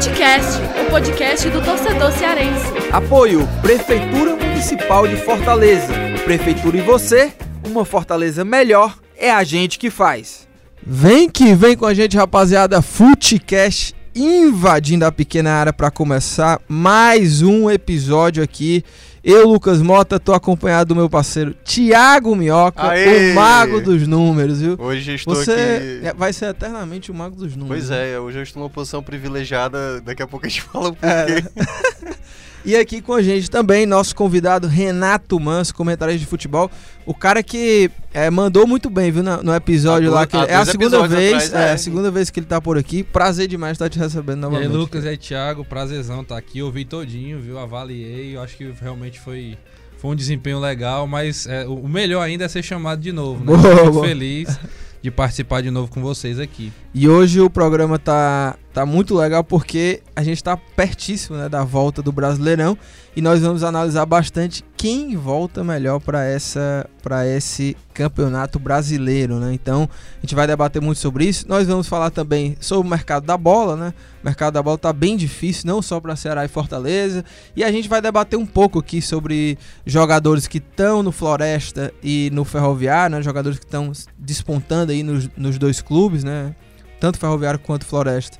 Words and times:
Futecast, 0.00 0.58
o 0.80 0.90
podcast 0.90 1.50
do 1.50 1.62
torcedor 1.62 2.10
cearense. 2.12 2.64
Apoio 2.90 3.46
Prefeitura 3.60 4.34
Municipal 4.34 5.06
de 5.06 5.14
Fortaleza. 5.14 5.92
Prefeitura 6.24 6.78
e 6.78 6.80
você, 6.80 7.30
uma 7.66 7.84
Fortaleza 7.84 8.42
melhor 8.42 8.96
é 9.14 9.30
a 9.30 9.44
gente 9.44 9.78
que 9.78 9.90
faz. 9.90 10.48
Vem 10.82 11.28
que 11.28 11.54
vem 11.54 11.76
com 11.76 11.84
a 11.84 11.92
gente, 11.92 12.16
rapaziada. 12.16 12.80
Futecast 12.80 13.94
invadindo 14.14 15.04
a 15.04 15.12
pequena 15.12 15.52
área 15.52 15.72
para 15.72 15.90
começar 15.90 16.58
mais 16.66 17.42
um 17.42 17.70
episódio 17.70 18.42
aqui. 18.42 18.82
Eu, 19.22 19.46
Lucas 19.46 19.82
Mota, 19.82 20.18
tô 20.18 20.32
acompanhado 20.32 20.88
do 20.88 20.96
meu 20.96 21.08
parceiro 21.10 21.54
Tiago 21.62 22.34
Minhoca, 22.34 22.88
Aê! 22.88 23.32
o 23.32 23.34
mago 23.34 23.80
dos 23.80 24.06
números, 24.06 24.60
viu? 24.62 24.76
Hoje 24.78 25.10
eu 25.10 25.14
estou 25.14 25.34
Você 25.34 26.00
aqui. 26.02 26.16
vai 26.18 26.32
ser 26.32 26.46
eternamente 26.46 27.10
o 27.10 27.14
mago 27.14 27.36
dos 27.36 27.54
números. 27.54 27.86
Pois 27.86 27.90
é, 27.90 28.18
hoje 28.18 28.38
eu 28.38 28.42
estou 28.42 28.62
numa 28.62 28.70
posição 28.70 29.02
privilegiada. 29.02 30.00
Daqui 30.00 30.22
a 30.22 30.26
pouco 30.26 30.46
a 30.46 30.48
gente 30.48 30.62
fala 30.62 30.90
o 30.90 30.96
É. 31.02 31.42
E 32.64 32.76
aqui 32.76 33.00
com 33.00 33.14
a 33.14 33.22
gente 33.22 33.50
também 33.50 33.86
nosso 33.86 34.14
convidado 34.14 34.68
Renato 34.68 35.40
Manso, 35.40 35.74
comentarista 35.74 36.20
de 36.20 36.26
futebol. 36.26 36.70
O 37.06 37.14
cara 37.14 37.42
que 37.42 37.90
é, 38.12 38.28
mandou 38.28 38.66
muito 38.66 38.90
bem, 38.90 39.10
viu, 39.10 39.22
no, 39.22 39.42
no 39.42 39.54
episódio 39.54 40.10
lá. 40.10 40.26
Que 40.26 40.36
é 40.36 40.54
a 40.54 40.64
segunda 40.64 41.06
vez, 41.08 41.46
atrás, 41.46 41.54
é, 41.54 41.68
é. 41.70 41.72
a 41.72 41.78
segunda 41.78 42.10
vez 42.10 42.28
que 42.28 42.38
ele 42.38 42.46
tá 42.46 42.60
por 42.60 42.76
aqui. 42.76 43.02
Prazer 43.02 43.48
demais 43.48 43.72
estar 43.72 43.88
te 43.88 43.98
recebendo 43.98 44.42
E 44.42 44.44
aí, 44.44 44.52
novamente. 44.52 44.72
Lucas 44.72 45.04
e 45.04 45.08
aí, 45.08 45.16
Thiago, 45.16 45.64
prazerzão 45.64 46.22
tá 46.22 46.36
aqui. 46.36 46.58
Eu 46.58 46.70
vi 46.70 46.84
todinho, 46.84 47.40
viu? 47.40 47.58
Avaliei. 47.58 48.36
Eu 48.36 48.42
acho 48.42 48.56
que 48.56 48.72
realmente 48.80 49.18
foi, 49.18 49.56
foi 49.96 50.10
um 50.10 50.14
desempenho 50.14 50.60
legal, 50.60 51.06
mas 51.06 51.46
é, 51.46 51.66
o 51.66 51.88
melhor 51.88 52.20
ainda 52.20 52.44
é 52.44 52.48
ser 52.48 52.62
chamado 52.62 53.00
de 53.00 53.12
novo, 53.12 53.40
né? 53.40 53.56
Boa, 53.56 53.74
muito 53.74 53.92
boa. 53.92 54.06
feliz 54.06 54.58
de 55.02 55.10
participar 55.10 55.62
de 55.62 55.70
novo 55.70 55.90
com 55.90 56.00
vocês 56.02 56.38
aqui. 56.38 56.72
E 56.92 57.08
hoje 57.08 57.40
o 57.40 57.48
programa 57.48 57.98
tá, 57.98 58.56
tá 58.72 58.86
muito 58.86 59.16
legal 59.16 59.42
porque 59.42 60.02
a 60.14 60.22
gente 60.22 60.42
tá 60.42 60.56
pertíssimo 60.56 61.36
né, 61.36 61.48
da 61.48 61.64
volta 61.64 62.02
do 62.02 62.12
Brasileirão 62.12 62.78
e 63.16 63.20
nós 63.20 63.40
vamos 63.40 63.64
analisar 63.64 64.06
bastante 64.06 64.64
quem 64.76 65.16
volta 65.16 65.64
melhor 65.64 66.00
para 66.00 66.24
essa 66.24 66.88
para 67.02 67.26
esse 67.26 67.76
campeonato 67.92 68.58
brasileiro, 68.58 69.38
né? 69.40 69.52
Então, 69.52 69.88
a 70.18 70.20
gente 70.20 70.34
vai 70.34 70.46
debater 70.46 70.80
muito 70.80 70.98
sobre 70.98 71.24
isso. 71.24 71.46
Nós 71.48 71.66
vamos 71.66 71.88
falar 71.88 72.10
também 72.10 72.56
sobre 72.60 72.86
o 72.86 72.90
mercado 72.90 73.26
da 73.26 73.36
bola, 73.36 73.74
né? 73.74 73.94
O 74.22 74.26
mercado 74.26 74.54
da 74.54 74.62
bola 74.62 74.78
tá 74.78 74.92
bem 74.92 75.16
difícil, 75.16 75.66
não 75.66 75.82
só 75.82 75.98
para 75.98 76.14
Ceará 76.14 76.44
e 76.44 76.48
Fortaleza, 76.48 77.24
e 77.56 77.64
a 77.64 77.72
gente 77.72 77.88
vai 77.88 78.00
debater 78.00 78.38
um 78.38 78.46
pouco 78.46 78.78
aqui 78.78 79.02
sobre 79.02 79.58
jogadores 79.84 80.46
que 80.46 80.58
estão 80.58 81.02
no 81.02 81.10
Floresta 81.10 81.92
e 82.02 82.30
no 82.32 82.44
Ferroviário, 82.44 83.16
né? 83.16 83.22
Jogadores 83.22 83.58
que 83.58 83.64
estão 83.64 83.92
despontando 84.18 84.92
aí 84.92 85.02
nos, 85.02 85.28
nos 85.36 85.58
dois 85.58 85.80
clubes, 85.80 86.22
né? 86.22 86.54
Tanto 87.00 87.18
Ferroviário 87.18 87.58
quanto 87.58 87.84
Floresta 87.86 88.38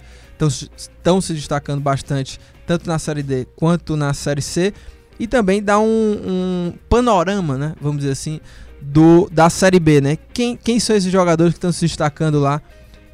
estão 0.48 1.20
se 1.20 1.34
destacando 1.34 1.80
bastante, 1.80 2.38
tanto 2.66 2.86
na 2.88 2.98
Série 2.98 3.22
D 3.22 3.46
quanto 3.56 3.96
na 3.96 4.14
Série 4.14 4.42
C. 4.42 4.72
E 5.18 5.26
também 5.26 5.62
dá 5.62 5.78
um, 5.78 5.84
um 5.84 6.72
panorama, 6.88 7.58
né? 7.58 7.74
Vamos 7.80 7.98
dizer 7.98 8.12
assim, 8.12 8.40
do, 8.80 9.28
da 9.30 9.50
Série 9.50 9.78
B, 9.78 10.00
né? 10.00 10.16
Quem, 10.32 10.56
quem 10.56 10.80
são 10.80 10.96
esses 10.96 11.12
jogadores 11.12 11.52
que 11.52 11.58
estão 11.58 11.72
se 11.72 11.80
destacando 11.80 12.40
lá 12.40 12.62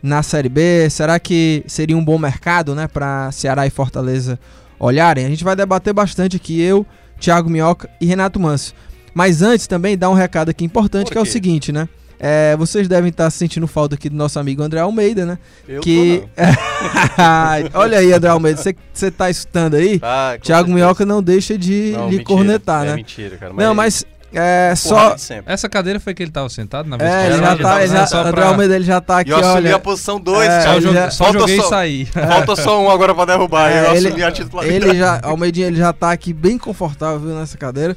na 0.03 0.23
Série 0.23 0.49
B? 0.49 0.89
Será 0.89 1.19
que 1.19 1.65
seria 1.67 1.97
um 1.97 2.05
bom 2.05 2.19
mercado, 2.19 2.75
né? 2.75 2.87
Para 2.87 3.33
Ceará 3.33 3.67
e 3.67 3.71
Fortaleza 3.71 4.39
olharem? 4.79 5.27
A 5.27 5.29
gente 5.29 5.43
vai 5.43 5.57
debater 5.57 5.93
bastante 5.93 6.37
aqui, 6.37 6.61
eu, 6.61 6.87
Thiago 7.19 7.51
Minhoca 7.51 7.91
e 8.01 8.07
Renato 8.07 8.39
Manso. 8.39 8.73
Mas 9.13 9.43
antes 9.43 9.67
também 9.67 9.97
dá 9.99 10.09
um 10.11 10.15
recado 10.15 10.51
aqui 10.51 10.65
importante, 10.65 11.07
Por 11.07 11.13
que 11.13 11.19
é 11.19 11.23
o 11.23 11.27
seguinte, 11.27 11.73
né? 11.73 11.89
É, 12.19 12.57
vocês 12.57 12.89
devem 12.89 13.11
estar 13.11 13.29
sentindo 13.31 13.67
falta 13.67 13.95
aqui 13.95 14.09
do 14.09 14.17
nosso 14.17 14.39
amigo 14.39 14.63
André 14.63 14.81
Almeida, 14.81 15.27
né? 15.27 15.39
Eu 15.69 15.81
que 15.83 16.23
tô, 16.35 16.43
não. 16.43 17.71
Olha 17.81 17.99
aí, 17.99 18.13
André 18.13 18.31
Almeida, 18.31 18.61
você- 18.93 19.11
tá 19.11 19.29
escutando 19.31 19.75
aí? 19.75 19.99
Ah, 20.03 20.31
certeza. 20.43 20.65
Minhoca 20.65 21.05
não 21.05 21.23
deixa 21.23 21.57
de 21.59 21.93
Não, 21.93 22.05
lhe 22.09 22.17
mentira. 22.19 22.25
cornetar, 22.25 22.85
é 22.85 22.89
né? 22.91 22.95
mentira, 22.97 23.37
cara. 23.37 23.53
Não, 23.53 23.75
mas 23.75 24.05
é 24.33 24.75
só. 24.77 25.15
Essa 25.47 25.69
cadeira 25.69 26.01
foi 26.01 26.15
que 26.15 26.23
ele 26.23 26.31
tava 26.33 26.49
sentado 26.49 26.89
na 26.89 26.97
vez 26.97 27.11
É, 27.11 27.27
ele 27.27 27.39
já 27.39 27.57
tá. 27.57 27.83
Ele 27.83 27.93
já, 27.93 28.07
só 28.07 28.21
André 28.21 28.33
pra- 28.33 28.47
Almeida 28.49 28.75
ele 28.77 28.85
já 28.85 29.01
tá 29.01 29.19
aqui, 29.21 29.31
eu 29.31 29.37
assumi 29.37 29.55
olha. 29.69 29.77
a 29.77 29.79
posição 29.79 30.19
2, 30.21 30.49
É, 30.49 30.61
Só, 30.61 30.67
cara. 30.69 30.81
já- 30.81 31.11
só 31.11 31.25
falta 31.25 31.39
joguei 31.39 31.61
só-. 31.61 31.69
Falta 32.29 32.57
só 32.57 32.83
um 32.83 32.91
agora 32.91 33.15
pra 33.15 33.25
derrubar. 33.27 33.71
É, 33.71 33.87
eu 33.91 33.95
ele- 33.95 34.09
assumi 34.09 34.23
a 34.23 34.33
titularidade. 34.33 34.85
Ele 34.91 34.99
já, 34.99 35.21
Almeidinha, 35.23 35.67
ele 35.67 35.77
já 35.77 35.93
tá 35.93 36.11
aqui 36.13 36.33
bem 36.33 36.57
confortável 36.59 37.19
viu, 37.21 37.35
nessa 37.35 37.57
cadeira. 37.59 37.97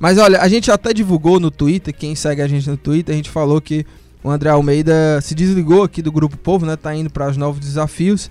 Mas 0.00 0.16
olha, 0.18 0.40
a 0.40 0.48
gente 0.48 0.70
até 0.70 0.92
divulgou 0.94 1.38
no 1.38 1.50
Twitter, 1.50 1.94
quem 1.94 2.14
segue 2.14 2.40
a 2.40 2.48
gente 2.48 2.68
no 2.68 2.76
Twitter, 2.76 3.12
a 3.12 3.16
gente 3.16 3.28
falou 3.30 3.60
que 3.60 3.84
o 4.24 4.30
André 4.30 4.48
Almeida 4.50 5.20
se 5.20 5.34
desligou 5.34 5.82
aqui 5.82 6.00
do 6.02 6.10
Grupo 6.10 6.36
Povo, 6.38 6.64
né? 6.66 6.74
Tá 6.74 6.94
indo 6.94 7.10
para 7.10 7.28
os 7.28 7.36
novos 7.36 7.60
desafios. 7.60 8.30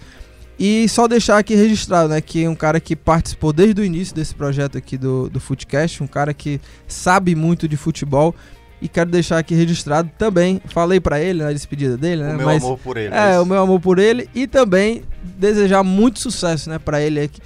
E 0.59 0.89
só 0.89 1.07
deixar 1.07 1.37
aqui 1.37 1.55
registrado, 1.55 2.09
né? 2.09 2.19
Que 2.19 2.43
é 2.43 2.49
um 2.49 2.55
cara 2.55 2.79
que 2.81 2.95
participou 2.95 3.53
desde 3.53 3.79
o 3.79 3.85
início 3.85 4.13
desse 4.13 4.35
projeto 4.35 4.77
aqui 4.77 4.97
do, 4.97 5.29
do 5.29 5.39
Footcast, 5.39 6.03
um 6.03 6.07
cara 6.07 6.33
que 6.33 6.59
sabe 6.87 7.33
muito 7.33 7.67
de 7.67 7.77
futebol. 7.77 8.35
E 8.81 8.87
quero 8.87 9.09
deixar 9.09 9.37
aqui 9.37 9.53
registrado 9.55 10.09
também. 10.17 10.61
Falei 10.65 10.99
pra 10.99 11.19
ele 11.21 11.43
na 11.43 11.51
despedida 11.53 11.95
dele, 11.97 12.23
né? 12.23 12.33
O 12.33 12.37
meu 12.37 12.45
mas- 12.45 12.63
amor 12.63 12.77
por 12.79 12.97
ele. 12.97 13.13
é, 13.13 13.39
o 13.39 13.45
meu 13.45 13.61
amor 13.61 13.79
por 13.79 13.99
ele 13.99 14.29
e 14.33 14.47
também 14.47 15.03
desejar 15.37 15.83
muito 15.83 16.19
sucesso, 16.19 16.69
né, 16.69 16.79
para 16.79 17.01
ele 17.01 17.19
aqui, 17.21 17.39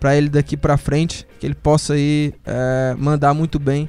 para 0.00 0.16
ele 0.16 0.28
daqui 0.30 0.56
pra 0.56 0.76
frente, 0.78 1.26
que 1.38 1.46
ele 1.46 1.54
possa 1.54 1.92
aí 1.92 2.32
é, 2.44 2.94
mandar 2.98 3.34
muito 3.34 3.58
bem 3.58 3.88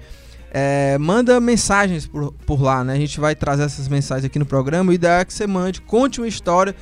é, 0.52 0.98
manda 1.00 1.40
mensagens 1.40 2.06
por, 2.08 2.32
por 2.46 2.62
lá, 2.62 2.84
né? 2.84 2.94
A 2.94 2.98
gente 2.98 3.20
vai 3.20 3.36
trazer 3.36 3.64
essas 3.64 3.88
mensagens 3.88 4.26
aqui 4.26 4.38
no 4.40 4.46
programa. 4.46 4.92
O 4.92 4.94
ideal 4.94 5.20
é 5.20 5.26
que 5.26 5.34
você 5.34 5.48
mande, 5.48 5.82
conte 5.82 6.20
uma 6.22 6.28
história 6.28 6.76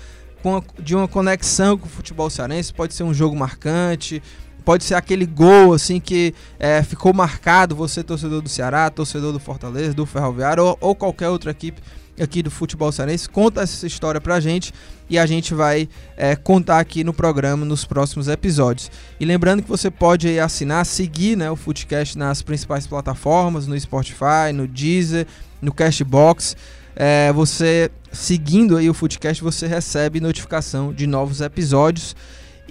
com 0.43 0.57
a- 0.57 0.63
de 0.79 0.95
uma 0.95 1.07
conexão 1.07 1.77
com 1.77 1.85
o 1.85 1.89
futebol 1.89 2.29
cearense. 2.29 2.73
Pode 2.73 2.93
ser 2.93 3.03
um 3.03 3.13
jogo 3.13 3.35
marcante, 3.35 4.21
pode 4.71 4.85
ser 4.85 4.95
aquele 4.95 5.25
gol 5.25 5.73
assim 5.73 5.99
que 5.99 6.33
é, 6.57 6.81
ficou 6.81 7.13
marcado. 7.13 7.75
Você, 7.75 8.01
torcedor 8.01 8.41
do 8.41 8.47
Ceará, 8.47 8.89
torcedor 8.89 9.33
do 9.33 9.39
Fortaleza, 9.39 9.93
do 9.93 10.05
Ferroviário 10.05 10.63
ou, 10.63 10.77
ou 10.79 10.95
qualquer 10.95 11.27
outra 11.27 11.51
equipe 11.51 11.81
aqui 12.17 12.41
do 12.41 12.49
futebol 12.49 12.89
cearense, 12.89 13.27
conta 13.27 13.61
essa 13.61 13.85
história 13.85 14.21
pra 14.21 14.39
gente 14.39 14.73
e 15.09 15.19
a 15.19 15.25
gente 15.25 15.53
vai 15.53 15.89
é, 16.15 16.37
contar 16.37 16.79
aqui 16.79 17.03
no 17.03 17.13
programa 17.13 17.65
nos 17.65 17.83
próximos 17.83 18.29
episódios. 18.29 18.89
E 19.19 19.25
lembrando 19.25 19.61
que 19.61 19.67
você 19.67 19.91
pode 19.91 20.25
aí 20.25 20.39
assinar, 20.39 20.85
seguir 20.85 21.35
né, 21.35 21.51
o 21.51 21.57
Footcast 21.57 22.17
nas 22.17 22.41
principais 22.41 22.87
plataformas, 22.87 23.67
no 23.67 23.77
Spotify, 23.77 24.53
no 24.53 24.69
Deezer, 24.69 25.27
no 25.61 25.73
Cashbox. 25.73 26.55
É, 26.95 27.33
você 27.33 27.91
seguindo 28.09 28.77
aí 28.77 28.89
o 28.89 28.93
Footcast, 28.93 29.43
você 29.43 29.67
recebe 29.67 30.21
notificação 30.21 30.93
de 30.93 31.05
novos 31.05 31.41
episódios. 31.41 32.15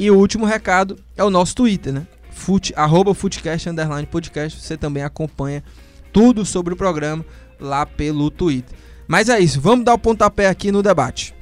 E 0.00 0.11
o 0.11 0.17
último 0.17 0.47
recado 0.47 0.97
é 1.14 1.23
o 1.23 1.29
nosso 1.29 1.55
Twitter, 1.55 1.93
né? 1.93 2.06
Foot, 2.31 2.73
arroba 2.75 3.12
Footcast 3.12 3.69
underline 3.69 4.06
podcast. 4.06 4.58
Você 4.58 4.75
também 4.75 5.02
acompanha 5.02 5.62
tudo 6.11 6.43
sobre 6.47 6.73
o 6.73 6.76
programa 6.76 7.23
lá 7.61 7.85
pelo 7.85 8.31
Twitter. 8.31 8.75
Mas 9.06 9.29
é 9.29 9.38
isso, 9.38 9.61
vamos 9.61 9.85
dar 9.85 9.93
o 9.93 9.99
pontapé 9.99 10.49
aqui 10.49 10.73
no 10.73 10.82
debate. 10.82 11.35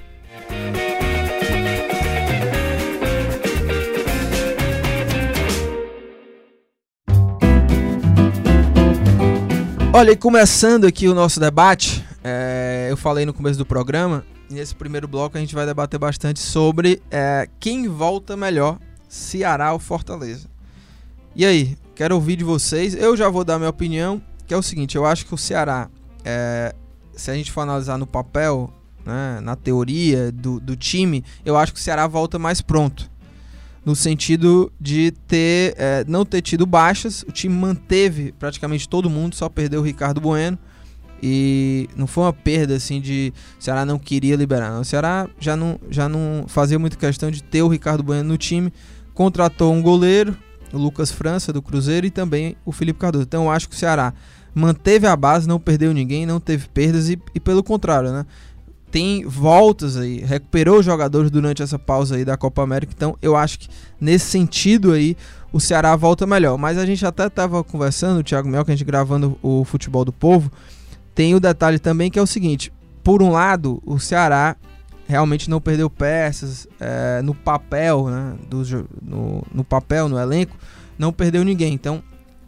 Olha, 9.93 10.11
e 10.11 10.17
começando 10.17 10.85
aqui 10.85 11.07
o 11.07 11.15
nosso 11.15 11.39
debate, 11.39 12.05
é, 12.25 12.89
eu 12.91 12.97
falei 12.97 13.25
no 13.25 13.33
começo 13.33 13.57
do 13.57 13.65
programa, 13.65 14.25
nesse 14.51 14.75
primeiro 14.75 15.07
bloco 15.07 15.37
a 15.37 15.41
gente 15.41 15.55
vai 15.55 15.67
debater 15.67 15.99
bastante 15.99 16.41
sobre 16.41 17.03
é, 17.11 17.49
quem 17.61 17.89
volta 17.89 18.37
melhor, 18.37 18.79
Ceará 19.09 19.73
ou 19.73 19.79
Fortaleza. 19.79 20.49
E 21.35 21.45
aí, 21.45 21.77
quero 21.95 22.15
ouvir 22.15 22.37
de 22.37 22.45
vocês. 22.45 22.95
Eu 22.95 23.17
já 23.17 23.29
vou 23.29 23.45
dar 23.45 23.59
minha 23.59 23.71
opinião, 23.71 24.21
que 24.47 24.55
é 24.55 24.57
o 24.57 24.63
seguinte: 24.63 24.97
eu 24.97 25.07
acho 25.07 25.27
que 25.27 25.35
o 25.35 25.39
Ceará, 25.39 25.89
é, 26.25 26.75
se 27.15 27.31
a 27.31 27.35
gente 27.35 27.53
for 27.53 27.61
analisar 27.63 27.99
no 27.99 28.07
papel, 28.07 28.73
né, 29.05 29.41
na 29.41 29.55
teoria 29.55 30.33
do, 30.33 30.59
do 30.61 30.77
time, 30.77 31.25
eu 31.45 31.57
acho 31.57 31.73
que 31.73 31.79
o 31.79 31.83
Ceará 31.83 32.07
volta 32.07 32.39
mais 32.39 32.61
pronto 32.61 33.11
no 33.85 33.97
sentido 33.97 34.71
de 34.79 35.13
ter 35.27 35.75
é, 35.79 36.05
não 36.07 36.25
ter 36.25 36.43
tido 36.43 36.67
baixas. 36.67 37.23
O 37.23 37.33
time 37.33 37.55
manteve 37.55 38.33
praticamente 38.33 38.87
todo 38.87 39.09
mundo, 39.09 39.35
só 39.35 39.49
perdeu 39.49 39.81
o 39.81 39.85
Ricardo 39.85 40.21
Bueno. 40.21 40.59
E 41.23 41.89
não 41.97 42.07
foi 42.07 42.25
uma 42.25 42.33
perda 42.33 42.77
assim 42.77 43.01
de 43.01 43.33
o 43.59 43.63
Ceará 43.63 43.85
não 43.85 43.99
queria 43.99 44.37
liberar. 44.37 44.71
Não. 44.71 44.83
O 44.83 44.85
Ceará 44.85 45.29
já 45.41 45.57
não, 45.57 45.79
já 45.91 46.09
não 46.09 46.45
fazia 46.47 46.79
muita 46.79 46.97
questão 46.97 47.31
de 47.31 47.43
ter 47.43 47.63
o 47.63 47.69
Ricardo 47.69 48.03
Bueno 48.03 48.29
no 48.29 48.39
time. 48.39 48.73
Contratou 49.15 49.73
um 49.73 49.83
goleiro, 49.83 50.37
o 50.73 50.79
Lucas 50.79 51.11
França 51.11 51.53
do 51.53 51.61
Cruzeiro 51.61 52.07
e 52.07 52.11
também 52.11 52.57
o 52.65 52.71
Felipe 52.71 53.01
Cardoso. 53.01 53.25
Então 53.25 53.45
eu 53.45 53.51
acho 53.51 53.69
que 53.69 53.75
o 53.75 53.79
Ceará 53.79 54.15
manteve 54.55 55.07
a 55.07 55.17
base, 55.17 55.49
não 55.49 55.59
perdeu 55.59 55.93
ninguém, 55.93 56.25
não 56.25 56.39
teve 56.39 56.69
perdas 56.69 57.09
e, 57.09 57.21
e 57.35 57.41
pelo 57.41 57.63
contrário, 57.63 58.13
né? 58.13 58.25
Tem 58.91 59.25
voltas 59.27 59.99
aí, 59.99 60.21
recuperou 60.21 60.79
os 60.79 60.87
jogadores 60.87 61.31
durante 61.31 61.63
essa 61.63 61.79
pausa 61.79 62.17
aí 62.17 62.25
da 62.25 62.39
Copa 62.39 62.63
América. 62.63 62.93
Então 62.97 63.19
eu 63.21 63.37
acho 63.37 63.59
que 63.59 63.69
nesse 64.01 64.27
sentido 64.27 64.93
aí 64.93 65.15
o 65.53 65.61
Ceará 65.61 65.95
volta 65.95 66.27
melhor. 66.27 66.57
Mas 66.57 66.79
a 66.79 66.87
gente 66.87 67.05
até 67.05 67.27
estava 67.27 67.63
conversando, 67.63 68.21
o 68.21 68.23
Thiago 68.23 68.49
Mel, 68.49 68.65
que 68.65 68.71
a 68.71 68.75
gente 68.75 68.87
gravando 68.87 69.39
o 69.43 69.65
futebol 69.65 70.05
do 70.05 70.13
povo 70.13 70.51
tem 71.19 71.35
o 71.35 71.41
detalhe 71.41 71.81
também 71.81 72.13
que 72.13 72.19
é 72.19 72.23
o 72.23 72.27
seguinte: 72.29 72.73
por 73.03 73.25
um 73.25 73.33
lado, 73.33 73.83
o 73.85 73.99
Ceará 73.99 74.55
realmente 75.09 75.51
não 75.51 75.61
perdeu 75.61 75.91
peças 75.91 76.69
é, 76.79 77.21
no 77.23 77.35
papel, 77.35 78.07
né, 78.07 78.37
do, 78.49 78.63
no, 79.03 79.43
no 79.53 79.65
papel, 79.65 80.09
no 80.09 80.17
elenco, 80.17 80.57
não 80.97 81.13
perdeu 81.13 81.43
ninguém. 81.43 81.75
Então, 81.75 82.01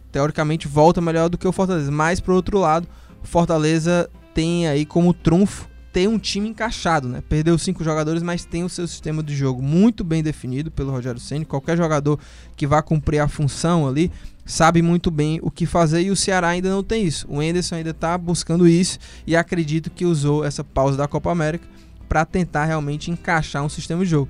teoricamente, 0.09 0.69
volta 0.69 1.01
melhor 1.01 1.27
do 1.27 1.37
que 1.37 1.45
o 1.45 1.51
Fortaleza. 1.51 1.91
Mas, 1.91 2.21
por 2.21 2.33
outro 2.33 2.59
lado, 2.59 2.87
o 3.21 3.27
Fortaleza 3.27 4.09
tem 4.33 4.69
aí 4.69 4.85
como 4.85 5.13
trunfo 5.13 5.67
ter 5.91 6.07
um 6.07 6.17
time 6.17 6.49
encaixado, 6.49 7.07
né? 7.07 7.21
Perdeu 7.27 7.57
cinco 7.57 7.83
jogadores, 7.83 8.23
mas 8.23 8.45
tem 8.45 8.63
o 8.63 8.69
seu 8.69 8.87
sistema 8.87 9.21
de 9.21 9.35
jogo 9.35 9.61
muito 9.61 10.03
bem 10.03 10.23
definido 10.23 10.71
pelo 10.71 10.91
Rogério 10.91 11.19
Ceni. 11.19 11.45
Qualquer 11.45 11.77
jogador 11.77 12.19
que 12.55 12.65
vá 12.65 12.81
cumprir 12.81 13.19
a 13.19 13.27
função 13.27 13.87
ali 13.87 14.11
sabe 14.45 14.81
muito 14.81 15.11
bem 15.11 15.39
o 15.41 15.51
que 15.51 15.65
fazer 15.65 16.01
e 16.01 16.11
o 16.11 16.15
Ceará 16.15 16.49
ainda 16.49 16.69
não 16.69 16.83
tem 16.83 17.05
isso. 17.05 17.25
O 17.29 17.41
Enderson 17.41 17.75
ainda 17.75 17.91
está 17.91 18.17
buscando 18.17 18.67
isso 18.67 18.99
e 19.27 19.35
acredito 19.35 19.89
que 19.89 20.05
usou 20.05 20.45
essa 20.45 20.63
pausa 20.63 20.97
da 20.97 21.07
Copa 21.07 21.31
América 21.31 21.67
para 22.07 22.25
tentar 22.25 22.65
realmente 22.65 23.11
encaixar 23.11 23.63
um 23.63 23.69
sistema 23.69 24.03
de 24.03 24.09
jogo. 24.09 24.29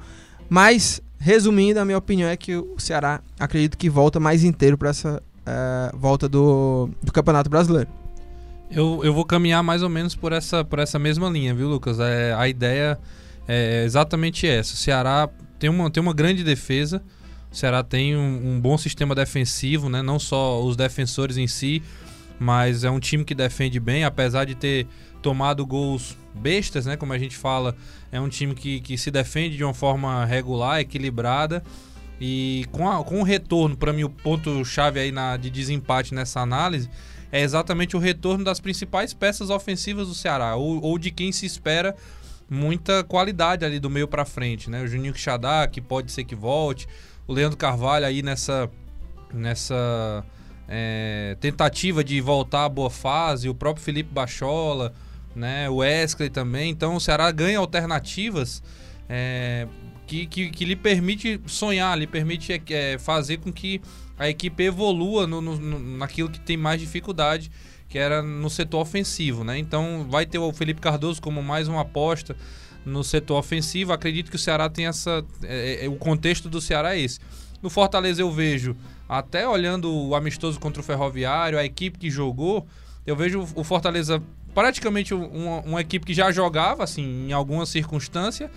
Mas, 0.50 1.02
resumindo, 1.18 1.80
a 1.80 1.86
minha 1.86 1.98
opinião 1.98 2.30
é 2.30 2.36
que 2.36 2.56
o 2.56 2.76
Ceará 2.78 3.22
acredito 3.40 3.78
que 3.78 3.90
volta 3.90 4.20
mais 4.20 4.44
inteiro 4.44 4.78
para 4.78 4.90
essa 4.90 5.22
uh, 5.22 5.98
volta 5.98 6.28
do, 6.28 6.90
do 7.02 7.12
Campeonato 7.12 7.50
Brasileiro. 7.50 8.01
Eu, 8.74 9.02
eu 9.04 9.14
vou 9.14 9.26
caminhar 9.26 9.62
mais 9.62 9.84
ou 9.84 9.90
menos 9.90 10.16
por 10.16 10.32
essa, 10.32 10.64
por 10.64 10.80
essa 10.80 10.98
mesma 10.98 11.30
linha, 11.30 11.54
viu, 11.54 11.68
Lucas? 11.68 12.00
É, 12.00 12.34
a 12.34 12.48
ideia 12.48 12.98
é 13.46 13.84
exatamente 13.84 14.48
essa. 14.48 14.74
O 14.74 14.78
Ceará 14.78 15.30
tem 15.60 15.70
uma, 15.70 15.92
tem 15.92 16.02
uma 16.02 16.14
grande 16.14 16.42
defesa, 16.42 17.04
o 17.52 17.56
Ceará 17.56 17.84
tem 17.84 18.16
um, 18.16 18.54
um, 18.54 18.62
bom 18.62 18.78
sistema 18.78 19.14
defensivo, 19.14 19.90
né? 19.90 20.02
não 20.02 20.18
só 20.18 20.64
os 20.64 20.78
defensores 20.78 21.36
em 21.36 21.48
si, 21.48 21.84
mas 22.40 22.86
é 22.86 22.90
um 22.90 23.00
time 23.00 23.26
que 23.26 23.36
defende 23.36 23.78
bem, 23.78 24.06
apesar 24.06 24.46
de 24.46 24.56
ter 24.56 24.88
tomado 25.22 25.66
gols 25.66 26.18
bestas, 26.34 26.86
né? 26.86 26.96
como 26.96 27.12
a 27.12 27.18
gente 27.18 27.36
fala, 27.36 27.76
é 28.10 28.22
um 28.22 28.30
time 28.30 28.56
que, 28.56 28.80
que 28.80 28.98
se 28.98 29.12
defende 29.12 29.58
de 29.58 29.66
uma 29.66 29.74
forma 29.74 30.24
regular, 30.24 30.80
equilibrada. 30.80 31.62
E 32.24 32.68
com, 32.72 32.90
a, 32.90 33.04
com 33.04 33.20
o 33.20 33.24
retorno, 33.24 33.76
para 33.76 33.92
mim, 33.92 34.04
o 34.04 34.10
ponto-chave 34.10 35.00
aí 35.00 35.12
na, 35.12 35.36
de 35.38 35.50
desempate 35.50 36.14
nessa 36.14 36.40
análise 36.40 36.88
é 37.32 37.42
exatamente 37.42 37.96
o 37.96 38.00
retorno 38.00 38.44
das 38.44 38.60
principais 38.60 39.14
peças 39.14 39.50
ofensivas 39.50 40.08
do 40.08 40.14
Ceará, 40.14 40.56
ou, 40.56 40.82
ou 40.82 40.98
de 40.98 41.12
quem 41.12 41.32
se 41.32 41.46
espera 41.46 41.96
muita 42.50 43.04
qualidade 43.04 43.64
ali 43.64 43.80
do 43.80 43.90
meio 43.90 44.08
para 44.08 44.26
frente, 44.26 44.70
né? 44.70 44.82
O 44.82 44.88
Juninho 44.88 45.14
Quixadá, 45.14 45.66
que 45.68 45.80
pode 45.80 46.12
ser 46.12 46.26
que 46.26 46.36
volte, 46.36 46.88
o 47.26 47.34
Leandro 47.34 47.58
Carvalho 47.58 48.06
aí 48.06 48.22
nessa, 48.22 48.70
nessa 49.34 50.26
é, 50.68 51.38
tentativa 51.40 52.04
de 52.04 52.20
voltar 52.20 52.66
à 52.66 52.70
boa 52.70 52.90
fase, 52.90 53.48
o 53.48 53.56
próprio 53.56 53.84
Felipe 53.84 54.14
Bachola, 54.14 54.94
né, 55.36 55.70
o 55.70 55.78
Wesley 55.78 56.30
também. 56.30 56.70
Então 56.70 56.96
o 56.96 57.00
Ceará 57.00 57.32
ganha 57.32 57.60
alternativas 57.60 58.62
é, 59.08 59.68
que, 60.08 60.26
que, 60.26 60.50
que, 60.50 60.66
lhe 60.66 60.76
permite 60.76 61.40
sonhar, 61.46 61.98
lhe 61.98 62.08
permite 62.08 62.62
é, 62.70 62.98
fazer 62.98 63.38
com 63.38 63.52
que 63.52 63.82
a 64.22 64.30
equipe 64.30 64.62
evolua 64.62 65.26
no, 65.26 65.42
no, 65.42 65.80
naquilo 65.98 66.30
que 66.30 66.40
tem 66.40 66.56
mais 66.56 66.80
dificuldade, 66.80 67.50
que 67.90 67.98
era 67.98 68.22
no 68.22 68.52
setor 68.52 68.82
ofensivo. 68.82 69.44
Né? 69.44 69.58
Então 69.58 70.06
vai 70.08 70.28
ter 70.28 70.38
o 70.38 70.54
Felipe 70.54 70.80
Cardoso 70.80 71.20
como 71.20 71.42
mais 71.42 71.68
uma 71.68 71.82
aposta 71.82 72.38
no 72.86 73.04
setor 73.04 73.40
ofensivo. 73.40 73.92
Acredito 73.92 74.30
que 74.30 74.36
o 74.36 74.40
Ceará 74.40 74.70
tem 74.70 74.86
essa. 74.86 75.26
É, 75.42 75.86
é, 75.86 75.90
o 75.90 75.96
contexto 75.96 76.48
do 76.50 76.62
Ceará 76.62 76.96
é 76.96 77.00
esse. 77.00 77.20
No 77.64 77.70
Fortaleza 77.70 78.22
eu 78.22 78.32
vejo, 78.32 78.76
até 79.10 79.48
olhando 79.48 79.92
o 79.92 80.14
amistoso 80.14 80.60
contra 80.60 80.82
o 80.82 80.86
Ferroviário, 80.86 81.58
a 81.58 81.66
equipe 81.66 81.98
que 81.98 82.12
jogou, 82.12 82.68
eu 83.08 83.16
vejo 83.16 83.48
o 83.56 83.64
Fortaleza 83.64 84.22
praticamente 84.54 85.16
uma, 85.16 85.62
uma 85.62 85.82
equipe 85.82 86.06
que 86.06 86.14
já 86.14 86.32
jogava, 86.32 86.84
assim, 86.84 87.28
em 87.28 87.34
alguma 87.34 87.66
circunstância. 87.66 88.52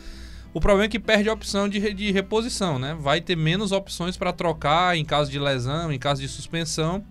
O 0.54 0.60
problema 0.60 0.84
é 0.84 0.88
que 0.88 1.00
perde 1.00 1.28
a 1.28 1.32
opção 1.32 1.68
de, 1.68 1.92
de 1.92 2.12
reposição, 2.12 2.78
né? 2.78 2.96
Vai 2.96 3.20
ter 3.20 3.36
menos 3.36 3.72
opções 3.72 4.16
para 4.16 4.32
trocar 4.32 4.96
em 4.96 5.04
caso 5.04 5.28
de 5.28 5.36
lesão, 5.36 5.92
em 5.92 5.98
caso 5.98 6.22
de 6.22 6.28
suspensão. 6.28 7.04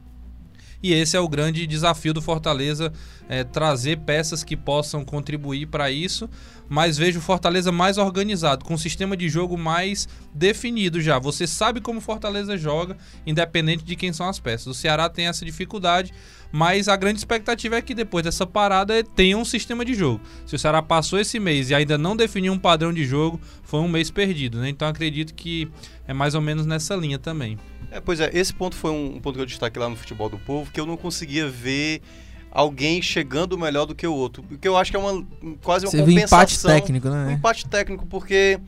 E 0.84 0.94
esse 0.94 1.16
é 1.16 1.20
o 1.20 1.30
grande 1.30 1.66
desafio 1.66 2.14
do 2.14 2.22
Fortaleza, 2.22 2.92
é, 3.30 3.44
trazer 3.44 4.00
peças 4.00 4.44
que 4.44 4.58
possam 4.58 5.06
contribuir 5.06 5.68
para 5.68 5.90
isso 5.90 6.30
mas 6.70 6.98
vejo 6.98 7.20
o 7.20 7.22
Fortaleza 7.22 7.72
mais 7.72 8.00
organizado, 8.00 8.66
com 8.66 8.74
um 8.74 8.78
sistema 8.78 9.16
de 9.16 9.30
jogo 9.30 9.58
mais 9.58 10.08
definido 10.34 11.02
já. 11.02 11.20
Você 11.20 11.46
sabe 11.46 11.82
como 11.82 12.00
o 12.00 12.02
Fortaleza 12.02 12.58
joga, 12.58 12.98
independente 13.26 13.84
de 13.84 13.96
quem 13.96 14.14
são 14.14 14.28
as 14.28 14.40
peças. 14.40 14.68
O 14.68 14.74
Ceará 14.74 15.10
tem 15.10 15.28
essa 15.28 15.46
dificuldade, 15.46 16.14
mas 16.52 16.88
a 16.88 16.96
grande 16.96 17.20
expectativa 17.20 17.76
é 17.76 17.82
que 17.82 17.94
depois 17.94 18.24
dessa 18.24 18.46
parada 18.46 19.04
tenha 19.04 19.38
um 19.38 19.46
sistema 19.46 19.84
de 19.84 19.94
jogo. 19.94 20.22
Se 20.46 20.56
o 20.56 20.60
Ceará 20.60 20.82
passou 20.82 21.20
esse 21.20 21.40
mês 21.40 21.70
e 21.70 21.76
ainda 21.76 21.98
não 21.98 22.16
definiu 22.16 22.54
um 22.54 22.60
padrão 22.60 22.94
de 22.94 23.06
jogo, 23.06 23.40
foi 23.64 23.80
um 23.80 23.88
mês 23.88 24.10
perdido, 24.10 24.60
né? 24.60 24.70
Então 24.70 24.88
acredito 24.88 25.34
que 25.34 25.70
é 26.08 26.14
mais 26.14 26.36
ou 26.36 26.42
menos 26.42 26.66
nessa 26.66 26.96
linha 26.96 27.20
também. 27.20 27.58
É, 27.94 28.02
pois 28.02 28.20
é, 28.20 28.32
esse 28.34 28.52
ponto 28.52 28.76
foi 28.76 28.90
um 28.90 29.20
ponto 29.20 29.36
que 29.36 29.42
eu 29.42 29.46
destaquei 29.46 29.80
lá 29.80 29.88
no 29.88 29.96
Futebol 29.96 30.28
do 30.28 30.40
Povo, 30.40 30.72
que 30.72 30.80
eu 30.80 30.86
não 30.86 30.98
conseguia 30.98 31.48
ver 31.48 32.02
alguém 32.50 33.04
chegando 33.04 33.56
melhor 33.56 33.86
do 33.86 33.94
que 33.94 34.08
o 34.08 34.14
outro. 34.14 34.44
O 34.50 34.58
que 34.58 34.68
eu 34.68 34.76
acho 34.76 34.90
que 34.90 34.98
é 34.98 35.00
uma 35.00 35.24
quase 35.62 35.86
uma 35.86 35.92
Você 35.92 36.00
compensação. 36.00 36.40
Um 36.40 36.42
empate 36.42 36.64
técnico, 36.64 37.10
né? 37.10 37.28
Um 37.28 37.32
empate 37.32 37.68
técnico, 37.68 38.08
porque 38.08 38.60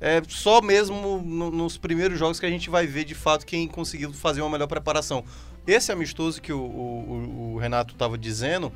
é 0.00 0.22
só 0.26 0.62
mesmo 0.62 1.20
no, 1.20 1.50
nos 1.50 1.76
primeiros 1.76 2.18
jogos 2.18 2.40
que 2.40 2.46
a 2.46 2.50
gente 2.50 2.70
vai 2.70 2.86
ver 2.86 3.04
de 3.04 3.14
fato 3.14 3.44
quem 3.44 3.68
conseguiu 3.68 4.10
fazer 4.14 4.40
uma 4.40 4.48
melhor 4.48 4.66
preparação. 4.66 5.22
Esse 5.66 5.92
amistoso 5.92 6.40
que 6.40 6.52
o, 6.52 6.58
o, 6.58 7.52
o 7.54 7.58
Renato 7.58 7.92
estava 7.92 8.16
dizendo 8.16 8.72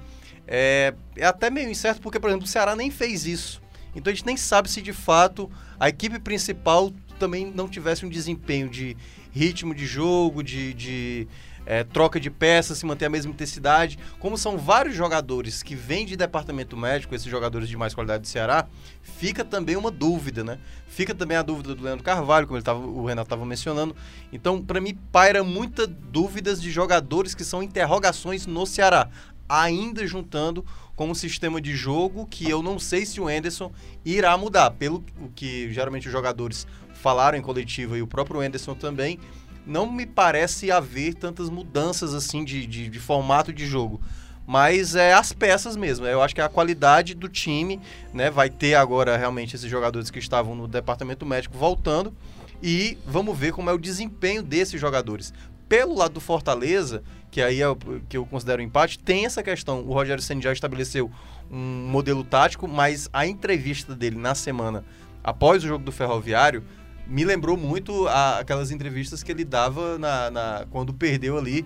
é, 0.47 0.93
é 1.17 1.25
até 1.25 1.49
meio 1.49 1.71
incerto, 1.71 2.03
porque, 2.03 2.21
por 2.21 2.29
exemplo, 2.29 2.45
o 2.45 2.49
Ceará 2.49 2.77
nem 2.77 2.91
fez 2.91 3.25
isso. 3.25 3.63
Então 3.97 4.13
a 4.13 4.15
gente 4.15 4.27
nem 4.27 4.37
sabe 4.37 4.71
se 4.71 4.83
de 4.83 4.93
fato 4.93 5.51
a 5.81 5.89
equipe 5.89 6.19
principal 6.19 6.93
também 7.19 7.51
não 7.55 7.69
tivesse 7.69 8.05
um 8.05 8.09
desempenho 8.09 8.69
de 8.69 8.97
ritmo 9.35 9.75
de 9.75 9.85
jogo, 9.85 10.45
de, 10.45 10.73
de 10.73 11.29
é, 11.67 11.83
troca 11.83 12.21
de 12.21 12.31
peças, 12.31 12.79
se 12.79 12.87
manter 12.87 13.07
a 13.07 13.11
mesma 13.11 13.33
intensidade. 13.33 13.99
Como 14.21 14.39
são 14.39 14.57
vários 14.57 14.95
jogadores 14.95 15.61
que 15.61 15.75
vêm 15.75 16.07
de 16.07 16.17
departamento 16.17 16.77
médico, 16.77 17.15
esses 17.17 17.29
jogadores 17.29 17.69
de 17.69 17.77
mais 17.77 17.93
qualidade 17.93 18.23
do 18.23 18.29
Ceará, 18.29 18.69
fica 19.03 19.45
também 19.45 19.75
uma 19.75 19.91
dúvida, 19.91 20.45
né? 20.45 20.59
Fica 20.87 21.13
também 21.13 21.37
a 21.37 21.43
dúvida 21.43 21.75
do 21.75 21.83
Leandro 21.83 22.05
Carvalho, 22.05 22.47
como 22.47 22.57
ele 22.57 22.65
tava, 22.65 22.79
o 22.79 23.05
Renato 23.05 23.27
estava 23.27 23.45
mencionando. 23.45 23.97
Então, 24.33 24.63
para 24.63 24.81
mim, 24.81 24.97
paira 25.11 25.43
muitas 25.43 25.89
dúvidas 25.89 26.63
de 26.63 26.71
jogadores 26.71 27.35
que 27.35 27.45
são 27.45 27.61
interrogações 27.61 28.47
no 28.47 28.65
Ceará, 28.65 29.09
ainda 29.49 30.07
juntando 30.07 30.65
com 30.95 31.11
um 31.11 31.15
sistema 31.15 31.61
de 31.61 31.75
jogo 31.75 32.25
que 32.27 32.49
eu 32.49 32.63
não 32.63 32.79
sei 32.79 33.05
se 33.05 33.21
o 33.21 33.27
Anderson 33.27 33.73
irá 34.05 34.37
mudar. 34.39 34.71
Pelo 34.71 35.05
que 35.35 35.73
geralmente 35.73 36.07
os 36.07 36.13
jogadores 36.13 36.69
falaram 37.05 37.37
em 37.37 37.43
coletiva 37.43 37.99
e 37.99 38.01
o 38.01 38.07
próprio 38.07 38.41
Anderson 38.41 38.75
também, 38.75 39.19
não 39.67 39.91
me 39.91 40.07
parece 40.07 40.71
haver 40.71 41.13
tantas 41.13 41.51
mudanças 41.51 42.15
assim 42.15 42.43
de, 42.43 42.67
de, 42.67 42.89
de, 42.89 42.99
formato 42.99 43.53
de 43.53 43.67
jogo. 43.67 44.01
Mas 44.47 44.95
é 44.95 45.13
as 45.13 45.31
peças 45.31 45.77
mesmo. 45.77 46.07
Eu 46.07 46.23
acho 46.23 46.35
que 46.35 46.41
é 46.41 46.45
a 46.45 46.49
qualidade 46.49 47.15
do 47.15 47.29
time, 47.29 47.79
né? 48.13 48.31
Vai 48.31 48.49
ter 48.49 48.75
agora 48.75 49.19
realmente 49.19 49.55
esses 49.55 49.71
jogadores 49.71 50.11
que 50.11 50.19
estavam 50.19 50.55
no 50.55 50.67
departamento 50.67 51.27
médico 51.27 51.59
voltando. 51.59 52.15
E 52.63 52.97
vamos 53.07 53.37
ver 53.37 53.53
como 53.53 53.69
é 53.69 53.73
o 53.75 53.79
desempenho 53.79 54.43
desses 54.43 54.81
jogadores. 54.81 55.33
pelo 55.69 55.95
lado 55.95 56.15
do 56.15 56.21
Fortaleza, 56.21 57.03
que 57.31 57.41
aí 57.41 57.61
é 57.61 57.69
o 57.69 57.77
que 58.09 58.17
eu 58.17 58.25
considero 58.25 58.63
um 58.63 58.65
empate, 58.65 58.99
tem 58.99 59.27
essa 59.27 59.43
questão. 59.43 59.81
O 59.81 59.93
Rogério 59.93 60.23
Senna 60.23 60.41
já 60.41 60.53
estabeleceu 60.53 61.11
um 61.51 61.89
modelo 61.89 62.23
tático, 62.23 62.69
mas 62.69 63.09
a 63.13 63.27
entrevista 63.27 63.95
dele 63.95 64.17
na 64.17 64.35
semana 64.35 64.85
após 65.25 65.65
o 65.65 65.67
jogo 65.67 65.83
do 65.83 65.91
Ferroviário 65.91 66.63
me 67.07 67.25
lembrou 67.25 67.57
muito 67.57 68.07
a- 68.09 68.39
aquelas 68.39 68.71
entrevistas 68.71 69.23
que 69.23 69.31
ele 69.31 69.45
dava 69.45 69.99
na, 69.99 70.31
na- 70.31 70.67
quando 70.71 70.93
perdeu 70.95 71.37
ali 71.39 71.65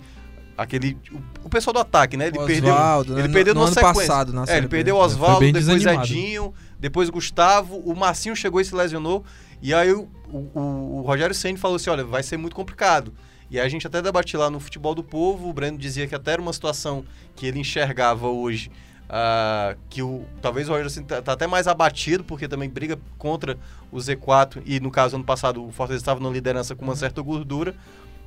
aquele 0.57 0.97
o, 1.13 1.47
o 1.47 1.49
pessoal 1.49 1.73
do 1.75 1.81
ataque, 1.81 2.17
né? 2.17 2.27
Ele 2.29 2.39
O 2.39 2.47
perdeu, 2.47 2.75
né? 2.75 3.21
ele 3.21 3.29
No- 3.29 3.35
perdeu 3.35 3.55
no 3.55 3.61
numa 3.61 3.67
ano 3.69 3.75
sequência. 3.75 4.01
passado, 4.01 4.33
na 4.33 4.45
é, 4.49 4.57
ele 4.59 4.69
perdeu 4.69 4.97
o 4.97 4.99
Oswaldo, 4.99 5.41
depois 5.47 5.67
desanimado. 5.67 6.05
Edinho, 6.07 6.53
depois 6.81 7.09
Gustavo, 7.11 7.77
o 7.79 7.95
Marcinho 7.95 8.35
chegou 8.35 8.61
e 8.61 8.65
se 8.65 8.75
lesionou 8.75 9.25
e 9.63 9.73
aí 9.73 9.93
o, 9.93 10.09
o, 10.33 10.99
o 10.99 11.03
Rogério 11.03 11.35
Ceni 11.35 11.57
falou 11.59 11.77
assim, 11.77 11.91
olha, 11.91 12.05
vai 12.05 12.23
ser 12.23 12.37
muito 12.37 12.55
complicado. 12.57 13.13
E 13.51 13.59
aí 13.59 13.65
a 13.65 13.69
gente 13.69 13.87
até 13.87 14.03
debatia 14.03 14.39
lá 14.39 14.51
no 14.51 14.61
Futebol 14.61 14.95
do 14.95 15.03
Povo, 15.03 15.49
o 15.49 15.53
Breno 15.53 15.79
dizia 15.79 16.07
que 16.07 16.15
até 16.15 16.33
era 16.33 16.43
uma 16.43 16.53
situação 16.53 17.05
que 17.35 17.47
ele 17.47 17.59
enxergava 17.61 18.27
hoje, 18.29 18.71
ah, 19.09 19.75
que 19.89 20.03
o, 20.03 20.25
talvez 20.43 20.69
o 20.69 20.73
Rogério 20.73 20.91
Ceni 20.91 21.07
tá, 21.07 21.23
tá 21.23 21.33
até 21.33 21.47
mais 21.47 21.67
abatido, 21.67 22.23
porque 22.25 22.47
também 22.47 22.69
briga 22.69 22.99
contra 23.17 23.59
o 23.91 23.97
Z4, 23.97 24.63
e 24.67 24.79
no 24.81 24.91
caso, 24.91 25.17
ano 25.17 25.25
passado, 25.25 25.65
o 25.65 25.71
Fortaleza 25.71 26.03
estava 26.03 26.21
na 26.21 26.29
liderança 26.29 26.75
com 26.75 26.85
uma 26.85 26.97
certa 26.97 27.23
gordura, 27.23 27.75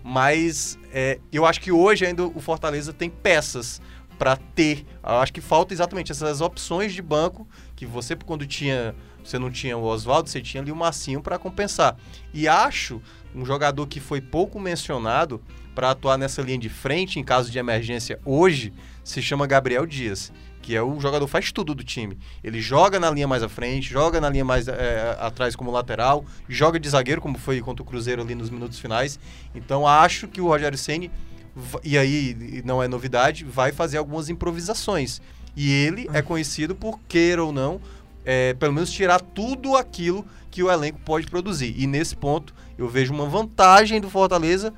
mas 0.04 0.80
é, 0.92 1.20
eu 1.32 1.46
acho 1.46 1.62
que 1.62 1.72
hoje 1.72 2.06
ainda 2.06 2.24
o 2.26 2.40
Fortaleza 2.40 2.92
tem 2.92 3.10
peças 3.10 3.80
para 4.18 4.36
ter. 4.36 4.86
Eu 5.04 5.16
acho 5.16 5.34
que 5.34 5.42
falta 5.42 5.74
exatamente 5.74 6.12
essas 6.12 6.42
opções 6.42 6.94
de 6.94 7.02
banco 7.02 7.48
que 7.76 7.86
você 7.86 8.16
quando 8.16 8.46
tinha, 8.46 8.96
você 9.24 9.38
não 9.38 9.52
tinha 9.52 9.78
o 9.78 9.84
Oswaldo, 9.84 10.30
você 10.30 10.42
tinha 10.42 10.62
ali 10.62 10.72
o 10.72 10.76
Massinho 10.76 11.22
para 11.22 11.38
compensar. 11.38 11.96
E 12.34 12.48
acho 12.48 13.02
um 13.36 13.46
jogador 13.46 13.88
que 13.88 14.00
foi 14.00 14.22
pouco 14.22 14.60
mencionado 14.60 15.42
para 15.74 15.92
atuar 15.92 16.18
nessa 16.18 16.42
linha 16.42 16.58
de 16.58 16.70
frente 16.70 17.20
em 17.20 17.24
caso 17.24 17.50
de 17.50 17.58
emergência 17.58 18.20
hoje 18.26 18.74
se 19.04 19.22
chama 19.22 19.48
Gabriel 19.48 19.86
Dias, 19.86 20.32
que 20.62 20.76
é 20.76 20.82
o 20.82 21.00
jogador 21.00 21.28
faz 21.28 21.52
tudo 21.52 21.74
do 21.74 21.84
time. 21.84 22.18
Ele 22.44 22.62
joga 22.62 23.00
na 23.00 23.10
linha 23.10 23.28
mais 23.28 23.44
à 23.44 23.50
frente, 23.50 23.90
joga 23.90 24.22
na 24.22 24.30
linha 24.30 24.46
mais 24.46 24.68
é, 24.68 25.18
atrás 25.20 25.56
como 25.56 25.72
lateral, 25.72 26.24
joga 26.48 26.80
de 26.80 26.88
zagueiro 26.88 27.22
como 27.22 27.38
foi 27.38 27.60
contra 27.62 27.82
o 27.82 27.86
Cruzeiro 27.86 28.22
ali 28.22 28.36
nos 28.36 28.50
minutos 28.50 28.80
finais. 28.80 29.20
Então 29.56 29.88
acho 29.88 30.28
que 30.28 30.40
o 30.40 30.48
Rogério 30.48 30.78
Ceni 30.78 31.12
e 31.84 31.98
aí 31.98 32.62
não 32.64 32.82
é 32.82 32.88
novidade, 32.88 33.44
vai 33.44 33.72
fazer 33.72 33.98
algumas 33.98 34.30
improvisações. 34.30 35.22
E 35.56 35.70
ele 35.70 36.10
é 36.14 36.22
conhecido 36.22 36.76
por, 36.76 37.00
queira 37.08 37.44
ou 37.44 37.52
não, 37.52 37.82
é, 38.24 38.54
pelo 38.54 38.74
menos 38.74 38.92
tirar 38.92 39.20
tudo 39.20 39.76
aquilo 39.76 40.26
que 40.50 40.64
o 40.64 40.72
elenco 40.72 41.00
pode 41.04 41.28
produzir. 41.28 41.76
E 41.78 41.88
nesse 41.88 42.16
ponto 42.16 42.54
eu 42.78 42.88
vejo 42.88 43.14
uma 43.14 43.26
vantagem 43.26 44.00
do 44.00 44.10
Fortaleza, 44.10 44.74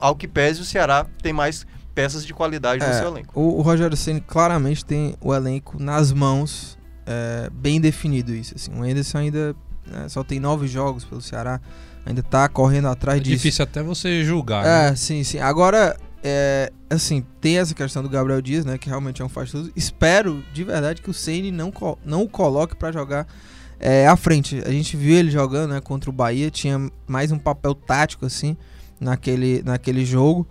ao 0.00 0.14
que 0.14 0.28
pese 0.28 0.60
o 0.60 0.64
Ceará 0.64 1.06
tem 1.22 1.32
mais 1.32 1.66
peças 1.96 2.24
de 2.26 2.32
qualidade 2.34 2.84
no 2.84 2.90
É, 2.92 2.98
seu 2.98 3.08
elenco. 3.08 3.32
O, 3.34 3.58
o 3.58 3.62
Rogério 3.62 3.96
Ceni 3.96 4.20
claramente 4.20 4.84
tem 4.84 5.16
o 5.20 5.34
elenco 5.34 5.82
nas 5.82 6.12
mãos, 6.12 6.78
é, 7.06 7.48
bem 7.50 7.80
definido 7.80 8.34
isso. 8.34 8.54
Assim. 8.54 8.70
O 8.78 8.82
Anderson 8.84 9.18
ainda 9.18 9.56
né, 9.86 10.08
só 10.08 10.22
tem 10.22 10.38
nove 10.38 10.68
jogos 10.68 11.04
pelo 11.04 11.20
Ceará, 11.22 11.58
ainda 12.04 12.22
tá 12.22 12.48
correndo 12.48 12.88
atrás 12.88 13.18
É 13.18 13.22
disso. 13.22 13.36
difícil 13.36 13.62
até 13.64 13.82
você 13.82 14.22
julgar. 14.24 14.62
né? 14.62 14.88
É, 14.90 14.94
sim, 14.94 15.24
sim. 15.24 15.38
Agora, 15.38 15.96
é, 16.22 16.70
assim, 16.90 17.24
tem 17.40 17.58
essa 17.58 17.74
questão 17.74 18.02
do 18.02 18.08
Gabriel 18.10 18.42
Dias, 18.42 18.64
né, 18.66 18.76
que 18.76 18.88
realmente 18.88 19.22
é 19.22 19.24
um 19.24 19.28
faz 19.28 19.50
tudo. 19.50 19.72
Espero 19.74 20.44
de 20.52 20.64
verdade 20.64 21.00
que 21.00 21.08
o 21.10 21.14
Ceni 21.14 21.50
não, 21.50 21.72
não 22.04 22.22
o 22.22 22.28
coloque 22.28 22.76
pra 22.76 22.92
jogar 22.92 23.26
é, 23.80 24.06
à 24.06 24.16
frente. 24.16 24.62
A 24.66 24.70
gente 24.70 24.96
viu 24.98 25.16
ele 25.16 25.30
jogando, 25.30 25.70
né, 25.72 25.80
contra 25.80 26.10
o 26.10 26.12
Bahia, 26.12 26.50
tinha 26.50 26.90
mais 27.06 27.32
um 27.32 27.38
papel 27.38 27.74
tático 27.74 28.26
assim 28.26 28.54
naquele, 29.00 29.62
naquele 29.64 30.04
jogo. 30.04 30.46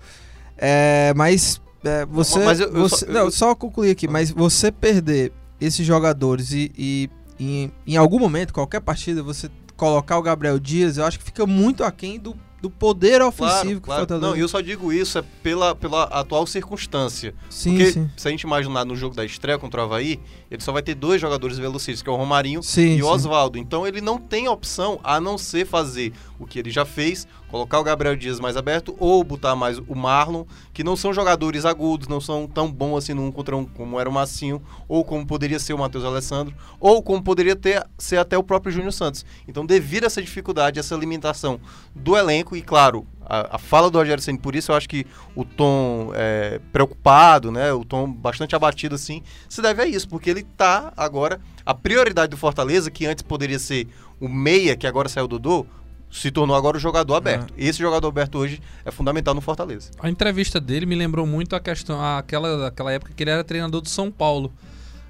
É, 0.57 1.13
mas 1.15 1.61
é, 1.83 2.05
você, 2.05 2.39
Mas 2.39 2.59
eu- 2.59 2.67
eu 2.67 2.81
você- 2.89 3.05
só- 3.05 3.11
não, 3.11 3.19
eu- 3.25 3.31
só 3.31 3.53
concluir 3.55 3.91
aqui, 3.91 4.07
mas 4.07 4.31
você 4.31 4.71
perder 4.71 5.31
esses 5.61 5.85
jogadores 5.85 6.51
e, 6.51 6.71
e 6.77 7.09
em, 7.39 7.71
em 7.85 7.95
algum 7.97 8.17
momento, 8.19 8.53
qualquer 8.53 8.79
partida, 8.81 9.21
você 9.21 9.49
colocar 9.77 10.17
o 10.17 10.21
Gabriel 10.21 10.57
Dias, 10.59 10.97
eu 10.97 11.05
acho 11.05 11.19
que 11.19 11.25
fica 11.25 11.45
muito 11.45 11.83
aquém 11.83 12.17
do, 12.17 12.35
do 12.61 12.69
poder 12.69 13.21
ofensivo 13.21 13.81
que 13.81 13.89
o 13.89 13.93
Fortaleza. 13.93 14.25
Não, 14.25 14.35
eu 14.35 14.47
só 14.47 14.61
digo 14.61 14.91
isso 14.91 15.19
é 15.19 15.23
pela, 15.43 15.75
pela 15.75 16.03
atual 16.05 16.47
circunstância. 16.47 17.35
Sim, 17.49 17.71
Porque 17.71 17.91
sim. 17.91 18.09
se 18.17 18.27
a 18.27 18.31
gente 18.31 18.41
imaginar 18.43 18.85
no 18.85 18.95
jogo 18.95 19.13
da 19.15 19.23
estreia 19.25 19.59
contra 19.59 19.81
o 19.81 19.83
Havaí, 19.83 20.19
ele 20.49 20.61
só 20.63 20.71
vai 20.71 20.81
ter 20.81 20.95
dois 20.95 21.19
jogadores 21.21 21.57
velocistas, 21.57 22.01
que 22.01 22.09
é 22.09 22.11
o 22.11 22.15
Romarinho 22.15 22.63
Sim, 22.63 22.95
e 22.95 23.03
o. 23.03 23.07
Oswaldo. 23.07 23.57
Então 23.57 23.85
ele 23.85 23.99
não 24.01 24.17
tem 24.17 24.47
opção 24.47 24.99
a 25.03 25.19
não 25.19 25.37
ser 25.37 25.65
fazer 25.67 26.13
o 26.39 26.45
que 26.47 26.57
ele 26.57 26.71
já 26.71 26.85
fez, 26.85 27.27
colocar 27.49 27.79
o 27.79 27.83
Gabriel 27.83 28.15
Dias 28.15 28.39
mais 28.39 28.57
aberto 28.57 28.95
ou 28.99 29.23
botar 29.23 29.55
mais 29.55 29.77
o 29.77 29.95
Marlon, 29.95 30.45
que 30.73 30.83
não 30.83 30.95
são 30.95 31.13
jogadores 31.13 31.65
agudos, 31.65 32.07
não 32.07 32.19
são 32.19 32.47
tão 32.47 32.71
bons 32.71 32.97
assim 32.97 33.13
no 33.13 33.23
um 33.23 33.31
contra 33.31 33.55
um 33.55 33.65
como 33.65 33.99
era 33.99 34.09
o 34.09 34.13
Massinho, 34.13 34.61
ou 34.87 35.03
como 35.03 35.25
poderia 35.25 35.59
ser 35.59 35.73
o 35.73 35.77
Matheus 35.77 36.03
Alessandro, 36.03 36.55
ou 36.79 37.01
como 37.01 37.23
poderia 37.23 37.55
ter, 37.55 37.85
ser 37.97 38.17
até 38.17 38.37
o 38.37 38.43
próprio 38.43 38.71
Júnior 38.71 38.91
Santos. 38.91 39.25
Então, 39.47 39.65
devido 39.65 40.03
a 40.03 40.07
essa 40.07 40.21
dificuldade, 40.21 40.79
essa 40.79 40.95
limitação 40.95 41.59
do 41.95 42.17
elenco, 42.17 42.55
e 42.55 42.61
claro, 42.61 43.05
a, 43.25 43.55
a 43.55 43.57
fala 43.57 43.89
do 43.89 43.97
Rogério 43.97 44.21
Ceni, 44.21 44.37
por 44.37 44.55
isso 44.55 44.71
eu 44.71 44.75
acho 44.75 44.87
que 44.87 45.05
o 45.35 45.43
tom 45.43 46.11
é, 46.13 46.59
preocupado, 46.71 47.51
né, 47.51 47.73
o 47.73 47.83
tom 47.83 48.11
bastante 48.11 48.55
abatido 48.55 48.95
assim, 48.95 49.23
se 49.49 49.61
deve 49.61 49.81
a 49.81 49.87
isso, 49.87 50.07
porque 50.07 50.29
ele 50.29 50.43
tá 50.43 50.93
agora, 50.95 51.39
a 51.65 51.73
prioridade 51.73 52.29
do 52.29 52.37
Fortaleza, 52.37 52.91
que 52.91 53.05
antes 53.05 53.23
poderia 53.23 53.59
ser 53.59 53.87
o 54.19 54.29
meia, 54.29 54.75
que 54.75 54.87
agora 54.87 55.09
saiu 55.09 55.27
do 55.27 55.39
Dodô, 55.39 55.65
se 56.11 56.31
tornou 56.31 56.55
agora 56.55 56.77
o 56.77 56.79
jogador 56.79 57.15
aberto. 57.15 57.53
Esse 57.57 57.79
jogador 57.79 58.07
aberto 58.07 58.37
hoje 58.37 58.61
é 58.85 58.91
fundamental 58.91 59.33
no 59.33 59.41
Fortaleza. 59.41 59.91
A 59.99 60.09
entrevista 60.09 60.59
dele 60.59 60.85
me 60.85 60.95
lembrou 60.95 61.25
muito 61.27 61.55
a 61.55 61.59
questão, 61.59 62.01
aquela, 62.01 62.67
aquela 62.67 62.91
época 62.91 63.11
que 63.15 63.23
ele 63.23 63.31
era 63.31 63.43
treinador 63.43 63.81
do 63.81 63.89
São 63.89 64.09
Paulo. 64.11 64.53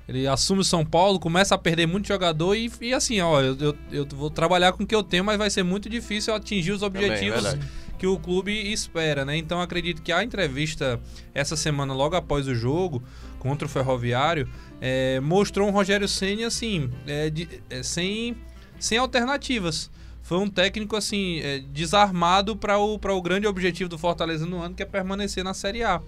Ele 0.08 0.28
assume 0.28 0.62
o 0.62 0.64
São 0.64 0.86
Paulo, 0.86 1.20
começa 1.20 1.56
a 1.56 1.58
perder 1.58 1.88
muito 1.88 2.08
jogador 2.08 2.56
e, 2.56 2.72
e 2.80 2.94
assim, 2.94 3.20
ó, 3.22 3.42
eu, 3.42 3.58
eu, 3.60 3.75
eu 3.92 4.06
vou 4.16 4.30
trabalhar 4.30 4.72
com 4.74 4.84
o 4.84 4.88
que 4.88 4.94
eu 4.94 5.02
tenho, 5.02 5.24
mas 5.24 5.38
vai 5.38 5.50
ser 5.50 5.64
muito 5.64 5.90
difícil 5.90 6.34
atingir 6.34 6.72
os 6.74 6.84
objetivos 6.84 7.42
verdade. 7.42 7.68
que 7.98 8.06
o 8.06 8.18
clube 8.20 8.52
espera, 8.72 9.25
né? 9.25 9.36
Então 9.36 9.60
acredito 9.60 10.04
que 10.04 10.12
a 10.12 10.24
entrevista 10.24 11.00
essa 11.34 11.56
semana, 11.56 11.92
logo 11.94 12.16
após 12.16 12.48
o 12.48 12.54
jogo 12.54 13.02
contra 13.40 13.66
o 13.68 13.70
Ferroviário, 13.70 14.48
é, 14.80 15.20
mostrou 15.20 15.68
um 15.68 15.72
Rogério 15.72 16.08
Ceni 16.08 16.44
assim, 16.44 16.92
é, 17.08 17.30
de- 17.32 17.50
é, 17.70 17.82
sem, 17.82 18.38
sem 18.80 19.00
alternativas. 19.00 19.90
Foi 20.25 20.39
um 20.39 20.50
técnico 20.50 20.96
assim 20.96 21.39
é, 21.41 21.60
desarmado 21.60 22.55
para 22.55 22.79
o, 22.79 22.96
o 22.96 23.22
grande 23.22 23.46
objetivo 23.46 23.88
do 23.88 23.96
Fortaleza 23.96 24.44
no 24.44 24.60
ano, 24.60 24.74
que 24.74 24.82
é 24.82 24.86
permanecer 24.86 25.44
na 25.44 25.53
Série 25.53 25.84
A. 25.84 26.01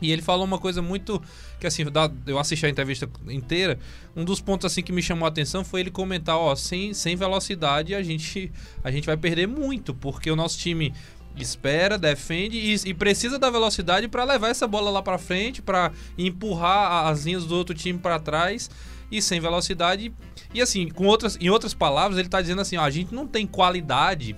E 0.00 0.10
ele 0.10 0.22
falou 0.22 0.46
uma 0.46 0.58
coisa 0.58 0.80
muito 0.80 1.20
que 1.60 1.66
assim, 1.66 1.84
eu 2.26 2.38
assisti 2.38 2.64
a 2.64 2.68
entrevista 2.70 3.06
inteira, 3.28 3.78
um 4.16 4.24
dos 4.24 4.40
pontos 4.40 4.64
assim 4.64 4.82
que 4.82 4.90
me 4.90 5.02
chamou 5.02 5.26
a 5.26 5.28
atenção 5.28 5.62
foi 5.64 5.80
ele 5.80 5.90
comentar, 5.90 6.38
ó, 6.38 6.56
sem, 6.56 6.94
sem 6.94 7.14
velocidade 7.14 7.94
a 7.94 8.02
gente 8.02 8.50
a 8.82 8.90
gente 8.90 9.04
vai 9.04 9.18
perder 9.18 9.46
muito, 9.46 9.92
porque 9.92 10.30
o 10.30 10.36
nosso 10.36 10.56
time 10.56 10.94
espera, 11.36 11.98
defende 11.98 12.56
e, 12.56 12.88
e 12.88 12.94
precisa 12.94 13.38
da 13.38 13.50
velocidade 13.50 14.08
para 14.08 14.24
levar 14.24 14.48
essa 14.48 14.66
bola 14.66 14.90
lá 14.90 15.02
para 15.02 15.18
frente, 15.18 15.60
para 15.60 15.92
empurrar 16.16 17.08
as 17.08 17.26
linhas 17.26 17.44
do 17.44 17.54
outro 17.54 17.74
time 17.74 17.98
para 17.98 18.18
trás 18.18 18.70
e 19.10 19.20
sem 19.22 19.40
velocidade. 19.40 20.12
E 20.52 20.60
assim, 20.60 20.88
com 20.88 21.06
outras, 21.06 21.36
em 21.40 21.50
outras 21.50 21.74
palavras, 21.74 22.18
ele 22.18 22.28
tá 22.28 22.40
dizendo 22.40 22.60
assim, 22.60 22.76
ó, 22.76 22.82
a 22.82 22.90
gente 22.90 23.14
não 23.14 23.26
tem 23.26 23.46
qualidade 23.46 24.36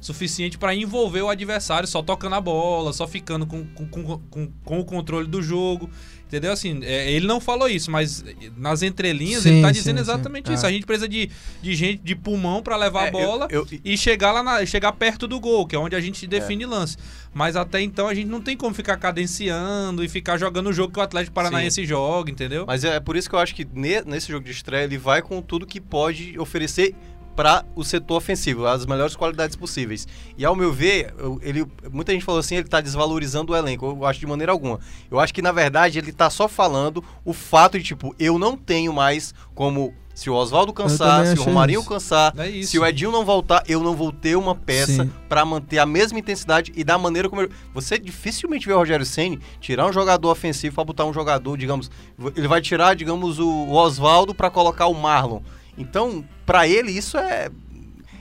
suficiente 0.00 0.56
para 0.56 0.74
envolver 0.74 1.20
o 1.20 1.28
adversário 1.28 1.86
só 1.86 2.02
tocando 2.02 2.34
a 2.34 2.40
bola, 2.40 2.92
só 2.92 3.06
ficando 3.06 3.46
com, 3.46 3.66
com, 3.66 4.18
com, 4.18 4.52
com 4.64 4.80
o 4.80 4.84
controle 4.84 5.28
do 5.28 5.42
jogo. 5.42 5.90
Entendeu? 6.30 6.52
Assim, 6.52 6.78
é, 6.84 7.10
ele 7.10 7.26
não 7.26 7.40
falou 7.40 7.68
isso, 7.68 7.90
mas 7.90 8.24
nas 8.56 8.82
entrelinhas 8.82 9.42
Sim, 9.42 9.48
ele 9.54 9.62
tá 9.62 9.68
sim, 9.68 9.74
dizendo 9.74 9.96
sim. 9.96 10.02
exatamente 10.02 10.48
É. 10.48 10.54
isso. 10.54 10.64
A 10.64 10.70
gente 10.70 10.86
precisa 10.86 11.08
de, 11.08 11.28
de 11.60 11.74
gente 11.74 12.00
de 12.04 12.14
pulmão 12.14 12.62
para 12.62 12.76
levar 12.76 13.06
É, 13.06 13.08
a 13.08 13.10
bola 13.10 13.48
eu- 13.50 13.66
eu- 13.68 13.78
e 13.84 13.98
chegar 13.98 14.30
lá 14.30 14.40
na- 14.40 14.64
chegar 14.64 14.92
perto 14.92 15.26
do 15.26 15.40
gol, 15.40 15.66
que 15.66 15.74
é 15.74 15.78
onde 15.78 15.96
a 15.96 16.00
gente 16.00 16.24
define 16.28 16.64
lance. 16.64 16.96
Mas 17.34 17.56
até 17.56 17.80
então 17.80 18.06
a 18.06 18.14
gente 18.14 18.28
não 18.28 18.40
tem 18.40 18.56
como 18.56 18.72
ficar 18.72 18.96
cadenciando 18.96 20.04
e 20.04 20.08
ficar 20.08 20.38
jogando 20.38 20.68
o 20.68 20.72
jogo 20.72 20.92
que 20.92 21.00
o 21.00 21.02
Atlético 21.02 21.34
Paranaense 21.34 21.84
joga, 21.84 22.30
entendeu? 22.30 22.64
Mas 22.64 22.84
é 22.84 23.00
por 23.00 23.16
isso 23.16 23.28
que 23.28 23.34
eu 23.34 23.40
acho 23.40 23.52
que 23.52 23.66
ne- 23.74 24.02
nesse 24.02 24.28
jogo 24.30 24.44
de 24.44 24.52
estreia 24.52 24.84
ele 24.84 24.98
vai 24.98 25.20
com 25.22 25.42
tudo 25.42 25.66
que 25.66 25.80
pode 25.80 26.38
oferecer 26.38 26.94
para 27.36 27.64
o 27.74 27.82
setor 27.84 28.16
ofensivo, 28.16 28.66
as 28.66 28.84
melhores 28.84 29.16
qualidades 29.16 29.56
possíveis. 29.56 30.06
E 30.36 30.44
ao 30.44 30.54
meu 30.54 30.72
ver, 30.72 31.14
eu- 31.18 31.38
ele, 31.42 31.66
muita 31.90 32.12
gente 32.12 32.24
falou 32.24 32.40
assim, 32.40 32.56
ele 32.56 32.66
está 32.66 32.80
desvalorizando 32.80 33.52
o 33.52 33.56
elenco. 33.56 33.86
Eu 33.86 34.04
acho 34.04 34.20
de 34.20 34.26
maneira 34.26 34.52
alguma. 34.52 34.78
Eu 35.10 35.18
acho 35.18 35.32
que 35.32 35.40
na 35.40 35.52
verdade 35.52 35.98
ele 35.98 36.10
está 36.10 36.28
só 36.28 36.46
falando 36.48 37.02
o 37.24 37.32
fato 37.32 37.78
de 37.78 37.84
tipo, 37.84 38.14
eu 38.18 38.38
não 38.38 38.56
tenho 38.56 38.92
mais 38.92 39.34
como 39.54 39.94
se 40.14 40.28
o 40.28 40.34
Oswaldo 40.34 40.70
cansar, 40.74 41.24
se 41.28 41.38
o 41.40 41.44
Romarinho 41.44 41.80
isso. 41.80 41.88
cansar, 41.88 42.34
É 42.36 42.62
se 42.62 42.78
o 42.78 42.84
Edinho 42.84 43.10
não 43.10 43.24
voltar, 43.24 43.62
eu 43.66 43.82
não 43.82 43.94
vou 43.96 44.12
ter 44.12 44.36
uma 44.36 44.54
peça 44.54 45.08
para 45.30 45.42
manter 45.46 45.78
a 45.78 45.86
mesma 45.86 46.18
intensidade 46.18 46.72
e 46.76 46.84
da 46.84 46.98
maneira 46.98 47.26
como 47.30 47.40
ele... 47.40 47.50
você 47.72 47.98
dificilmente 47.98 48.66
vê 48.66 48.74
o 48.74 48.76
Rogério 48.76 49.06
Ceni 49.06 49.40
tirar 49.60 49.86
um 49.86 49.92
jogador 49.94 50.30
ofensivo 50.30 50.74
para 50.74 50.84
botar 50.84 51.06
um 51.06 51.12
jogador, 51.12 51.56
digamos, 51.56 51.90
ele 52.36 52.48
vai 52.48 52.60
tirar, 52.60 52.94
digamos, 52.94 53.38
o 53.38 53.70
Oswaldo 53.70 54.34
para 54.34 54.50
colocar 54.50 54.86
o 54.88 54.94
Marlon. 54.94 55.40
Então, 55.80 56.24
para 56.44 56.68
ele 56.68 56.92
isso 56.92 57.16
é 57.16 57.50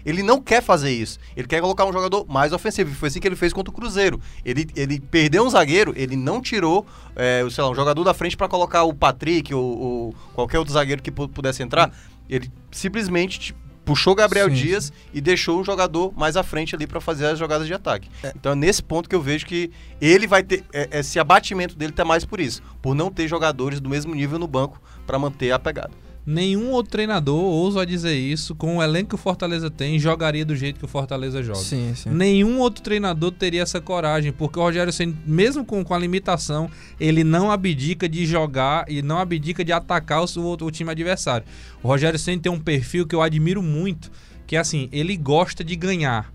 ele 0.06 0.24
não 0.24 0.42
quer 0.42 0.64
fazer 0.64 0.92
isso. 0.92 1.20
Ele 1.36 1.48
quer 1.48 1.62
colocar 1.62 1.86
um 1.86 1.94
jogador 1.94 2.26
mais 2.28 2.54
ofensivo. 2.54 2.92
E 2.92 2.96
foi 2.96 3.10
assim 3.10 3.20
que 3.20 3.28
ele 3.28 3.36
fez 3.36 3.54
contra 3.54 3.72
o 3.72 3.74
Cruzeiro. 3.74 4.20
Ele, 4.44 4.68
ele 4.76 5.00
perdeu 5.00 5.46
um 5.46 5.50
zagueiro, 5.50 5.94
ele 5.96 6.16
não 6.16 6.42
tirou, 6.42 6.86
é, 7.16 7.46
sei 7.50 7.64
lá, 7.64 7.70
um 7.70 7.76
jogador 7.76 8.04
da 8.04 8.14
frente 8.14 8.38
para 8.38 8.48
colocar 8.48 8.84
o 8.84 8.94
Patrick 8.94 9.54
ou, 9.54 9.80
ou, 9.80 10.16
qualquer 10.34 10.58
outro 10.58 10.74
zagueiro 10.74 11.02
que 11.02 11.12
pudesse 11.12 11.62
entrar. 11.62 11.94
Ele 12.30 12.52
simplesmente 12.72 13.56
puxou 13.86 14.14
Gabriel 14.14 14.48
Sim, 14.50 14.54
Dias 14.54 14.94
e 15.12 15.20
deixou 15.20 15.60
um 15.60 15.64
jogador 15.64 16.14
mais 16.16 16.38
à 16.38 16.44
frente 16.44 16.76
ali 16.76 16.86
para 16.86 17.02
fazer 17.02 17.26
as 17.26 17.40
jogadas 17.40 17.66
de 17.66 17.74
ataque. 17.74 18.08
É. 18.24 18.32
Então 18.36 18.52
é 18.52 18.56
nesse 18.56 18.84
ponto 18.84 19.10
que 19.10 19.16
eu 19.16 19.22
vejo 19.22 19.48
que 19.48 19.72
ele 20.00 20.28
vai 20.28 20.44
ter 20.44 20.64
é, 20.72 21.00
esse 21.00 21.20
abatimento 21.20 21.76
dele 21.76 21.92
tá 21.92 22.06
mais 22.06 22.24
por 22.24 22.40
isso, 22.40 22.62
por 22.84 22.94
não 22.94 23.10
ter 23.10 23.28
jogadores 23.28 23.80
do 23.80 23.90
mesmo 23.90 24.14
nível 24.14 24.38
no 24.38 24.48
banco 24.48 24.80
para 25.08 25.18
manter 25.18 25.52
a 25.52 25.58
pegada. 25.58 25.92
Nenhum 26.32 26.70
outro 26.70 26.92
treinador, 26.92 27.42
ouso 27.42 27.80
a 27.80 27.86
dizer 27.86 28.14
isso, 28.14 28.54
com 28.54 28.78
o 28.78 28.84
elenco 28.84 29.10
que 29.10 29.16
o 29.16 29.18
Fortaleza 29.18 29.68
tem, 29.68 29.98
jogaria 29.98 30.46
do 30.46 30.56
jeito 30.56 30.78
que 30.78 30.86
o 30.86 30.88
Fortaleza 30.88 31.42
joga. 31.42 31.58
Sim, 31.58 31.96
sim. 31.96 32.12
Nenhum 32.12 32.60
outro 32.60 32.84
treinador 32.84 33.32
teria 33.32 33.64
essa 33.64 33.82
coragem, 33.82 34.32
porque 34.32 34.60
o 34.60 34.62
Rogério 34.62 34.94
Ceni, 34.94 35.18
mesmo 35.26 35.66
com, 35.66 35.84
com 35.84 35.92
a 35.92 35.98
limitação, 35.98 36.70
ele 37.00 37.24
não 37.24 37.50
abdica 37.50 38.08
de 38.08 38.28
jogar 38.28 38.86
e 38.88 39.02
não 39.02 39.18
abdica 39.18 39.66
de 39.66 39.72
atacar 39.72 40.22
o, 40.22 40.26
o, 40.40 40.66
o 40.66 40.70
time 40.70 40.92
adversário. 40.92 41.48
O 41.82 41.88
Rogério 41.88 42.20
Ceni 42.20 42.40
tem 42.40 42.52
um 42.52 42.60
perfil 42.60 43.08
que 43.08 43.16
eu 43.16 43.24
admiro 43.24 43.64
muito, 43.64 44.12
que 44.46 44.56
é 44.56 44.60
assim, 44.60 44.88
ele 44.92 45.18
gosta 45.18 45.64
de 45.64 45.76
ganhar. 45.76 46.32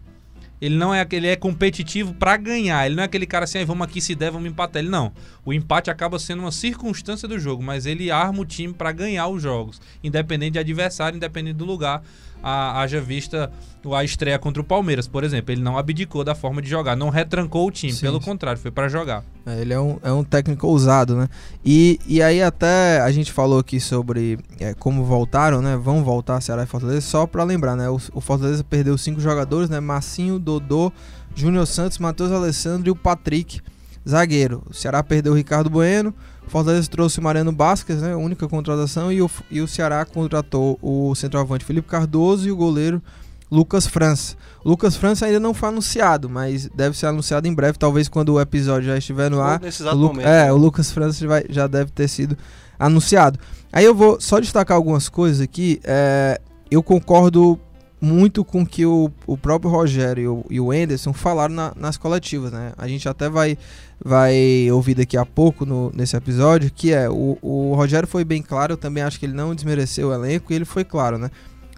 Ele 0.61 0.77
não 0.77 0.95
é 0.95 1.01
aquele 1.01 1.27
é 1.27 1.37
competitivo 1.37 2.15
para 2.15 2.37
ganhar. 2.37 2.87
Ele 2.87 2.95
não 2.95 3.03
é 3.03 3.07
aquele 3.07 3.27
cara 3.27 3.45
assim, 3.45 3.59
ah, 3.59 3.65
vamos 3.67 3.87
aqui 3.87 4.01
se 4.01 4.15
der, 4.15 4.31
vamos 4.31 4.49
empatar. 4.49 4.81
Ele 4.81 4.89
não. 4.89 5.13
O 5.45 5.53
empate 5.53 5.91
acaba 5.91 6.19
sendo 6.19 6.41
uma 6.41 6.53
circunstância 6.53 7.29
do 7.29 7.39
jogo, 7.39 7.63
mas 7.63 7.85
ele 7.85 8.11
arma 8.11 8.41
o 8.41 8.45
time 8.45 8.73
para 8.73 8.93
ganhar 8.93 9.29
os 9.29 9.43
jogos, 9.43 9.81
independente 10.03 10.53
de 10.53 10.59
adversário, 10.59 11.17
independente 11.17 11.57
do 11.57 11.65
lugar. 11.65 12.03
A, 12.43 12.83
haja 12.83 13.01
vista 13.01 13.51
a 13.95 14.05
estreia 14.05 14.39
contra 14.39 14.61
o 14.61 14.65
Palmeiras, 14.65 15.09
por 15.09 15.25
exemplo. 15.25 15.51
Ele 15.51 15.63
não 15.63 15.79
abdicou 15.79 16.23
da 16.23 16.35
forma 16.35 16.61
de 16.61 16.69
jogar, 16.69 16.95
não 16.95 17.09
retrancou 17.09 17.67
o 17.67 17.71
time, 17.71 17.93
Sim, 17.93 18.03
pelo 18.03 18.19
sim. 18.19 18.25
contrário, 18.27 18.61
foi 18.61 18.71
para 18.71 18.87
jogar. 18.87 19.25
É, 19.47 19.63
ele 19.63 19.73
é 19.73 19.81
um, 19.81 19.99
é 20.03 20.13
um 20.13 20.23
técnico 20.23 20.67
ousado, 20.67 21.17
né? 21.17 21.27
E, 21.65 21.99
e 22.07 22.23
aí 22.23 22.43
até 22.43 23.01
a 23.01 23.11
gente 23.11 23.33
falou 23.33 23.59
aqui 23.59 23.81
sobre 23.81 24.39
é, 24.61 24.75
como 24.75 25.05
voltaram, 25.05 25.63
né? 25.63 25.75
Vão 25.75 26.05
voltar 26.05 26.39
Ceará 26.43 26.65
e 26.65 26.67
Fortaleza, 26.67 27.01
só 27.01 27.27
pra 27.27 27.45
lembrar, 27.45 27.77
né? 27.77 27.89
O, 27.89 27.99
o 28.13 28.21
Fortaleza 28.21 28.63
perdeu 28.63 28.99
cinco 28.99 29.21
jogadores, 29.21 29.71
né? 29.71 29.81
Massinho, 29.81 30.39
Dodô, 30.39 30.93
Júnior 31.35 31.67
Santos, 31.67 31.99
Matheus 31.99 32.31
Alessandro 32.31 32.89
e 32.89 32.91
o 32.91 32.97
Patrick, 32.97 33.61
zagueiro. 34.09 34.63
O 34.69 34.75
Ceará 34.75 35.03
perdeu 35.03 35.33
o 35.33 35.37
Ricardo 35.37 35.69
Bueno, 35.71 36.15
o 36.47 36.51
Fortaleza 36.51 36.89
trouxe 36.89 37.19
o 37.19 37.23
Mariano 37.23 37.53
Basques, 37.53 38.03
né? 38.03 38.15
Única 38.15 38.47
contratação, 38.49 39.11
e 39.13 39.23
o, 39.23 39.31
e 39.51 39.61
o 39.61 39.69
Ceará 39.69 40.05
contratou 40.05 40.79
o 40.83 41.15
centroavante 41.15 41.65
Felipe 41.65 41.89
Cardoso 41.89 42.47
e 42.49 42.53
o 42.53 42.57
goleiro 42.57 43.03
Lucas 43.51 43.87
França. 43.87 44.37
O 44.65 44.69
Lucas 44.71 44.97
França 44.97 45.27
ainda 45.27 45.39
não 45.41 45.55
foi 45.55 45.69
anunciado, 45.69 46.29
mas 46.29 46.69
deve 46.75 46.97
ser 46.97 47.07
anunciado 47.07 47.47
em 47.47 47.55
breve, 47.55 47.79
talvez 47.79 48.09
quando 48.09 48.31
o 48.35 48.41
episódio 48.41 48.89
já 48.89 48.99
estiver 48.99 49.31
no 49.31 49.41
ar. 49.41 49.61
Nesse 49.61 49.83
O 49.83 49.85
exato 49.85 49.97
Lu- 49.97 50.09
momento. 50.09 50.27
É, 50.27 50.53
o 50.53 50.57
Lucas 50.57 50.91
França 50.91 51.27
vai- 51.27 51.45
já 51.49 51.67
deve 51.67 51.91
ter 51.91 52.09
sido 52.09 52.37
anunciado. 52.79 53.39
Aí 53.73 53.85
eu 53.85 53.95
vou 53.95 54.21
só 54.21 54.41
destacar 54.41 54.77
algumas 54.77 55.09
coisas 55.09 55.41
aqui. 55.41 55.81
É, 55.85 56.41
eu 56.71 56.83
concordo 56.83 57.59
muito 58.01 58.45
com 58.45 58.63
o 58.63 58.67
que 58.67 58.85
o, 58.85 59.11
o 59.27 59.37
próprio 59.37 59.71
Rogério 59.71 60.23
e 60.23 60.29
o, 60.29 60.45
e 60.51 60.61
o 60.61 60.71
Anderson 60.73 61.13
falaram 61.13 61.55
na- 61.55 61.73
nas 61.77 61.97
coletivas, 61.97 62.53
né? 62.53 62.73
A 62.77 62.87
gente 62.89 63.09
até 63.09 63.29
vai, 63.31 63.57
vai 64.03 64.71
ouvir 64.71 64.95
daqui 64.95 65.17
a 65.17 65.25
pouco 65.27 65.67
no- 65.67 65.91
nesse 65.95 66.17
episódio, 66.17 66.71
que 66.71 66.93
é, 66.93 67.09
o, 67.09 67.39
o 67.43 67.75
Rogério 67.75 68.09
foi 68.09 68.25
bem 68.25 68.43
claro, 68.43 68.73
eu 68.73 68.77
também 68.77 69.03
acho 69.03 69.19
que 69.19 69.27
ele 69.27 69.35
não 69.35 69.55
desmereceu 69.55 70.09
o 70.09 70.15
elenco, 70.15 70.53
e 70.53 70.57
ele 70.57 70.65
foi 70.65 70.85
claro, 70.85 71.19
né? 71.19 71.31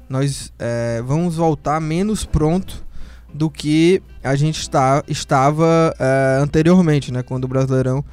Nós 0.08 0.52
é, 0.58 1.02
vamos 1.04 1.36
voltar 1.36 1.80
menos 1.80 2.24
pronto 2.24 2.84
do 3.34 3.50
que 3.50 4.02
a 4.22 4.34
gente 4.36 4.60
está, 4.60 5.02
estava 5.08 5.94
é, 5.98 6.38
anteriormente, 6.40 7.12
né? 7.12 7.22
Quando 7.22 7.44
o 7.44 7.48
Brasileirão 7.48 8.04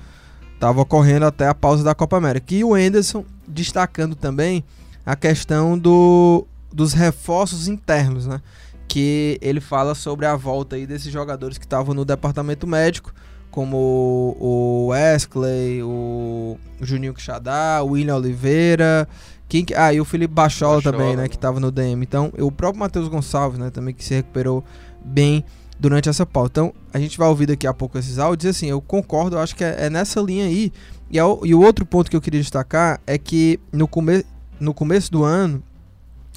estava 0.54 0.82
ocorrendo 0.82 1.26
até 1.26 1.48
a 1.48 1.54
pausa 1.54 1.84
da 1.84 1.94
Copa 1.94 2.18
América. 2.18 2.54
E 2.54 2.64
o 2.64 2.78
Enderson 2.78 3.24
destacando 3.48 4.16
também 4.16 4.64
a 5.06 5.16
questão 5.16 5.78
do, 5.78 6.46
dos 6.72 6.94
reforços 6.94 7.68
internos, 7.68 8.26
né? 8.26 8.42
Que 8.88 9.38
ele 9.42 9.62
fala 9.62 9.96
sobre 9.96 10.26
a 10.26 10.36
volta 10.36 10.76
aí 10.76 10.86
desses 10.88 11.12
jogadores 11.12 11.58
que 11.58 11.66
estavam 11.66 11.94
no 11.94 12.04
departamento 12.04 12.66
médico, 12.66 13.14
como 13.54 13.78
o 13.78 14.84
o 14.86 14.88
Wesley, 14.88 15.84
o 15.84 16.58
Juninho 16.82 17.14
Quixadá, 17.14 17.82
o 17.84 17.92
William 17.92 18.16
Oliveira, 18.18 19.08
quem 19.48 19.64
que- 19.64 19.76
ah, 19.76 19.94
e 19.94 20.02
o 20.02 20.06
Felipe 20.06 20.34
Bachola, 20.34 20.78
Bachola, 20.78 20.92
também, 20.98 21.16
né? 21.16 21.24
né? 21.24 21.30
Que 21.30 21.36
estava 21.36 21.60
no 21.60 21.72
DM. 21.72 22.02
Então, 22.04 22.34
o 22.40 22.52
próprio 22.52 22.80
Matheus 22.80 23.08
Gonçalves, 23.08 23.60
né? 23.60 23.70
Também 23.70 23.94
que 23.94 24.04
se 24.04 24.16
recuperou 24.16 24.64
bem 25.06 25.46
durante 25.80 26.10
essa 26.10 26.26
pauta. 26.26 26.50
Então, 26.62 26.74
a 26.94 27.00
gente 27.00 27.18
vai 27.18 27.28
ouvir 27.28 27.46
daqui 27.46 27.68
a 27.68 27.74
pouco 27.74 27.98
esses 27.98 28.18
áudios. 28.18 28.56
Assim, 28.56 28.68
eu 28.68 28.82
concordo, 28.82 29.36
eu 29.36 29.40
acho 29.40 29.56
que 29.56 29.64
é, 29.64 29.86
é 29.86 29.90
nessa 29.90 30.20
linha 30.20 30.46
aí. 30.46 30.72
E, 31.12 31.20
é 31.20 31.24
o- 31.24 31.42
e 31.46 31.54
o 31.54 31.62
outro 31.62 31.86
ponto 31.86 32.10
que 32.10 32.18
eu 32.18 32.22
queria 32.22 32.42
destacar 32.42 33.00
é 33.06 33.18
que 33.20 33.60
no, 33.72 33.88
come, 33.88 34.26
no 34.60 34.74
começo 34.74 35.12
do 35.12 35.24
ano, 35.24 35.62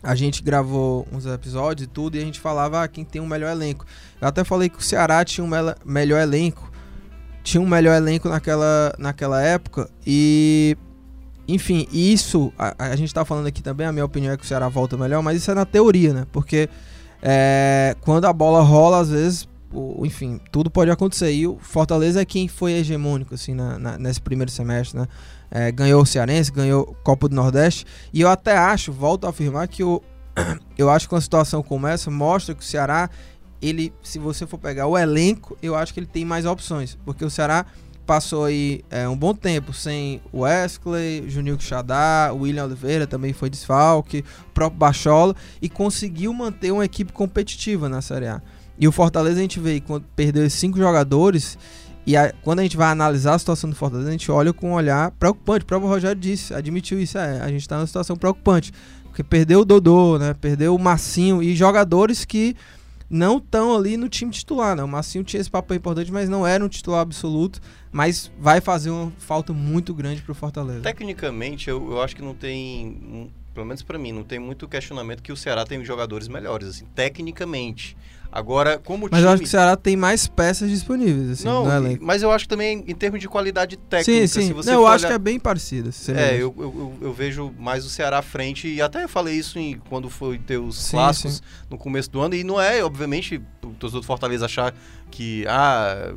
a 0.03 0.15
gente 0.15 0.43
gravou 0.43 1.09
uns 1.11 1.25
episódios 1.27 1.87
e 1.87 1.91
tudo, 1.91 2.17
e 2.17 2.21
a 2.21 2.25
gente 2.25 2.39
falava 2.39 2.83
ah, 2.83 2.89
quem 2.89 3.05
tem 3.05 3.21
um 3.23 3.27
melhor 3.27 3.51
elenco. 3.51 3.85
Eu 4.21 4.29
até 4.29 4.45
falei 4.45 4.69
que 4.69 4.79
o 4.79 4.83
Ceará 4.83 5.25
tinha 5.25 5.45
um 5.45 5.51
melhor 5.85 6.21
elenco. 6.21 6.71
Tinha 7.47 7.61
um 7.61 7.67
melhor 7.69 7.95
elenco 7.97 8.29
naquela, 8.29 8.93
naquela 8.99 9.41
época. 9.41 9.89
E. 10.05 10.77
Enfim, 11.47 11.87
isso. 11.93 12.53
A, 12.59 12.89
a 12.91 12.97
gente 12.97 13.15
tá 13.15 13.25
falando 13.25 13.47
aqui 13.47 13.63
também, 13.63 13.87
a 13.87 13.93
minha 13.93 14.05
opinião 14.05 14.33
é 14.33 14.37
que 14.37 14.43
o 14.43 14.47
Ceará 14.47 14.69
volta 14.69 14.97
melhor, 14.97 15.23
mas 15.23 15.37
isso 15.37 15.49
é 15.53 15.55
na 15.55 15.65
teoria, 15.65 16.13
né? 16.13 16.27
Porque 16.33 16.69
é, 17.23 17.95
quando 18.01 18.25
a 18.25 18.33
bola 18.33 18.63
rola, 18.63 18.99
às 18.99 19.11
vezes, 19.11 19.49
o- 19.73 20.05
enfim, 20.05 20.41
tudo 20.51 20.69
pode 20.69 20.91
acontecer. 20.91 21.31
E 21.31 21.47
o 21.47 21.57
Fortaleza 21.61 22.21
é 22.21 22.25
quem 22.25 22.49
foi 22.49 22.73
hegemônico, 22.73 23.33
assim, 23.33 23.55
na- 23.55 23.79
na- 23.79 23.97
nesse 23.97 24.21
primeiro 24.21 24.51
semestre, 24.51 24.99
né? 24.99 25.07
É, 25.49 25.71
ganhou 25.71 26.03
o 26.03 26.07
Cearense, 26.07 26.51
ganhou 26.51 26.97
Copa 27.05 27.29
do 27.29 27.37
Nordeste. 27.37 27.87
E 28.13 28.23
eu 28.23 28.29
até 28.29 28.59
acho, 28.59 28.93
volto 28.93 29.25
a 29.25 29.31
afirmar, 29.31 29.69
que 29.69 29.85
o, 29.85 30.03
eu 30.77 30.91
acho 30.91 31.09
que 31.09 31.15
uma 31.15 31.21
situação 31.21 31.63
como 31.63 31.87
essa 31.87 32.11
mostra 32.11 32.57
que 32.57 32.61
o 32.63 32.65
Ceará, 32.67 33.09
ele, 33.61 33.93
se 34.03 34.19
você 34.19 34.47
for 34.47 34.59
pegar 34.59 34.87
o 34.87 34.97
elenco, 34.97 35.57
eu 35.63 35.75
acho 35.75 35.93
que 35.95 36.01
ele 36.01 36.07
tem 36.07 36.25
mais 36.25 36.45
opções. 36.45 36.97
Porque 37.05 37.25
o 37.25 37.31
Ceará 37.31 37.67
passou 38.07 38.45
aí 38.45 38.83
é, 38.89 39.09
um 39.09 39.17
bom 39.17 39.35
tempo 39.35 39.73
sem 39.73 40.21
Wesley, 40.33 41.29
Juninho 41.29 41.57
Quixadá, 41.57 42.31
o 42.33 42.43
William 42.43 42.65
Oliveira 42.65 43.07
também 43.07 43.33
foi 43.33 43.51
desfalque, 43.51 44.25
próprio 44.55 44.79
Bachola, 44.79 45.35
e 45.61 45.69
conseguiu 45.69 46.33
manter 46.33 46.71
uma 46.71 46.85
equipe 46.85 47.13
competitiva 47.13 47.89
na 47.89 48.01
Série 48.01 48.29
A. 48.29 48.41
E 48.79 48.87
o 48.87 48.93
Fortaleza 48.93 49.39
a 49.39 49.43
gente 49.43 49.59
vê 49.59 49.81
quando 49.81 50.05
perdeu 50.15 50.49
cinco 50.49 50.79
jogadores, 50.79 51.59
e 52.07 52.17
a- 52.17 52.33
quando 52.43 52.61
a 52.61 52.63
gente 52.63 52.77
vai 52.77 52.93
analisar 52.93 53.35
a 53.35 53.39
situação 53.41 53.69
do 53.69 53.75
Fortaleza, 53.75 54.09
a 54.09 54.13
gente 54.13 54.31
olha 54.31 54.53
com 54.53 54.71
um 54.71 54.75
olhar 54.75 55.11
preocupante. 55.13 55.65
O 55.65 55.67
próprio 55.67 55.91
Rogério 55.91 56.21
disse, 56.21 56.55
admitiu 56.55 57.01
isso, 57.01 57.19
é, 57.19 57.41
a 57.41 57.49
gente 57.49 57.63
está 57.63 57.77
numa 57.77 57.87
situação 57.89 58.15
preocupante. 58.15 58.73
Porque 59.07 59.25
perdeu 59.25 59.61
o 59.61 59.65
Dodô, 59.65 60.19
né? 60.19 60.35
Perdeu 60.35 60.75
o 60.75 60.79
Massinho 60.79 61.43
e 61.43 61.57
jogadores 61.57 62.25
que 62.25 62.55
não 63.09 63.39
estão 63.39 63.75
ali 63.75 63.97
no 63.97 64.09
time 64.09 64.31
titular, 64.31 64.77
né? 64.77 64.83
O 64.83 64.89
Massinho 64.89 65.25
tinha 65.25 65.41
esse 65.41 65.51
papel 65.51 65.77
importante, 65.77 66.11
mas 66.13 66.29
não 66.29 66.47
era 66.47 66.65
um 66.65 66.69
titular 66.69 67.01
absoluto. 67.01 67.61
Mas 67.93 68.31
vai 68.39 68.61
fazer 68.61 68.91
uma 68.91 69.11
falta 69.19 69.53
muito 69.53 69.95
grande 69.95 70.23
pro 70.23 70.35
Fortaleza. 70.35 70.83
Tecnicamente, 70.83 71.71
eu, 71.71 71.93
eu 71.93 72.03
acho 72.03 72.15
que 72.15 72.23
não 72.23 72.35
tem, 72.35 73.31
pelo 73.55 73.67
menos 73.67 73.83
pra 73.83 73.99
mim, 73.99 74.13
não 74.13 74.25
tem 74.25 74.39
muito 74.39 74.69
questionamento 74.69 75.23
que 75.23 75.33
o 75.33 75.37
Ceará 75.37 75.65
tem 75.65 75.83
jogadores 75.85 76.29
melhores, 76.29 76.69
assim, 76.69 76.85
tecnicamente. 76.95 77.97
Agora, 78.31 78.79
como 78.79 79.09
Mas 79.11 79.21
time... 79.21 79.23
eu 79.23 79.29
acho 79.31 79.43
que 79.43 79.49
o 79.49 79.51
Ceará 79.51 79.77
tem 79.77 79.97
mais 79.97 80.27
peças 80.27 80.69
disponíveis, 80.69 81.31
assim, 81.31 81.45
não, 81.45 81.65
no 81.65 81.73
elenco. 81.73 82.05
mas 82.05 82.23
eu 82.23 82.31
acho 82.31 82.45
que 82.45 82.49
também 82.49 82.85
em 82.87 82.95
termos 82.95 83.21
de 83.21 83.29
qualidade 83.29 83.77
Sim, 83.77 83.81
técnica, 83.89 84.27
sim. 84.29 84.47
se 84.49 84.53
você 84.53 84.71
Não, 84.71 84.77
eu 84.81 84.83
for 84.87 84.93
acho 84.93 85.05
olhar- 85.05 85.09
que 85.09 85.15
é 85.15 85.19
bem 85.19 85.39
me 85.39 85.41
É, 86.21 86.35
eu, 86.37 86.55
eu, 86.59 86.95
eu- 87.01 87.13
vejo 87.13 87.53
mais 87.59 87.85
o 87.87 87.89
Ceará 87.89 88.19
à 88.19 88.23
frente, 88.23 88.69
e 88.69 88.83
até 88.83 89.05
eu 89.05 89.09
falei 89.09 89.35
isso 89.37 89.59
em, 89.59 89.79
quando 89.89 90.11
foi 90.11 90.39
ter 90.39 90.59
os 90.59 90.77
Sim, 90.77 90.93
clássicos 90.97 91.37
sim. 91.37 91.43
no 91.71 91.79
começo 91.79 92.11
do 92.11 92.21
ano, 92.21 92.35
e 92.35 92.45
não 92.45 92.61
é, 92.61 92.83
obviamente, 92.85 93.41
o 93.63 93.69
torcedor 93.71 94.01
do 94.03 94.07
Fortaleza 94.07 94.45
achar 94.45 94.75
que, 95.11 95.45
ah, 95.49 96.13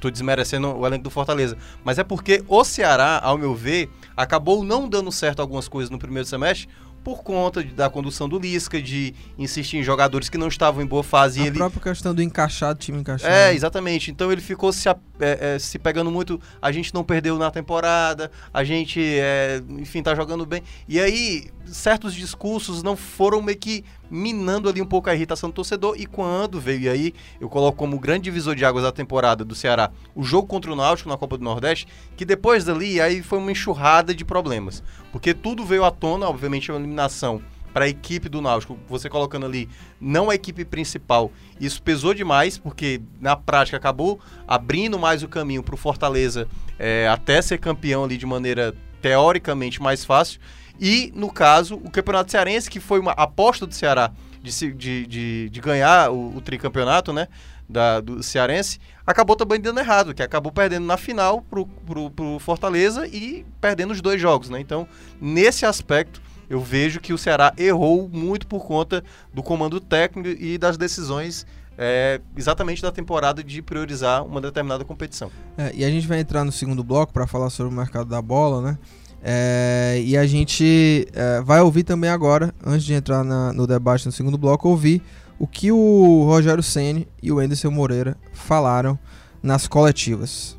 tô 0.00 0.10
desmerecendo 0.10 0.68
o 0.76 0.86
elenco 0.86 1.04
do 1.04 1.08
Fortaleza, 1.10 1.56
mas 1.82 1.98
é 1.98 2.04
porque 2.04 2.44
o 2.46 2.62
Ceará, 2.62 3.20
ao 3.22 3.38
meu 3.38 3.54
ver, 3.54 3.88
acabou 4.16 4.62
não 4.62 4.86
dando 4.88 5.10
certo 5.10 5.40
algumas 5.40 5.66
coisas 5.66 5.88
no 5.88 5.98
primeiro 5.98 6.28
semestre, 6.28 6.68
por 7.04 7.22
conta 7.22 7.62
de- 7.62 7.72
da 7.74 7.88
condução 7.90 8.26
do 8.28 8.38
Lisca, 8.38 8.80
de 8.80 9.14
insistir 9.38 9.76
em 9.76 9.82
jogadores 9.84 10.28
que 10.30 10.38
não 10.38 10.48
estavam 10.48 10.82
em 10.82 10.86
boa 10.86 11.04
fase, 11.04 11.40
A 11.40 11.44
e 11.44 11.46
ele... 11.48 11.58
própria 11.58 11.82
questão 11.82 12.14
do 12.14 12.22
encaixado, 12.22 12.78
time 12.80 12.98
encaixado. 12.98 13.32
É, 13.32 13.54
exatamente. 13.54 14.10
Então 14.10 14.32
ele 14.32 14.40
ficou 14.40 14.72
se, 14.72 14.88
é, 15.20 15.54
é, 15.54 15.58
se 15.58 15.78
pegando 15.78 16.10
muito. 16.10 16.40
A 16.60 16.72
gente 16.72 16.92
não 16.92 17.04
perdeu 17.04 17.38
na 17.38 17.50
temporada, 17.50 18.30
a 18.52 18.64
gente, 18.64 19.00
é, 19.00 19.62
enfim, 19.68 20.02
tá 20.02 20.14
jogando 20.14 20.44
bem. 20.44 20.62
E 20.88 21.00
aí, 21.00 21.46
certos 21.66 22.14
discursos 22.14 22.82
não 22.82 22.96
foram 22.96 23.40
meio 23.42 23.58
que 23.58 23.84
minando 24.10 24.68
ali 24.68 24.80
um 24.80 24.86
pouco 24.86 25.08
a 25.08 25.14
irritação 25.14 25.50
do 25.50 25.54
torcedor. 25.54 25.94
E 25.98 26.06
quando 26.06 26.60
veio, 26.60 26.80
e 26.80 26.88
aí 26.88 27.14
eu 27.40 27.48
coloco 27.48 27.76
como 27.78 27.98
grande 27.98 28.24
divisor 28.24 28.54
de 28.54 28.64
águas 28.64 28.84
da 28.84 28.92
temporada 28.92 29.44
do 29.44 29.54
Ceará 29.54 29.90
o 30.14 30.22
jogo 30.22 30.46
contra 30.46 30.72
o 30.72 30.76
Náutico 30.76 31.08
na 31.08 31.16
Copa 31.16 31.36
do 31.36 31.44
Nordeste, 31.44 31.86
que 32.16 32.24
depois 32.24 32.64
dali 32.64 33.00
aí 33.00 33.22
foi 33.22 33.38
uma 33.38 33.52
enxurrada 33.52 34.14
de 34.14 34.24
problemas. 34.24 34.82
Porque 35.12 35.34
tudo 35.34 35.64
veio 35.64 35.84
à 35.84 35.90
tona, 35.90 36.28
obviamente, 36.28 36.70
a 36.70 36.74
eliminação 36.74 37.42
para 37.74 37.86
a 37.86 37.88
equipe 37.88 38.28
do 38.28 38.40
Náutico, 38.40 38.78
você 38.88 39.10
colocando 39.10 39.46
ali 39.46 39.68
não 40.00 40.30
a 40.30 40.34
equipe 40.36 40.64
principal, 40.64 41.32
isso 41.60 41.82
pesou 41.82 42.14
demais, 42.14 42.56
porque 42.56 43.02
na 43.20 43.34
prática 43.34 43.76
acabou 43.76 44.20
abrindo 44.46 44.96
mais 44.96 45.24
o 45.24 45.28
caminho 45.28 45.60
para 45.60 45.74
o 45.74 45.76
Fortaleza 45.76 46.46
é, 46.78 47.08
até 47.08 47.42
ser 47.42 47.58
campeão 47.58 48.04
ali 48.04 48.16
de 48.16 48.24
maneira 48.24 48.72
teoricamente 49.02 49.82
mais 49.82 50.04
fácil. 50.04 50.40
E, 50.80 51.12
no 51.14 51.32
caso, 51.32 51.74
o 51.76 51.90
Campeonato 51.90 52.30
Cearense, 52.30 52.70
que 52.70 52.80
foi 52.80 53.00
uma 53.00 53.12
aposta 53.12 53.66
do 53.66 53.74
Ceará 53.74 54.12
de, 54.42 54.72
de, 54.72 55.06
de, 55.06 55.50
de 55.50 55.60
ganhar 55.60 56.10
o, 56.10 56.36
o 56.36 56.40
tricampeonato, 56.40 57.12
né? 57.12 57.28
Da, 57.68 58.00
do 58.00 58.22
Cearense, 58.22 58.78
acabou 59.06 59.34
também 59.36 59.58
dando 59.58 59.80
errado, 59.80 60.14
que 60.14 60.22
acabou 60.22 60.52
perdendo 60.52 60.84
na 60.84 60.98
final 60.98 61.40
pro, 61.40 61.66
pro, 61.66 62.10
pro 62.10 62.38
Fortaleza 62.38 63.06
e 63.06 63.44
perdendo 63.60 63.92
os 63.92 64.02
dois 64.02 64.20
jogos, 64.20 64.50
né? 64.50 64.60
Então, 64.60 64.86
nesse 65.20 65.64
aspecto, 65.64 66.20
eu 66.48 66.60
vejo 66.60 67.00
que 67.00 67.12
o 67.12 67.18
Ceará 67.18 67.52
errou 67.56 68.08
muito 68.08 68.46
por 68.46 68.64
conta 68.66 69.02
do 69.32 69.42
comando 69.42 69.80
técnico 69.80 70.28
e 70.28 70.58
das 70.58 70.76
decisões 70.76 71.46
é, 71.76 72.20
exatamente 72.36 72.80
da 72.80 72.92
temporada 72.92 73.42
de 73.42 73.60
priorizar 73.60 74.24
uma 74.24 74.40
determinada 74.40 74.84
competição. 74.84 75.30
É, 75.56 75.72
e 75.74 75.84
a 75.84 75.90
gente 75.90 76.06
vai 76.06 76.20
entrar 76.20 76.44
no 76.44 76.52
segundo 76.52 76.84
bloco 76.84 77.12
para 77.12 77.26
falar 77.26 77.50
sobre 77.50 77.72
o 77.72 77.76
mercado 77.76 78.08
da 78.08 78.22
bola, 78.22 78.62
né? 78.62 78.78
É, 79.26 80.02
e 80.04 80.16
a 80.18 80.26
gente 80.26 81.08
é, 81.14 81.40
vai 81.40 81.60
ouvir 81.60 81.82
também 81.82 82.10
agora, 82.10 82.54
antes 82.64 82.84
de 82.84 82.92
entrar 82.92 83.24
na, 83.24 83.52
no 83.52 83.66
debate 83.66 84.04
no 84.04 84.12
segundo 84.12 84.36
bloco, 84.36 84.68
ouvir 84.68 85.02
o 85.38 85.46
que 85.46 85.72
o 85.72 86.24
Rogério 86.26 86.62
Ceni 86.62 87.08
e 87.22 87.32
o 87.32 87.38
Anderson 87.38 87.70
Moreira 87.70 88.16
falaram 88.32 88.98
nas 89.42 89.66
coletivas. 89.66 90.56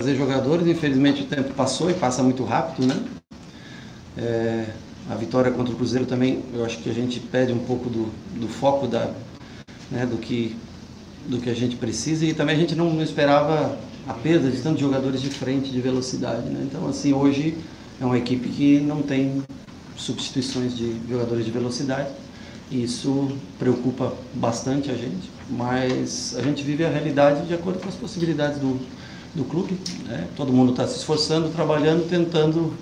Fazer 0.00 0.16
jogadores, 0.16 0.66
infelizmente 0.66 1.22
o 1.22 1.26
tempo 1.26 1.52
passou 1.54 1.90
e 1.90 1.94
passa 1.94 2.22
muito 2.22 2.42
rápido, 2.44 2.86
né? 2.86 2.94
É, 4.16 4.66
a 5.10 5.14
vitória 5.14 5.50
contra 5.50 5.72
o 5.72 5.76
Cruzeiro 5.76 6.06
também, 6.06 6.42
eu 6.54 6.64
acho 6.64 6.78
que 6.78 6.88
a 6.88 6.94
gente 6.94 7.20
perde 7.20 7.52
um 7.52 7.58
pouco 7.58 7.90
do, 7.90 8.10
do 8.38 8.48
foco 8.48 8.86
da, 8.86 9.10
né, 9.90 10.06
do, 10.06 10.16
que, 10.16 10.56
do 11.26 11.38
que 11.38 11.50
a 11.50 11.54
gente 11.54 11.76
precisa 11.76 12.24
e 12.24 12.32
também 12.32 12.56
a 12.56 12.58
gente 12.58 12.74
não, 12.74 12.92
não 12.92 13.02
esperava 13.02 13.78
a 14.06 14.14
perda 14.14 14.50
de 14.50 14.60
tantos 14.60 14.80
jogadores 14.80 15.20
de 15.20 15.30
frente, 15.30 15.70
de 15.70 15.80
velocidade. 15.80 16.48
Né? 16.48 16.66
Então, 16.70 16.88
assim, 16.88 17.12
hoje 17.12 17.56
é 18.00 18.04
uma 18.04 18.18
equipe 18.18 18.48
que 18.48 18.80
não 18.80 19.02
tem 19.02 19.42
substituições 19.96 20.76
de 20.76 20.96
jogadores 21.08 21.44
de 21.44 21.50
velocidade. 21.50 22.08
Isso 22.70 23.30
preocupa 23.58 24.12
bastante 24.34 24.90
a 24.90 24.94
gente, 24.94 25.30
mas 25.50 26.34
a 26.36 26.42
gente 26.42 26.62
vive 26.62 26.84
a 26.84 26.88
realidade 26.88 27.46
de 27.46 27.54
acordo 27.54 27.78
com 27.78 27.88
as 27.88 27.94
possibilidades 27.94 28.58
do, 28.58 28.80
do 29.34 29.44
clube. 29.44 29.78
Né? 30.06 30.26
Todo 30.34 30.52
mundo 30.52 30.72
está 30.72 30.86
se 30.86 30.98
esforçando, 30.98 31.50
trabalhando, 31.50 32.08
tentando 32.08 32.72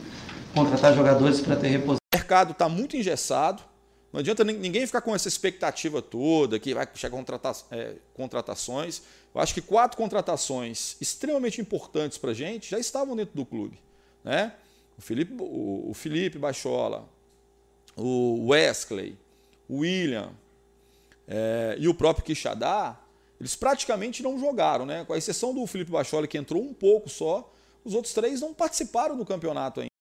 contratar 0.53 0.95
jogadores 0.95 1.41
para 1.41 1.57
ter 1.57 1.69
reposição. 1.69 1.99
O 2.13 2.17
mercado 2.17 2.53
está 2.53 2.69
muito 2.69 2.97
engessado. 2.97 3.63
Não 4.13 4.21
adianta 4.21 4.45
ninguém 4.45 4.87
ficar 4.87 5.01
com 5.01 5.15
essa 5.15 5.27
expectativa 5.27 6.03
toda 6.03 6.59
que 6.59 6.75
vai 6.75 6.87
chegar 6.95 7.17
contrata 7.17 7.53
é, 7.71 7.95
contratações. 8.13 9.03
Eu 9.35 9.41
acho 9.41 9.55
que 9.55 9.63
quatro 9.63 9.97
contratações 9.97 10.97
extremamente 11.01 11.61
importantes 11.61 12.19
para 12.19 12.33
a 12.33 12.35
gente 12.35 12.71
já 12.71 12.79
estavam 12.79 13.17
dentro 13.17 13.35
do 13.35 13.47
clube. 13.47 13.79
Né? 14.23 14.53
O, 14.99 15.01
Felipe, 15.01 15.35
o, 15.39 15.91
o 15.91 15.95
Felipe 15.95 16.39
Bachola, 16.39 17.09
o 17.97 18.49
Wesley, 18.49 19.17
o 19.67 19.79
William 19.79 20.31
é, 21.27 21.77
e 21.79 21.89
o 21.89 21.95
próprio 21.95 22.25
Quixadá, 22.25 23.01
eles 23.41 23.57
praticamente 23.57 24.23
não 24.23 24.39
jogaram, 24.39 24.85
né? 24.85 25.07
com 25.07 25.15
a 25.15 25.19
exceção 25.19 25.55
do 25.55 25.67
Felipe 25.67 25.91
Bachola, 25.91 26.27
que 26.27 26.37
entrou 26.37 26.63
um 26.63 26.75
pouco 26.75 27.09
só, 27.09 27.51
os 27.83 27.95
outros 27.95 28.13
três 28.13 28.43
não 28.43 28.53
participaram 28.53 29.17
do 29.17 29.25
campeonato 29.25 29.81
ainda. 29.81 29.92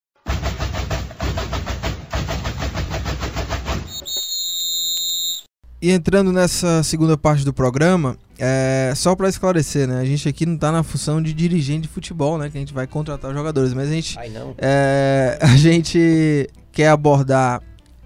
E 5.82 5.90
entrando 5.90 6.30
nessa 6.30 6.80
segunda 6.84 7.18
parte 7.18 7.44
do 7.44 7.52
programa, 7.52 8.16
é, 8.38 8.92
só 8.94 9.16
para 9.16 9.28
esclarecer, 9.28 9.88
né? 9.88 9.98
A 9.98 10.04
gente 10.04 10.28
aqui 10.28 10.46
não 10.46 10.56
tá 10.56 10.70
na 10.70 10.84
função 10.84 11.20
de 11.20 11.34
dirigente 11.34 11.82
de 11.82 11.88
futebol, 11.88 12.38
né? 12.38 12.48
Que 12.48 12.56
a 12.56 12.60
gente 12.60 12.72
vai 12.72 12.86
contratar 12.86 13.34
jogadores, 13.34 13.74
mas 13.74 13.88
a 13.88 13.92
gente, 13.92 14.16
Ai, 14.16 14.32
é, 14.58 15.36
a 15.42 15.56
gente 15.56 16.48
quer 16.70 16.90
abordar 16.90 17.60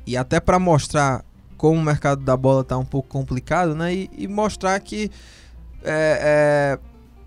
e 0.07 0.17
até 0.17 0.41
para 0.41 0.59
mostrar 0.59 1.23
como 1.59 1.79
o 1.79 1.83
mercado 1.83 2.25
da 2.25 2.35
bola 2.35 2.65
tá 2.65 2.79
um 2.79 2.85
pouco 2.85 3.11
complicado, 3.11 3.75
né? 3.75 3.95
E, 3.95 4.11
e 4.17 4.27
mostrar 4.27 4.81
que 4.81 5.11
é, 5.85 6.79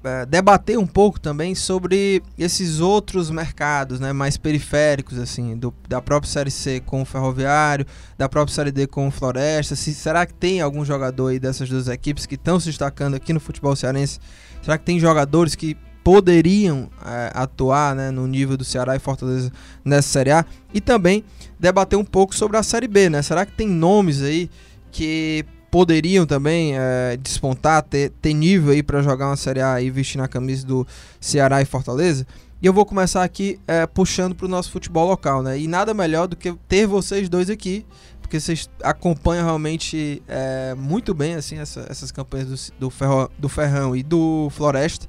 é 0.03 0.25
debater 0.25 0.77
um 0.77 0.87
pouco 0.87 1.19
também 1.19 1.53
sobre 1.53 2.23
esses 2.37 2.79
outros 2.79 3.29
mercados, 3.29 3.99
né, 3.99 4.13
mais 4.13 4.37
periféricos 4.37 5.19
assim, 5.19 5.57
do, 5.57 5.73
da 5.87 6.01
própria 6.01 6.31
série 6.31 6.51
C 6.51 6.79
com 6.79 7.01
o 7.01 7.05
Ferroviário, 7.05 7.85
da 8.17 8.29
própria 8.29 8.55
série 8.55 8.71
D 8.71 8.87
com 8.87 9.07
o 9.07 9.11
Floresta. 9.11 9.75
Se, 9.75 9.93
será 9.93 10.25
que 10.25 10.33
tem 10.33 10.61
algum 10.61 10.85
jogador 10.85 11.27
aí 11.27 11.39
dessas 11.39 11.67
duas 11.67 11.87
equipes 11.87 12.25
que 12.25 12.35
estão 12.35 12.59
se 12.59 12.67
destacando 12.67 13.15
aqui 13.15 13.33
no 13.33 13.39
futebol 13.39 13.75
cearense? 13.75 14.19
Será 14.61 14.77
que 14.77 14.85
tem 14.85 14.99
jogadores 14.99 15.53
que 15.53 15.75
poderiam 16.01 16.89
é, 17.05 17.31
atuar 17.33 17.93
né, 17.93 18.09
no 18.09 18.25
nível 18.25 18.55
do 18.55 18.63
Ceará 18.63 18.95
e 18.95 18.99
Fortaleza 18.99 19.51
nessa 19.83 20.07
série 20.07 20.31
A? 20.31 20.45
E 20.73 20.79
também 20.79 21.25
debater 21.59 21.99
um 21.99 22.05
pouco 22.05 22.33
sobre 22.33 22.55
a 22.55 22.63
série 22.63 22.87
B, 22.87 23.09
né? 23.09 23.21
Será 23.21 23.45
que 23.45 23.51
tem 23.51 23.67
nomes 23.67 24.21
aí 24.21 24.49
que 24.91 25.45
poderiam 25.69 26.25
também 26.25 26.73
é, 26.75 27.17
despontar, 27.17 27.83
ter, 27.83 28.11
ter 28.21 28.33
nível 28.33 28.71
aí 28.71 28.83
para 28.83 29.01
jogar 29.01 29.27
uma 29.27 29.37
Série 29.37 29.61
A 29.61 29.81
e 29.81 29.89
vestir 29.89 30.17
na 30.17 30.27
camisa 30.27 30.65
do 30.65 30.85
Ceará 31.19 31.61
e 31.61 31.65
Fortaleza. 31.65 32.25
E 32.61 32.65
eu 32.65 32.73
vou 32.73 32.85
começar 32.85 33.23
aqui 33.23 33.59
é, 33.67 33.85
puxando 33.85 34.35
para 34.35 34.45
o 34.45 34.49
nosso 34.49 34.69
futebol 34.71 35.07
local, 35.07 35.41
né? 35.41 35.57
E 35.57 35.67
nada 35.67 35.93
melhor 35.93 36.27
do 36.27 36.35
que 36.35 36.53
ter 36.67 36.85
vocês 36.85 37.29
dois 37.29 37.49
aqui, 37.49 37.85
porque 38.21 38.39
vocês 38.39 38.69
acompanham 38.83 39.45
realmente 39.45 40.21
é, 40.27 40.75
muito 40.77 41.13
bem 41.13 41.35
assim 41.35 41.57
essa, 41.57 41.85
essas 41.89 42.11
campanhas 42.11 42.71
do, 42.71 42.87
do, 42.87 42.89
Ferro, 42.89 43.31
do 43.37 43.47
Ferrão 43.47 43.95
e 43.95 44.03
do 44.03 44.49
Floresta. 44.51 45.07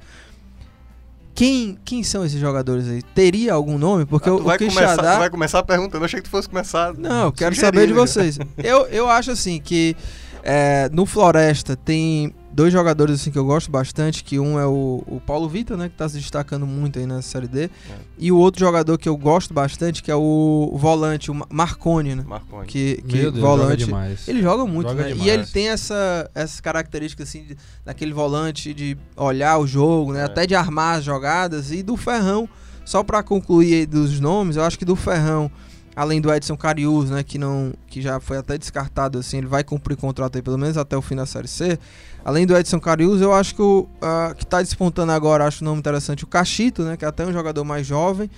Quem, 1.35 1.79
quem 1.85 2.05
são 2.05 2.25
esses 2.25 2.39
jogadores 2.39 2.87
aí? 2.87 3.03
Teria 3.03 3.55
algum 3.55 3.79
nome? 3.79 4.05
Porque 4.05 4.29
ah, 4.29 4.35
o, 4.35 4.43
vai 4.43 4.57
o 4.57 4.59
começar, 4.59 4.97
tu 4.97 5.19
vai 5.19 5.31
começar 5.31 5.59
a 5.59 5.63
pergunta, 5.63 5.97
eu 5.97 6.05
achei 6.05 6.21
que 6.21 6.29
tu 6.29 6.31
fosse 6.31 6.49
começar. 6.49 6.95
Não, 6.95 7.27
eu 7.27 7.33
quero 7.33 7.55
saber 7.57 7.87
de 7.87 7.93
vocês. 7.93 8.39
eu, 8.59 8.87
eu 8.87 9.09
acho 9.09 9.31
assim 9.31 9.61
que 9.61 9.97
é, 10.43 10.89
no 10.93 11.07
Floresta 11.07 11.77
tem 11.77 12.35
dois 12.53 12.73
jogadores 12.73 13.21
assim 13.21 13.31
que 13.31 13.39
eu 13.39 13.45
gosto 13.45 13.71
bastante, 13.71 14.25
que 14.25 14.39
um 14.39 14.59
é 14.59 14.67
o, 14.67 15.03
o 15.07 15.21
Paulo 15.21 15.49
Vitor, 15.49 15.77
né, 15.77 15.89
que 15.89 15.95
está 15.95 16.09
se 16.09 16.17
destacando 16.17 16.67
muito 16.67 16.99
aí 16.99 17.07
na 17.07 17.23
Série 17.23 17.47
D, 17.47 17.65
é. 17.65 17.71
e 18.19 18.33
o 18.33 18.37
outro 18.37 18.59
jogador 18.61 18.99
que 18.99 19.09
eu 19.09 19.17
gosto 19.17 19.55
bastante, 19.55 20.03
que 20.03 20.11
é 20.11 20.17
o 20.17 20.73
volante, 20.77 21.31
o 21.31 21.47
Marconi, 21.49 22.15
né? 22.17 22.25
Marconi. 22.27 22.67
Que, 22.67 23.01
que 23.07 23.17
Meu 23.19 23.31
Deus, 23.31 23.43
volante, 23.45 23.81
joga 23.83 23.87
demais. 23.87 24.29
ele 24.29 24.43
joga 24.43 24.67
muito, 24.67 24.89
Joga 24.89 25.03
né? 25.03 25.09
demais. 25.11 25.27
E 25.27 25.31
ele 25.31 25.47
tem 25.47 25.69
essa 25.69 26.29
essas 26.35 26.61
características 26.61 27.29
assim 27.29 27.45
de, 27.45 27.57
daquele 27.85 28.13
volante 28.13 28.75
de 28.75 28.97
olhar 29.17 29.59
o 29.59 29.67
jogo, 29.67 30.13
né, 30.13 30.23
É. 30.23 30.25
até 30.25 30.47
de 30.47 30.55
armar 30.55 30.99
as 30.99 31.05
jogadas 31.05 31.71
e 31.71 31.83
do 31.83 31.97
Ferrão, 31.97 32.49
só 32.85 33.05
para 33.05 33.23
concluir 33.23 33.75
aí 33.75 33.87
dos 33.87 34.19
nomes, 34.19 34.57
eu 34.57 34.65
acho 34.65 34.77
que 34.79 34.85
do 34.85 34.97
Ferrão 34.97 35.51
além 36.01 36.19
do 36.19 36.33
Edson 36.33 36.57
Carius, 36.57 37.11
né, 37.11 37.23
que 37.23 37.37
não 37.37 37.75
que 37.87 38.01
já 38.01 38.19
foi 38.19 38.39
até 38.39 38.57
descartado 38.57 39.19
assim, 39.19 39.37
ele 39.37 39.47
vai 39.47 39.63
cumprir 39.63 39.99
contrato 39.99 40.37
aí 40.37 40.41
pelo 40.41 40.57
menos 40.57 40.79
até 40.79 40.97
o 40.97 41.03
fim 41.03 41.15
da 41.15 41.27
série 41.27 41.47
C. 41.47 41.79
Além 42.25 42.47
do 42.47 42.57
Edson 42.57 42.81
Carius, 42.81 43.21
eu 43.21 43.35
acho 43.35 43.55
que 43.55 43.61
o 43.61 43.87
ah, 44.01 44.33
que 44.35 44.47
tá 44.47 44.63
despontando 44.63 45.13
agora, 45.13 45.45
acho 45.45 45.63
o 45.63 45.65
nome 45.67 45.79
interessante, 45.79 46.25
o 46.25 46.27
Cachito, 46.27 46.85
né, 46.85 46.97
que 46.97 47.05
é 47.05 47.09
até 47.09 47.27
um 47.27 47.33
jogador 47.35 47.65
mais 47.65 47.87
jovem. 47.87 48.31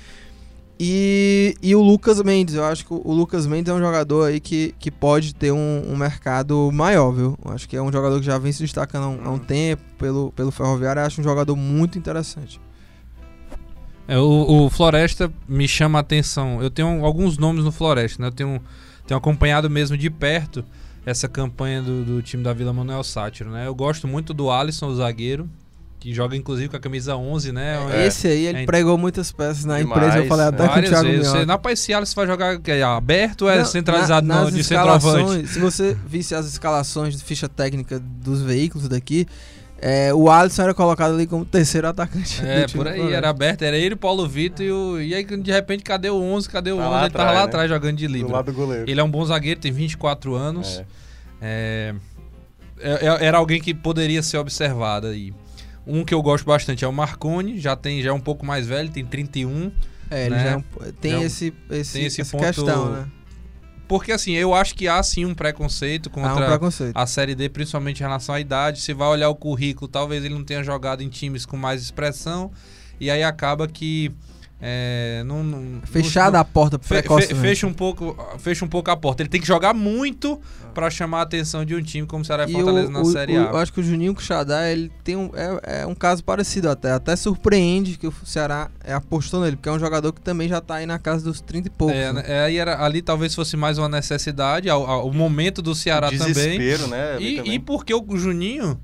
E, 0.80 1.54
e 1.62 1.76
o 1.76 1.80
Lucas 1.80 2.20
Mendes, 2.20 2.56
eu 2.56 2.64
acho 2.64 2.84
que 2.84 2.92
o, 2.92 3.00
o 3.04 3.12
Lucas 3.12 3.46
Mendes 3.46 3.72
é 3.72 3.74
um 3.76 3.78
jogador 3.78 4.24
aí 4.24 4.40
que, 4.40 4.74
que 4.80 4.90
pode 4.90 5.32
ter 5.32 5.52
um, 5.52 5.84
um 5.86 5.96
mercado 5.96 6.68
maior, 6.72 7.12
viu? 7.12 7.38
Eu 7.44 7.52
acho 7.52 7.68
que 7.68 7.76
é 7.76 7.82
um 7.82 7.92
jogador 7.92 8.18
que 8.18 8.26
já 8.26 8.38
vem 8.38 8.50
se 8.50 8.60
destacando 8.64 9.04
há 9.04 9.08
um, 9.08 9.20
há 9.24 9.30
um 9.30 9.38
tempo 9.38 9.84
pelo, 9.96 10.32
pelo 10.32 10.50
Ferroviário, 10.50 10.98
eu 10.98 11.06
acho 11.06 11.20
um 11.20 11.24
jogador 11.24 11.54
muito 11.54 11.96
interessante. 11.96 12.60
É, 14.12 14.18
o, 14.18 14.64
o 14.66 14.70
Floresta 14.70 15.32
me 15.48 15.66
chama 15.66 15.98
a 15.98 16.00
atenção. 16.00 16.62
Eu 16.62 16.70
tenho 16.70 17.04
alguns 17.04 17.38
nomes 17.38 17.64
no 17.64 17.72
Floresta, 17.72 18.20
né? 18.20 18.28
Eu 18.28 18.32
tenho, 18.32 18.60
tenho 19.06 19.16
acompanhado 19.18 19.70
mesmo 19.70 19.96
de 19.96 20.10
perto 20.10 20.64
essa 21.06 21.26
campanha 21.28 21.80
do, 21.82 22.04
do 22.04 22.22
time 22.22 22.42
da 22.42 22.52
Vila 22.52 22.72
Manuel 22.72 23.02
Sátiro, 23.02 23.50
né? 23.50 23.66
Eu 23.66 23.74
gosto 23.74 24.06
muito 24.06 24.34
do 24.34 24.50
Alisson, 24.50 24.86
o 24.88 24.94
zagueiro, 24.94 25.48
que 25.98 26.12
joga 26.12 26.36
inclusive 26.36 26.68
com 26.68 26.76
a 26.76 26.80
camisa 26.80 27.16
11, 27.16 27.52
né? 27.52 27.76
É. 27.90 28.06
Esse 28.06 28.28
aí, 28.28 28.46
ele 28.46 28.58
É. 28.62 28.66
pregou 28.66 28.98
muitas 28.98 29.32
peças 29.32 29.64
na 29.64 29.78
Demais, 29.78 29.96
empresa, 30.02 30.18
eu 30.24 30.28
falei 30.28 30.46
até 30.46 30.56
com 30.58 30.62
o 30.64 30.66
Várias 30.68 30.90
Thiago 30.90 31.08
vezes. 31.08 31.28
Você, 31.28 31.46
na 31.46 31.60
esse 31.70 31.94
Alisson 31.94 32.14
vai 32.16 32.26
jogar 32.26 32.60
é, 32.68 32.82
aberto 32.82 33.42
ou 33.42 33.50
é 33.50 33.58
Não, 33.58 33.64
centralizado 33.64 34.26
na- 34.26 34.38
no, 34.40 34.44
nas 34.44 34.54
de 34.54 34.62
centroavante? 34.62 35.06
escalações, 35.06 35.50
Se 35.50 35.58
você 35.58 35.96
visse 36.06 36.34
as 36.34 36.46
escalações 36.46 37.16
de 37.16 37.24
ficha 37.24 37.48
técnica 37.48 37.98
dos 37.98 38.42
veículos 38.42 38.88
daqui, 38.88 39.26
é, 39.82 40.14
o 40.14 40.30
Alisson 40.30 40.62
era 40.62 40.72
colocado 40.74 41.12
ali 41.14 41.26
como 41.26 41.44
terceiro 41.44 41.88
atacante. 41.88 42.40
É, 42.44 42.60
do 42.62 42.66
time 42.68 42.78
por 42.78 42.84
do 42.84 42.90
aí, 42.90 42.96
Floresta. 42.96 43.16
era 43.18 43.28
aberto, 43.28 43.62
era 43.62 43.76
ele, 43.76 43.96
Paulo 43.96 44.26
Vitor 44.28 44.64
e 44.64 44.70
o. 44.72 45.00
E 45.00 45.14
aí, 45.14 45.24
de 45.24 45.50
repente, 45.52 45.82
cadê 45.82 46.08
o 46.08 46.16
11? 46.22 46.48
Cadê 46.48 46.70
o 46.72 46.76
Tá 46.76 46.82
11? 46.84 46.90
lá 46.90 47.00
ele 47.02 47.10
tava 47.10 47.22
atrás, 47.24 47.34
lá 47.34 47.40
né? 47.42 47.48
atrás 47.48 47.68
jogando 47.70 47.96
de 47.96 48.06
Do 48.06 48.12
livre. 48.12 48.32
lado 48.32 48.46
do 48.46 48.52
goleiro. 48.52 48.84
Ele 48.88 49.00
é 49.00 49.04
um 49.04 49.10
bom 49.10 49.24
zagueiro, 49.24 49.60
tem 49.60 49.72
24 49.72 50.34
anos. 50.34 50.78
É. 50.78 50.84
É, 51.44 51.94
é- 52.80 53.06
é- 53.06 53.24
era 53.26 53.38
alguém 53.38 53.60
que 53.60 53.74
poderia 53.74 54.22
ser 54.22 54.38
observado 54.38 55.08
aí. 55.08 55.34
Um 55.86 56.04
que 56.04 56.14
eu 56.14 56.22
gosto 56.22 56.44
bastante 56.46 56.84
é 56.84 56.88
o 56.88 56.92
Marconi, 56.92 57.58
já 57.58 57.74
tem 57.74 58.00
já 58.00 58.10
é 58.10 58.12
um 58.12 58.20
pouco 58.20 58.46
mais 58.46 58.66
velho, 58.66 58.88
tem 58.88 59.04
31. 59.04 59.72
É, 60.08 60.26
ele 60.26 60.34
né? 60.36 60.44
já 60.44 60.50
é 60.50 60.56
um- 60.56 60.64
tem 61.00 61.12
Já 61.12 61.22
esse, 61.24 61.52
esse, 61.70 61.92
tem 61.94 62.06
esse 62.06 62.20
essa 62.20 62.30
ponto- 62.36 62.44
questão, 62.46 62.92
né? 62.92 63.06
Porque 63.92 64.10
assim, 64.10 64.32
eu 64.32 64.54
acho 64.54 64.74
que 64.74 64.88
há 64.88 65.02
sim 65.02 65.26
um 65.26 65.34
preconceito 65.34 66.10
Há 66.14 66.18
um 66.18 66.22
contra 66.22 66.46
preconceito. 66.46 66.96
a 66.96 67.06
Série 67.06 67.34
D, 67.34 67.50
principalmente 67.50 68.00
em 68.00 68.02
relação 68.04 68.34
à 68.34 68.40
idade. 68.40 68.80
Você 68.80 68.94
vai 68.94 69.06
olhar 69.06 69.28
o 69.28 69.34
currículo, 69.34 69.86
talvez 69.86 70.24
ele 70.24 70.32
não 70.32 70.42
tenha 70.42 70.64
jogado 70.64 71.02
em 71.02 71.10
times 71.10 71.44
com 71.44 71.58
mais 71.58 71.82
expressão, 71.82 72.50
e 72.98 73.10
aí 73.10 73.22
acaba 73.22 73.68
que. 73.68 74.10
É, 74.64 75.24
não, 75.26 75.42
não- 75.42 75.80
Fechada 75.82 76.32
não- 76.34 76.40
a 76.40 76.44
porta 76.44 76.78
Fe- 76.78 77.02
fe- 77.02 77.34
fecha, 77.34 77.66
um 77.66 77.72
pouco, 77.74 78.16
fecha 78.38 78.64
um 78.64 78.68
pouco 78.68 78.92
a 78.92 78.96
porta. 78.96 79.20
Ele 79.22 79.28
tem 79.28 79.40
que 79.40 79.46
jogar 79.46 79.74
muito 79.74 80.40
pra 80.72 80.88
chamar 80.88 81.18
a 81.18 81.22
atenção 81.22 81.64
de 81.64 81.74
um 81.74 81.82
time 81.82 82.06
como 82.06 82.22
o 82.22 82.24
Ceará 82.24 82.44
e 82.46 82.50
E 82.50 82.52
Fortaleza 82.52 82.88
o- 82.88 82.92
na 82.92 83.00
o- 83.00 83.04
Série 83.06 83.36
o- 83.36 83.40
A. 83.48 83.50
eu 83.50 83.56
acho 83.56 83.72
que 83.72 83.80
o 83.80 83.82
Juninho 83.82 84.14
Quixadá, 84.14 84.70
ele 84.70 84.88
tem 85.02 85.16
um, 85.16 85.30
é, 85.34 85.80
é 85.82 85.86
um 85.86 85.96
caso 85.96 86.22
parecido 86.22 86.70
até. 86.70 86.92
Até 86.92 87.16
surpreende 87.16 87.98
que 87.98 88.06
o 88.06 88.14
Ceará 88.24 88.70
é, 88.84 88.92
apostou 88.94 89.40
nele, 89.40 89.56
porque 89.56 89.68
é 89.68 89.72
um 89.72 89.80
jogador 89.80 90.12
que 90.12 90.20
também 90.20 90.48
já 90.48 90.60
tá 90.60 90.76
aí 90.76 90.86
na 90.86 90.98
casa 90.98 91.24
dos 91.24 91.40
30 91.40 91.66
e 91.66 91.70
poucos. 91.70 91.96
É, 91.96 92.12
né? 92.12 92.22
é, 92.24 92.44
aí 92.44 92.56
era, 92.56 92.84
ali 92.84 93.02
talvez 93.02 93.34
fosse 93.34 93.56
mais 93.56 93.78
uma 93.78 93.88
necessidade, 93.88 94.70
ao- 94.70 94.86
ao- 94.88 95.08
o 95.08 95.12
momento 95.12 95.60
do 95.60 95.74
Ceará 95.74 96.08
também. 96.08 96.28
Desespero, 96.32 96.86
né? 96.86 97.16
E, 97.20 97.36
também. 97.38 97.54
e 97.54 97.58
porque 97.58 97.92
o 97.92 98.04
Juninho 98.16 98.78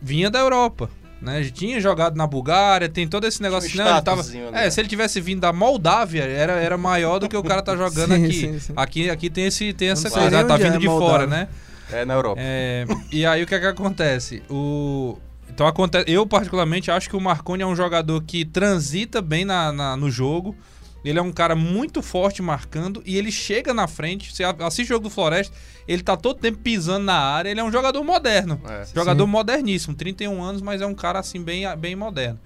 vinha 0.00 0.30
da 0.30 0.38
Europa. 0.38 0.88
Né? 1.22 1.42
Tinha 1.52 1.80
jogado 1.80 2.16
na 2.16 2.26
Bulgária, 2.26 2.88
tem 2.88 3.08
todo 3.08 3.26
esse 3.26 3.40
negócio. 3.40 3.70
Um 3.80 3.84
não, 3.84 4.02
tava, 4.02 4.22
é, 4.22 4.50
né? 4.50 4.70
se 4.70 4.80
ele 4.80 4.88
tivesse 4.88 5.20
vindo 5.20 5.40
da 5.40 5.52
Moldávia, 5.52 6.24
era, 6.24 6.52
era 6.54 6.76
maior 6.76 7.18
do 7.18 7.28
que 7.28 7.36
o 7.36 7.42
cara 7.42 7.62
tá 7.62 7.74
jogando 7.76 8.14
Sim, 8.14 8.24
aqui. 8.24 8.32
sim, 8.40 8.58
sim. 8.58 8.72
Aqui. 8.76 9.08
Aqui 9.10 9.30
tem, 9.30 9.46
esse, 9.46 9.72
tem 9.72 9.88
essa 9.88 10.10
Não 10.10 10.16
coisa, 10.16 10.44
tá 10.44 10.54
onde 10.54 10.62
é 10.62 10.70
vindo 10.70 10.80
de 10.80 10.86
fora, 10.86 11.26
né? 11.26 11.48
É 11.92 12.04
na 12.04 12.14
Europa. 12.14 12.40
É, 12.42 12.84
e 13.10 13.24
aí 13.24 13.42
o 13.42 13.46
que 13.46 13.54
é 13.54 13.60
que 13.60 13.66
acontece? 13.66 14.42
O, 14.50 15.18
então 15.48 15.66
acontece, 15.66 16.10
eu 16.10 16.26
particularmente 16.26 16.90
acho 16.90 17.08
que 17.08 17.16
o 17.16 17.20
Marconi 17.20 17.62
é 17.62 17.66
um 17.66 17.76
jogador 17.76 18.22
que 18.22 18.44
transita 18.44 19.22
bem 19.22 19.44
na, 19.44 19.72
na- 19.72 19.96
no 19.96 20.10
jogo. 20.10 20.54
Ele 21.04 21.18
é 21.18 21.22
um 21.22 21.32
cara 21.32 21.54
muito 21.54 22.00
forte 22.00 22.40
marcando 22.40 23.02
e 23.04 23.16
ele 23.16 23.30
chega 23.30 23.74
na 23.74 23.86
frente. 23.86 24.34
Você 24.34 24.42
assiste 24.44 24.88
o 24.88 24.94
jogo 24.94 25.04
do 25.04 25.10
Floresta, 25.10 25.54
ele 25.86 26.02
tá 26.02 26.16
todo 26.16 26.40
tempo 26.40 26.58
pisando 26.58 27.04
na 27.04 27.18
área. 27.18 27.50
Ele 27.50 27.60
é 27.60 27.64
um 27.64 27.70
jogador 27.70 28.02
moderno. 28.02 28.60
É. 28.66 28.86
Jogador 28.94 29.24
Sim. 29.24 29.30
moderníssimo, 29.30 29.94
31 29.94 30.42
anos, 30.42 30.62
mas 30.62 30.80
é 30.80 30.86
um 30.86 30.94
cara 30.94 31.18
assim 31.18 31.42
bem, 31.42 31.64
bem 31.76 31.94
moderno. 31.94 32.40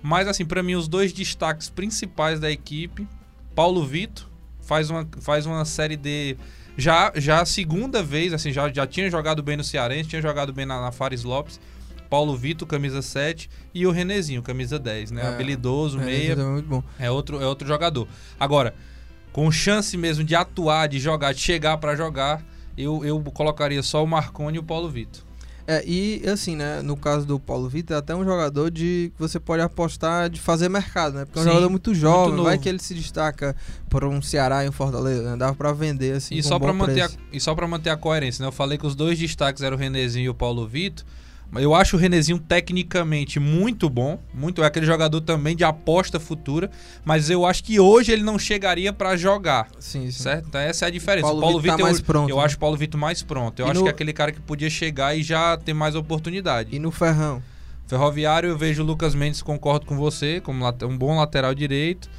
Mas 0.00 0.28
assim, 0.28 0.46
pra 0.46 0.62
mim 0.62 0.76
os 0.76 0.86
dois 0.86 1.12
destaques 1.12 1.68
principais 1.68 2.38
da 2.38 2.50
equipe, 2.50 3.06
Paulo 3.54 3.84
Vitor 3.84 4.26
faz 4.60 4.90
uma, 4.90 5.08
faz 5.20 5.44
uma 5.44 5.64
série 5.64 5.96
D 5.96 6.36
já 6.76 7.10
já 7.16 7.40
a 7.40 7.44
segunda 7.44 8.04
vez, 8.04 8.32
assim, 8.32 8.52
já, 8.52 8.72
já 8.72 8.86
tinha 8.86 9.10
jogado 9.10 9.42
bem 9.42 9.56
no 9.56 9.64
Cearense, 9.64 10.08
tinha 10.08 10.22
jogado 10.22 10.52
bem 10.52 10.64
na, 10.64 10.80
na 10.80 10.92
Fares 10.92 11.24
Lopes. 11.24 11.58
Paulo 12.08 12.36
Vitor, 12.36 12.66
camisa 12.66 13.02
7, 13.02 13.50
e 13.74 13.86
o 13.86 13.90
Renezinho, 13.90 14.42
camisa 14.42 14.78
10, 14.78 15.10
né? 15.10 15.22
É, 15.22 15.26
Habilidoso, 15.28 15.98
meia, 15.98 16.36
é 16.98 17.06
é 17.06 17.10
outro, 17.10 17.40
é 17.40 17.46
outro 17.46 17.66
jogador. 17.66 18.08
Agora, 18.38 18.74
com 19.32 19.50
chance 19.50 19.96
mesmo 19.96 20.24
de 20.24 20.34
atuar, 20.34 20.88
de 20.88 20.98
jogar, 20.98 21.32
de 21.32 21.40
chegar 21.40 21.76
pra 21.78 21.94
jogar, 21.94 22.44
eu, 22.76 23.04
eu 23.04 23.20
colocaria 23.32 23.82
só 23.82 24.02
o 24.02 24.06
Marconi 24.06 24.56
e 24.56 24.60
o 24.60 24.62
Paulo 24.62 24.88
Vitor. 24.88 25.28
É, 25.70 25.84
e 25.86 26.26
assim, 26.26 26.56
né, 26.56 26.80
no 26.80 26.96
caso 26.96 27.26
do 27.26 27.38
Paulo 27.38 27.68
Vitor, 27.68 27.94
é 27.94 27.98
até 27.98 28.16
um 28.16 28.24
jogador 28.24 28.70
de 28.70 29.12
que 29.14 29.20
você 29.20 29.38
pode 29.38 29.60
apostar 29.60 30.30
de 30.30 30.40
fazer 30.40 30.70
mercado, 30.70 31.18
né? 31.18 31.26
Porque 31.26 31.40
é 31.40 31.42
um 31.42 31.44
jogador 31.44 31.68
muito 31.68 31.94
jovem, 31.94 32.32
muito 32.32 32.44
vai 32.44 32.56
que 32.56 32.66
ele 32.70 32.78
se 32.78 32.94
destaca 32.94 33.54
por 33.86 34.02
um 34.02 34.22
Ceará 34.22 34.64
e 34.64 34.68
um 34.70 34.72
Fortaleza, 34.72 35.30
né? 35.30 35.36
Dava 35.36 35.54
pra 35.54 35.70
vender 35.74 36.14
assim 36.14 36.36
E 36.36 36.42
só, 36.42 36.56
um 36.56 36.58
bom 36.58 36.72
manter 36.72 37.02
a, 37.02 37.10
e 37.30 37.38
só 37.38 37.54
pra 37.54 37.68
manter 37.68 37.90
a 37.90 37.98
coerência, 37.98 38.42
né? 38.42 38.48
Eu 38.48 38.52
falei 38.52 38.78
que 38.78 38.86
os 38.86 38.94
dois 38.94 39.18
destaques 39.18 39.62
eram 39.62 39.76
o 39.76 39.78
Renezinho 39.78 40.24
e 40.24 40.28
o 40.30 40.34
Paulo 40.34 40.66
Vitor. 40.66 41.04
Mas 41.50 41.62
eu 41.62 41.74
acho 41.74 41.96
o 41.96 41.98
Renezinho 41.98 42.38
tecnicamente 42.38 43.40
muito 43.40 43.88
bom. 43.88 44.18
Muito, 44.34 44.62
é 44.62 44.66
aquele 44.66 44.84
jogador 44.84 45.20
também 45.22 45.56
de 45.56 45.64
aposta 45.64 46.20
futura. 46.20 46.70
Mas 47.04 47.30
eu 47.30 47.46
acho 47.46 47.64
que 47.64 47.80
hoje 47.80 48.12
ele 48.12 48.22
não 48.22 48.38
chegaria 48.38 48.92
pra 48.92 49.16
jogar. 49.16 49.68
Sim, 49.78 50.10
sim. 50.10 50.22
Certo? 50.24 50.46
Então 50.48 50.60
essa 50.60 50.84
é 50.84 50.88
a 50.88 50.90
diferença. 50.90 51.26
Paulo 51.26 51.38
o 51.38 51.42
Paulo 51.42 51.58
Vitor 51.60 51.70
tá 51.70 51.76
Vitor, 51.76 51.86
mais 51.86 51.98
eu, 51.98 52.04
pronto, 52.04 52.30
eu 52.30 52.36
né? 52.36 52.42
acho 52.44 52.56
o 52.56 52.58
Paulo 52.58 52.76
Vitor 52.76 53.00
mais 53.00 53.22
pronto. 53.22 53.60
Eu 53.60 53.66
E 53.66 53.70
acho 53.70 53.80
no- 53.80 53.84
que 53.84 53.88
é 53.88 53.92
aquele 53.92 54.12
cara 54.12 54.30
que 54.30 54.40
podia 54.40 54.68
chegar 54.68 55.16
e 55.16 55.22
já 55.22 55.56
ter 55.56 55.72
mais 55.72 55.94
oportunidade. 55.94 56.74
E 56.74 56.78
no 56.78 56.90
Ferrão? 56.90 57.42
Ferroviário, 57.86 58.50
eu 58.50 58.58
vejo 58.58 58.82
o 58.82 58.86
Lucas 58.86 59.14
Mendes, 59.14 59.40
concordo 59.40 59.86
com 59.86 59.96
você, 59.96 60.42
como 60.42 60.62
um 60.66 60.98
bom 60.98 61.16
lateral 61.16 61.54
direito. 61.54 62.10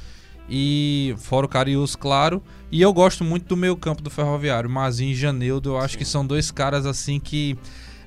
E 0.48 1.14
fora 1.18 1.46
o 1.46 1.48
Carius, 1.48 1.94
claro. 1.94 2.42
E 2.72 2.82
eu 2.82 2.92
gosto 2.92 3.22
muito 3.22 3.46
do 3.46 3.56
meio 3.56 3.76
campo 3.76 4.02
do 4.02 4.10
Ferroviário. 4.10 4.68
Mazinho 4.68 5.12
e 5.12 5.14
Janildo, 5.14 5.70
eu 5.70 5.78
acho 5.78 5.96
que 5.96 6.04
são 6.04 6.26
dois 6.26 6.50
caras 6.50 6.86
assim 6.86 7.20
que 7.20 7.56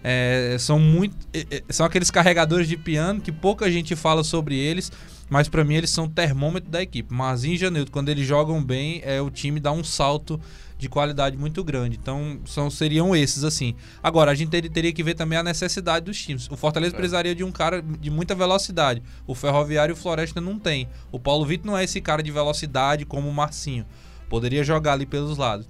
é, 0.04 0.58
são 0.60 0.78
muito. 0.80 1.16
é, 1.34 1.46
é, 1.50 1.64
são 1.70 1.86
aqueles 1.86 2.12
carregadores 2.12 2.68
de 2.68 2.76
piano 2.78 3.22
que 3.22 3.32
pouca 3.32 3.72
gente 3.72 3.96
fala 3.96 4.24
sobre 4.24 4.58
eles. 4.58 4.92
Mas 5.30 5.48
pra 5.48 5.64
mim 5.64 5.76
eles 5.76 5.90
são 5.90 6.06
o 6.06 6.10
termômetro 6.10 6.70
da 6.70 6.82
equipe. 6.84 7.12
Mazinho 7.12 7.56
e 7.56 7.58
Janildo, 7.58 7.90
quando 7.90 8.10
eles 8.10 8.28
jogam 8.28 8.62
bem, 8.64 9.02
é 9.04 9.20
o 9.22 9.32
time 9.32 9.60
dá 9.60 9.72
um 9.72 9.84
salto 9.84 10.40
de 10.78 10.88
qualidade 10.90 11.38
muito 11.38 11.64
grande. 11.64 11.98
Então 12.00 12.40
são, 12.46 12.70
seriam 12.70 13.16
esses 13.16 13.44
assim. 13.44 13.74
Agora, 14.04 14.30
a 14.32 14.36
gente 14.36 14.50
ter- 14.50 14.70
teria 14.70 14.92
que 14.92 15.02
ver 15.02 15.16
também 15.16 15.40
a 15.40 15.44
necessidade 15.44 16.06
dos 16.06 16.22
times. 16.22 16.48
O 16.52 16.58
Fortaleza 16.58 16.94
É. 16.94 16.98
precisaria 16.98 17.34
de 17.34 17.44
um 17.44 17.52
cara 17.52 17.82
de 17.82 18.12
muita 18.12 18.36
velocidade. 18.36 19.02
O 19.26 19.34
Ferroviário 19.34 19.94
e 19.94 19.98
o 19.98 19.98
Floresta 19.98 20.40
não 20.42 20.60
tem. 20.60 20.88
O 21.12 21.18
Paulo 21.20 21.46
Vitor 21.46 21.66
não 21.68 21.78
é 21.78 21.86
esse 21.86 22.00
cara 22.02 22.22
de 22.22 22.30
velocidade 22.30 23.06
como 23.06 23.28
o 23.30 23.34
Marcinho. 23.34 23.86
Poderia 24.30 24.64
jogar 24.64 24.94
ali 24.94 25.06
pelos 25.06 25.38
lados. 25.38 25.68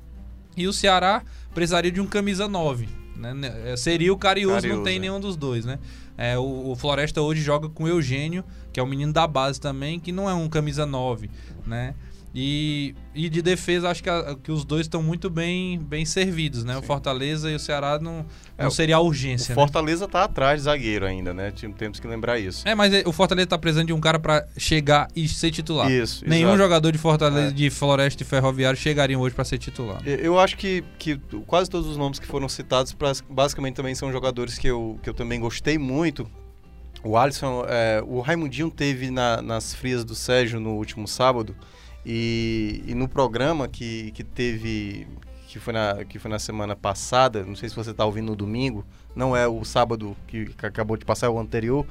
E 0.58 0.68
o 0.68 0.74
Ceará 0.74 1.22
precisaria 1.54 1.92
de 1.92 2.02
um 2.02 2.08
camisa 2.08 2.48
9. 2.50 2.90
Né? 3.16 3.34
Ne- 3.34 3.78
Seria 3.78 4.12
o 4.14 4.18
Carius, 4.18 4.64
não 4.64 4.84
tem 4.84 4.98
é. 4.98 5.00
nenhum 5.00 5.20
dos 5.20 5.36
dois, 5.36 5.66
né? 5.66 5.80
É, 6.18 6.38
o, 6.38 6.72
o 6.72 6.76
Floresta 6.76 7.22
hoje 7.22 7.42
joga 7.42 7.70
com 7.70 7.84
o 7.84 7.88
Eugênio, 7.88 8.44
que 8.72 8.80
é 8.80 8.84
o 8.84 8.88
menino 8.88 9.12
da 9.12 9.26
base 9.26 9.60
também, 9.60 10.00
que 10.00 10.12
não 10.12 10.30
é 10.30 10.34
um 10.34 10.48
camisa 10.48 10.86
9, 10.86 11.30
né? 11.66 11.96
E, 12.36 12.96
e 13.14 13.30
de 13.30 13.44
defesa, 13.44 13.90
acho 13.92 14.02
que, 14.02 14.10
a- 14.10 14.36
que 14.42 14.52
os 14.52 14.66
dois 14.66 14.82
estão 14.88 15.04
muito 15.04 15.30
bem, 15.30 15.78
bem 15.78 16.04
servidos, 16.04 16.64
né? 16.64 16.76
O 16.76 16.82
Fortaleza 16.82 17.52
e 17.52 17.56
o 17.56 17.60
Ceará 17.60 18.00
não, 18.00 18.26
É, 18.58 18.64
não 18.64 18.70
o- 18.70 18.72
seria 18.72 18.96
a 18.96 19.00
O 19.00 19.06
urgência, 19.06 19.50
né? 19.52 19.56
Fortaleza 19.56 20.08
tá 20.08 20.24
atrás 20.24 20.62
de 20.62 20.64
zagueiro 20.66 21.06
ainda, 21.06 21.32
né? 21.32 21.54
Temos 21.78 22.00
que 22.00 22.08
lembrar 22.08 22.40
isso. 22.40 22.68
É, 22.68 22.74
mas 22.74 22.92
é, 22.92 23.04
o 23.06 23.12
Fortaleza 23.12 23.46
tá 23.48 23.58
precisando 23.58 23.86
de 23.88 23.94
um 23.94 24.00
cara 24.02 24.18
pra 24.18 24.44
chegar 24.58 25.08
e 25.16 25.28
ser 25.28 25.52
titular. 25.52 25.92
Isso, 25.92 26.24
Nenhum 26.28 26.48
exato. 26.50 26.58
jogador 26.64 26.92
de 26.92 26.98
Fortaleza, 26.98 27.50
É. 27.50 27.52
de 27.52 27.70
Floresta 27.70 28.24
e 28.24 28.26
Ferroviário 28.26 28.80
chegariam 28.80 29.22
hoje 29.22 29.36
pra 29.36 29.46
ser 29.46 29.60
titular. 29.60 30.02
Eu- 30.04 30.18
Eu 30.34 30.40
acho 30.40 30.58
que, 30.58 30.84
que 30.98 31.18
quase 31.46 31.70
todos 31.70 31.88
os 31.88 31.98
nomes 31.98 32.18
que 32.18 32.26
foram 32.26 32.50
citados 32.50 32.96
basicamente 33.30 33.76
também 33.76 33.94
são 33.94 34.12
jogadores 34.12 34.58
que 34.58 34.68
eu, 34.68 34.98
que 35.04 35.10
eu 35.10 35.14
também 35.14 35.40
gostei 35.40 35.78
muito. 35.78 36.28
O 37.04 37.16
Alisson, 37.18 37.64
é, 37.68 38.02
o 38.08 38.22
Raimundinho 38.22 38.72
teve 38.72 39.12
na- 39.12 39.42
nas 39.42 39.76
frias 39.76 40.04
do 40.04 40.16
Sérgio 40.16 40.60
no 40.60 40.72
último 40.78 41.08
sábado 41.08 41.54
e, 42.06 42.84
e 42.88 42.96
no 42.96 43.08
programa 43.08 43.68
que, 43.68 44.12
que 44.12 44.24
teve, 44.24 45.08
que 45.48 45.60
foi, 45.60 45.74
na, 45.74 46.04
que 46.06 46.20
foi 46.20 46.30
na 46.30 46.40
semana 46.40 46.76
passada, 46.76 47.44
não 47.44 47.56
sei 47.56 47.70
se 47.70 47.76
você 47.76 47.92
está 47.92 48.06
ouvindo 48.06 48.28
no 48.28 48.36
domingo, 48.36 48.86
não 49.16 49.36
é 49.36 49.48
o 49.48 49.64
sábado 49.64 50.16
que, 50.28 50.50
acabou 50.64 50.98
de 50.98 51.06
passar, 51.06 51.28
é 51.28 51.30
o 51.30 51.40
anterior. 51.40 51.86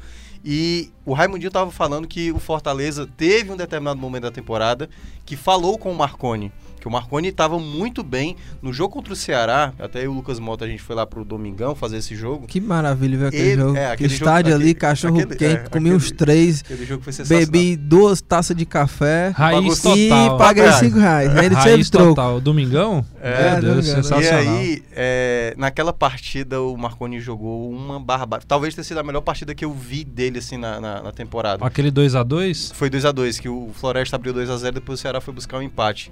E 0.44 0.90
o 1.06 1.12
Raimundinho 1.12 1.48
estava 1.48 1.70
falando 1.70 2.08
que 2.08 2.32
o 2.32 2.38
Fortaleza 2.38 3.08
teve 3.16 3.52
um 3.52 3.56
determinado 3.56 3.98
momento 3.98 4.24
da 4.24 4.30
temporada 4.30 4.90
que 5.24 5.36
falou 5.36 5.78
com 5.78 5.92
o 5.92 5.94
Marconi. 5.94 6.52
Que 6.82 6.88
o 6.88 6.90
Marconi 6.90 7.28
estava 7.28 7.60
muito 7.60 8.02
bem 8.02 8.34
no 8.60 8.72
jogo 8.72 8.92
contra 8.94 9.12
o 9.12 9.16
Ceará. 9.16 9.72
Até 9.78 10.00
eu 10.00 10.06
e 10.06 10.08
o 10.08 10.12
Lucas 10.14 10.40
Mota, 10.40 10.64
a 10.64 10.68
gente 10.68 10.82
foi 10.82 10.96
lá 10.96 11.06
pro 11.06 11.24
Domingão 11.24 11.76
fazer 11.76 11.98
esse 11.98 12.16
jogo. 12.16 12.48
Que 12.48 12.60
maravilha 12.60 13.16
ver 13.16 13.26
aquele 13.28 13.42
Ele- 13.42 13.62
jogo. 13.62 13.76
é, 13.76 13.92
aquele 13.92 14.12
Estádio 14.12 14.50
jogo- 14.50 14.62
ali, 14.62 14.70
aquele- 14.72 14.80
cachorro 14.80 15.20
aquele- 15.20 15.36
quente, 15.36 15.54
é, 15.54 15.68
comi 15.68 15.90
aquele- 15.90 15.94
uns 15.94 16.10
três, 16.10 16.60
Aquele 16.60 16.84
jogo 16.84 17.04
foi 17.04 17.12
sensacional. 17.12 17.46
bebi 17.46 17.76
duas 17.76 18.20
taças 18.20 18.56
de 18.56 18.66
café 18.66 19.28
Raiz 19.32 19.78
e 19.78 20.08
total. 20.08 20.38
paguei 20.38 20.64
Papai. 20.64 20.80
cinco 20.80 20.98
reais. 20.98 21.28
Ainda 21.28 21.40
teve 21.42 21.54
Raiz 21.54 21.88
troco. 21.88 22.08
total. 22.16 22.40
Domingão? 22.40 23.06
É, 23.20 23.52
Meu 23.52 23.60
Deus, 23.60 23.62
Domingão. 23.86 24.00
E 24.00 24.02
sensacional. 24.02 24.54
aí, 24.56 24.82
é, 24.90 25.54
naquela 25.56 25.92
partida, 25.92 26.60
o 26.60 26.76
Marconi 26.76 27.20
jogou 27.20 27.70
uma 27.70 28.00
barbaridade. 28.00 28.46
Talvez 28.48 28.74
tenha 28.74 28.82
sido 28.82 28.98
a 28.98 29.04
melhor 29.04 29.20
partida 29.20 29.54
que 29.54 29.64
eu 29.64 29.72
vi 29.72 30.02
dele, 30.02 30.40
assim, 30.40 30.56
na, 30.56 30.80
na, 30.80 31.00
na 31.00 31.12
temporada. 31.12 31.64
Aquele 31.64 31.92
2x2? 31.92 32.72
Foi 32.74 32.90
2 32.90 33.04
a 33.04 33.12
2 33.12 33.38
que 33.38 33.48
o 33.48 33.70
Floresta 33.72 34.16
abriu 34.16 34.32
2 34.32 34.50
a 34.50 34.56
0 34.56 34.74
depois 34.74 34.98
o 34.98 35.02
Ceará 35.02 35.20
foi 35.20 35.32
buscar 35.32 35.58
um 35.58 35.62
empate. 35.62 36.10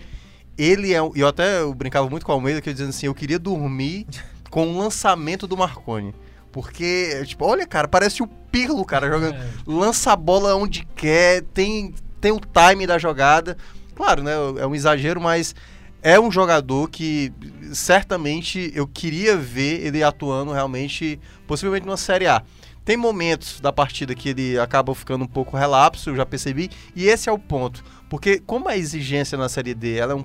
Ele 0.63 0.93
é. 0.93 1.03
um- 1.03 1.13
E 1.15 1.21
eu 1.21 1.29
até 1.29 1.61
eu 1.61 1.73
brincava 1.75 2.09
muito 2.11 2.27
com 2.27 2.33
o 2.33 2.35
Almeida, 2.35 2.61
que 2.61 2.69
eu 2.69 2.73
dizendo 2.73 2.91
assim: 2.91 3.07
eu 3.07 3.15
queria 3.15 3.39
dormir 3.39 4.07
com 4.51 4.67
o 4.73 4.79
lançamento 4.79 5.47
do 5.47 5.57
Marconi. 5.57 6.15
Porque, 6.53 7.23
tipo, 7.27 7.45
olha, 7.45 7.65
cara, 7.67 7.87
parece 7.87 8.23
o 8.23 8.27
Pirlo, 8.27 8.85
cara, 8.85 9.09
jogando. 9.09 9.37
Lança 9.67 10.13
a 10.13 10.17
bola 10.17 10.57
onde 10.57 10.85
quer, 10.97 11.43
tem, 11.55 11.95
tem 12.21 12.33
o 12.33 12.41
time 12.41 12.87
da 12.87 12.99
jogada. 12.99 13.57
Claro, 13.95 14.23
né? 14.25 14.33
É 14.59 14.67
um 14.67 14.75
exagero, 14.75 15.21
mas 15.21 15.55
é 16.03 16.19
um 16.19 16.31
jogador 16.33 16.91
que 16.91 17.33
certamente 17.73 18.73
eu 18.75 18.87
queria 18.87 19.37
ver 19.37 19.87
ele 19.87 20.03
atuando 20.03 20.53
realmente, 20.53 21.21
possivelmente 21.47 21.87
numa 21.87 21.97
Série 21.97 22.27
A. 22.27 22.43
Tem 22.85 22.97
momentos 22.97 23.61
da 23.61 23.73
partida 23.73 24.15
que 24.15 24.31
ele 24.31 24.59
acaba 24.59 24.95
ficando 24.95 25.25
um 25.25 25.29
pouco 25.29 25.57
relapso, 25.57 26.11
eu 26.11 26.17
já 26.17 26.27
percebi, 26.27 26.71
e 26.97 27.07
esse 27.07 27.29
é 27.29 27.33
o 27.33 27.39
ponto. 27.39 27.85
Porque 28.09 28.41
como 28.45 28.69
a 28.69 28.77
exigência 28.77 29.39
na 29.39 29.49
Série 29.49 29.75
D 29.75 29.97
ela 29.97 30.13
é 30.15 30.17
um, 30.17 30.25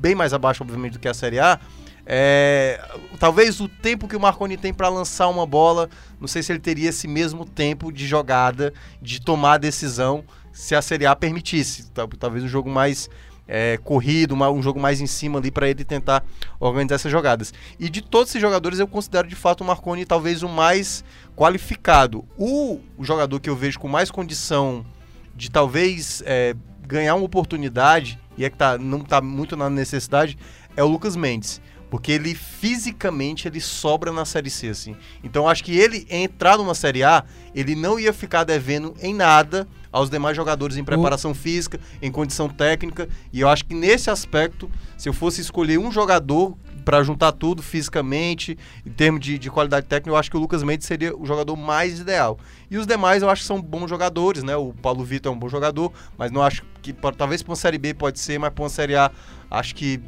bem 0.00 0.14
mais 0.14 0.32
abaixo, 0.32 0.62
obviamente, 0.62 0.94
do 0.94 0.98
que 0.98 1.08
a 1.08 1.14
Série 1.14 1.38
A, 1.38 1.60
é, 2.06 2.80
talvez 3.18 3.60
o 3.60 3.68
tempo 3.68 4.08
que 4.08 4.16
o 4.16 4.20
Marconi 4.20 4.56
tem 4.56 4.72
para 4.72 4.88
lançar 4.88 5.28
uma 5.28 5.46
bola, 5.46 5.88
não 6.20 6.26
sei 6.26 6.42
se 6.42 6.50
ele 6.50 6.58
teria 6.58 6.88
esse 6.88 7.06
mesmo 7.06 7.44
tempo 7.44 7.92
de 7.92 8.06
jogada, 8.06 8.72
de 9.00 9.20
tomar 9.20 9.54
a 9.54 9.58
decisão, 9.58 10.24
se 10.52 10.74
a 10.74 10.82
Série 10.82 11.06
A 11.06 11.14
permitisse. 11.14 11.90
Tal- 11.92 12.08
Talvez 12.08 12.42
um 12.42 12.48
jogo 12.48 12.70
mais 12.70 13.08
é, 13.52 13.78
corrido, 13.82 14.30
uma- 14.32 14.48
um 14.48 14.62
jogo 14.62 14.78
mais 14.78 15.00
em 15.00 15.06
cima 15.08 15.38
ali 15.40 15.50
para 15.50 15.68
ele 15.68 15.84
tentar 15.84 16.24
organizar 16.60 16.94
essas 16.94 17.10
jogadas. 17.10 17.52
E 17.80 17.88
de 17.88 18.00
todos 18.00 18.30
esses 18.30 18.40
jogadores, 18.40 18.78
eu 18.78 18.86
considero 18.86 19.26
de 19.26 19.34
fato 19.34 19.62
o 19.62 19.64
Marconi 19.66 20.04
talvez 20.04 20.44
o 20.44 20.48
mais 20.48 21.02
qualificado. 21.36 22.24
O, 22.38 22.78
o 22.96 23.04
jogador 23.04 23.40
que 23.40 23.50
eu 23.50 23.56
vejo 23.56 23.78
com 23.80 23.88
mais 23.88 24.08
condição 24.10 24.86
de 25.34 25.50
talvez 25.50 26.22
é, 26.26 26.54
ganhar 26.86 27.16
uma 27.16 27.24
oportunidade, 27.24 28.18
e 28.36 28.44
é 28.44 28.50
que 28.50 28.56
tá, 28.56 28.78
não 28.78 29.00
tá 29.00 29.20
muito 29.20 29.56
na 29.56 29.68
necessidade, 29.68 30.38
é 30.76 30.82
o 30.82 30.88
Lucas 30.88 31.16
Mendes. 31.16 31.60
Porque 31.90 32.12
ele 32.12 32.36
fisicamente 32.36 33.48
ele 33.48 33.60
sobra 33.60 34.12
na 34.12 34.24
Série 34.24 34.48
C, 34.48 34.68
assim. 34.68 34.96
Então 35.24 35.48
acho 35.48 35.64
que 35.64 35.76
ele 35.76 36.06
entrar 36.08 36.56
numa 36.56 36.74
Série 36.74 37.02
A, 37.02 37.24
ele 37.52 37.74
não 37.74 37.98
ia 37.98 38.12
ficar 38.12 38.44
devendo 38.44 38.94
em 39.02 39.12
nada 39.12 39.66
aos 39.90 40.08
demais 40.08 40.36
jogadores 40.36 40.76
em 40.76 40.84
preparação 40.84 41.34
física, 41.34 41.80
em 42.00 42.12
condição 42.12 42.48
técnica. 42.48 43.08
E 43.32 43.40
eu 43.40 43.48
acho 43.48 43.64
que 43.64 43.74
nesse 43.74 44.08
aspecto, 44.08 44.70
se 44.96 45.08
eu 45.08 45.12
fosse 45.12 45.40
escolher 45.40 45.78
um 45.78 45.90
jogador 45.90 46.56
para 46.84 47.02
juntar 47.02 47.32
tudo 47.32 47.62
fisicamente, 47.62 48.56
em 48.84 48.90
termos 48.90 49.20
de, 49.20 49.38
de 49.38 49.50
qualidade 49.50 49.86
técnica, 49.86 50.10
eu 50.10 50.16
acho 50.16 50.30
que 50.30 50.36
o 50.36 50.40
Lucas 50.40 50.62
Mendes 50.62 50.86
seria 50.86 51.16
o 51.16 51.24
jogador 51.24 51.56
mais 51.56 52.00
ideal. 52.00 52.38
E 52.70 52.76
os 52.76 52.86
demais 52.86 53.22
eu 53.22 53.30
acho 53.30 53.42
que 53.42 53.46
são 53.46 53.60
bons 53.60 53.88
jogadores, 53.88 54.42
né? 54.42 54.56
O 54.56 54.72
Paulo 54.72 55.04
Vitor 55.04 55.32
é 55.32 55.34
um 55.34 55.38
bom 55.38 55.48
jogador, 55.48 55.92
mas 56.16 56.30
não 56.30 56.42
acho 56.42 56.62
que 56.82 56.92
talvez 57.16 57.42
para 57.42 57.50
uma 57.50 57.56
série 57.56 57.78
B 57.78 57.94
pode 57.94 58.18
ser, 58.18 58.38
mas 58.38 58.52
para 58.52 58.62
uma 58.62 58.70
série 58.70 58.96
A 58.96 59.10
acho 59.50 59.74
que 59.74 60.00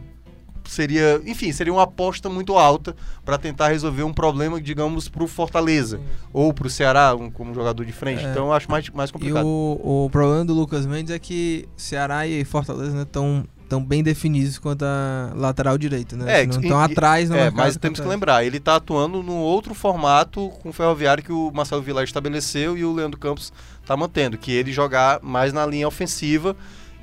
seria, 0.68 1.20
enfim, 1.26 1.52
seria 1.52 1.72
uma 1.72 1.82
aposta 1.82 2.28
muito 2.28 2.56
alta 2.56 2.94
para 3.24 3.38
tentar 3.38 3.68
resolver 3.68 4.02
um 4.02 4.12
problema, 4.12 4.61
digamos, 4.61 5.08
para 5.08 5.22
o 5.22 5.26
Fortaleza 5.26 6.00
ou 6.32 6.52
para 6.52 6.66
o 6.66 6.70
Ceará 6.70 7.14
um, 7.14 7.30
como 7.30 7.54
jogador 7.54 7.85
de 7.85 7.92
frente. 7.92 8.24
É. 8.24 8.30
Então 8.30 8.46
eu 8.46 8.52
acho 8.52 8.70
mais, 8.70 8.88
mais 8.90 9.11
E 9.11 9.12
complicado. 9.12 9.46
o, 9.46 10.04
o 10.06 10.11
problema 10.11 10.44
do 10.44 10.54
Lucas 10.54 10.87
Mendes 10.87 11.14
é 11.14 11.18
que 11.18 11.68
Ceará 11.76 12.26
e 12.26 12.44
Fortaleza 12.44 13.02
estão 13.02 13.44
tão 13.72 13.82
bem 13.82 14.02
definidos 14.02 14.58
quanto 14.58 14.85
a 14.85 15.32
lateral 15.35 15.78
direito, 15.78 16.14
né? 16.14 16.42
É, 16.42 16.46
não 16.46 16.61
e- 16.61 16.62
estão 16.62 16.78
atrás 16.78 17.30
no 17.30 17.37
É, 17.37 17.50
mas 17.50 17.74
temos 17.78 17.98
que 17.98 18.06
lembrar, 18.06 18.44
ele 18.44 18.61
tá 18.61 18.76
atuando 18.76 19.22
num 19.22 19.38
outro 19.38 19.72
formato 19.72 20.50
com 20.62 20.68
o 20.68 20.72
Ferroviário 20.74 21.24
que 21.24 21.32
o 21.32 21.50
Marcelo 21.54 21.80
Vilar 21.80 22.04
estabeleceu 22.04 22.76
e 22.76 22.85
o 22.85 22.92
Leandro 22.92 23.18
Campos 23.18 23.50
tá 23.87 23.96
mantendo, 23.96 24.37
que 24.37 24.52
ele 24.52 24.70
jogar 24.74 25.20
mais 25.22 25.54
na 25.54 25.64
linha 25.64 25.88
ofensiva. 25.88 26.54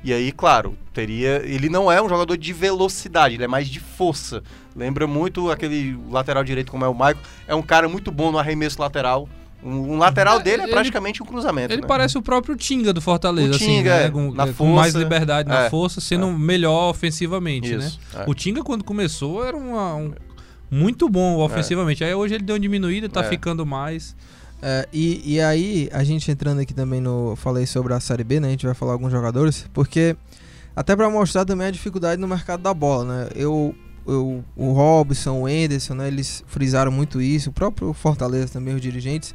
E 0.04 0.12
aí, 0.12 0.30
claro, 0.30 0.78
teria. 0.94 1.42
Ele 1.44 1.68
não 1.68 1.90
é 1.90 2.00
um 2.00 2.08
jogador 2.08 2.36
de 2.36 2.52
velocidade, 2.52 3.34
ele 3.34 3.44
é 3.44 3.48
mais 3.48 3.68
de 3.68 3.80
força. 3.80 4.40
Lembra 4.74 5.08
muito 5.08 5.50
aquele 5.50 5.98
lateral 6.08 6.44
direito 6.44 6.70
como 6.70 6.84
é 6.84 6.88
o 6.88 6.94
Michael. 6.94 7.18
É 7.48 7.54
um 7.54 7.62
cara 7.62 7.88
muito 7.88 8.12
bom 8.12 8.30
no 8.30 8.38
arremesso 8.38 8.80
lateral. 8.80 9.28
Um, 9.62 9.94
um 9.94 9.98
lateral 9.98 10.40
É, 10.40 10.42
dele 10.42 10.62
é 10.62 10.64
ele- 10.64 10.72
praticamente 10.72 11.22
um 11.22 11.26
cruzamento. 11.26 11.72
Ele 11.72 11.82
né? 11.82 11.88
parece 11.88 12.16
o 12.16 12.22
próprio 12.22 12.56
Tinga 12.56 12.92
do 12.92 13.00
Fortaleza, 13.00 13.52
O 13.52 13.56
assim, 13.56 13.66
Tinga, 13.66 13.90
né? 13.98 14.06
é, 14.06 14.10
Com, 14.10 14.32
na 14.32 14.46
é, 14.46 14.52
com 14.52 14.66
mais 14.74 14.94
liberdade 14.94 15.48
na 15.48 15.64
É, 15.66 15.70
força, 15.70 16.00
sendo 16.00 16.30
melhor 16.32 16.90
ofensivamente, 16.90 17.76
né? 17.76 17.84
Isso. 17.86 18.00
é. 18.14 18.24
O 18.26 18.34
Tinga, 18.34 18.62
quando 18.62 18.82
começou, 18.84 19.44
era 19.44 19.56
uma- 19.56 19.94
um, 19.96 20.12
muito 20.70 21.08
bom 21.08 21.38
ofensivamente. 21.40 22.02
Aí 22.02 22.14
hoje 22.14 22.34
ele 22.34 22.44
deu 22.44 22.54
uma 22.54 22.60
diminuída, 22.60 23.08
tá 23.08 23.20
É. 23.24 23.28
ficando 23.28 23.66
mais. 23.66 24.16
É, 24.62 24.86
e, 24.92 25.34
e 25.36 25.40
aí, 25.40 25.88
a 25.92 26.04
gente 26.04 26.30
entrando 26.30 26.60
aqui 26.60 26.74
também 26.74 27.00
no. 27.00 27.34
Falei 27.36 27.64
sobre 27.66 27.94
a 27.94 28.00
Série 28.00 28.22
B, 28.24 28.40
né? 28.40 28.48
A 28.48 28.50
gente 28.50 28.66
vai 28.66 28.74
falar 28.74 28.92
alguns 28.92 29.10
jogadores, 29.12 29.66
porque. 29.72 30.14
Até 30.76 30.94
pra 30.94 31.10
mostrar 31.10 31.44
também 31.44 31.66
a 31.66 31.70
dificuldade 31.70 32.20
no 32.20 32.28
mercado 32.28 32.62
da 32.62 32.72
bola, 32.72 33.04
né? 33.04 33.28
Eu, 33.34 33.74
eu, 34.06 34.44
o 34.56 34.72
Robson, 34.72 35.40
o 35.40 35.48
Enderson, 35.48 35.94
né? 35.94 36.08
Eles 36.08 36.44
frisaram 36.46 36.90
muito 36.90 37.20
isso, 37.20 37.50
o 37.50 37.52
próprio 37.52 37.92
Fortaleza 37.92 38.52
também, 38.52 38.74
os 38.74 38.80
dirigentes. 38.80 39.34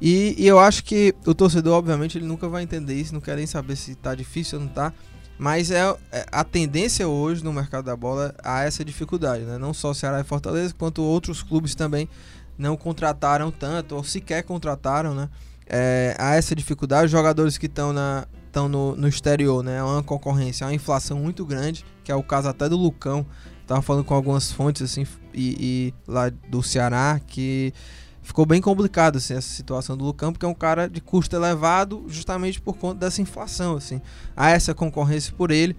E, 0.00 0.34
e 0.38 0.46
eu 0.46 0.58
acho 0.58 0.84
que 0.84 1.14
o 1.24 1.34
torcedor, 1.34 1.74
obviamente, 1.74 2.18
ele 2.18 2.26
nunca 2.26 2.48
vai 2.48 2.62
entender 2.62 2.94
isso, 2.94 3.14
não 3.14 3.20
quer 3.20 3.36
nem 3.36 3.46
saber 3.46 3.76
se 3.76 3.94
tá 3.94 4.14
difícil 4.14 4.58
ou 4.58 4.64
não 4.64 4.72
tá. 4.72 4.92
Mas 5.38 5.70
é, 5.70 5.82
é 6.12 6.26
a 6.32 6.44
tendência 6.44 7.06
hoje 7.06 7.44
no 7.44 7.52
mercado 7.52 7.84
da 7.84 7.96
bola 7.96 8.34
a 8.42 8.64
essa 8.64 8.84
dificuldade, 8.84 9.44
né? 9.44 9.58
Não 9.58 9.74
só 9.74 9.92
Ceará 9.92 10.20
e 10.20 10.24
Fortaleza, 10.24 10.74
quanto 10.76 11.02
outros 11.02 11.42
clubes 11.42 11.74
também 11.74 12.08
não 12.56 12.76
contrataram 12.76 13.50
tanto, 13.50 13.94
ou 13.94 14.02
sequer 14.02 14.42
contrataram, 14.42 15.14
né? 15.14 15.28
É, 15.68 16.14
há 16.18 16.36
essa 16.36 16.54
dificuldade, 16.54 17.06
os 17.06 17.10
jogadores 17.10 17.58
que 17.58 17.66
estão 17.66 17.92
na 17.92 18.26
estão 18.46 18.68
no, 18.68 18.96
no 18.96 19.06
exterior, 19.06 19.62
né? 19.62 19.76
É 19.76 19.82
uma 19.82 20.02
concorrência, 20.02 20.64
é 20.64 20.68
uma 20.68 20.74
inflação 20.74 21.18
muito 21.18 21.44
grande, 21.44 21.84
que 22.02 22.10
é 22.10 22.14
o 22.14 22.22
caso 22.22 22.48
até 22.48 22.68
do 22.68 22.76
Lucão. 22.76 23.26
Tava 23.66 23.82
falando 23.82 24.04
com 24.04 24.14
algumas 24.14 24.52
fontes 24.52 24.82
assim 24.82 25.06
e, 25.34 25.56
e 25.60 25.94
lá 26.06 26.30
do 26.48 26.62
Ceará 26.62 27.20
que 27.26 27.74
ficou 28.22 28.46
bem 28.46 28.60
complicado 28.60 29.18
assim, 29.18 29.34
essa 29.34 29.48
situação 29.48 29.96
do 29.96 30.04
Lucão, 30.04 30.32
porque 30.32 30.44
é 30.44 30.48
um 30.48 30.54
cara 30.54 30.88
de 30.88 31.00
custo 31.00 31.34
elevado 31.36 32.04
justamente 32.08 32.60
por 32.60 32.76
conta 32.76 33.00
dessa 33.00 33.22
inflação, 33.22 33.76
assim. 33.76 34.00
Há 34.36 34.50
essa 34.50 34.74
concorrência 34.74 35.32
por 35.36 35.50
ele 35.50 35.76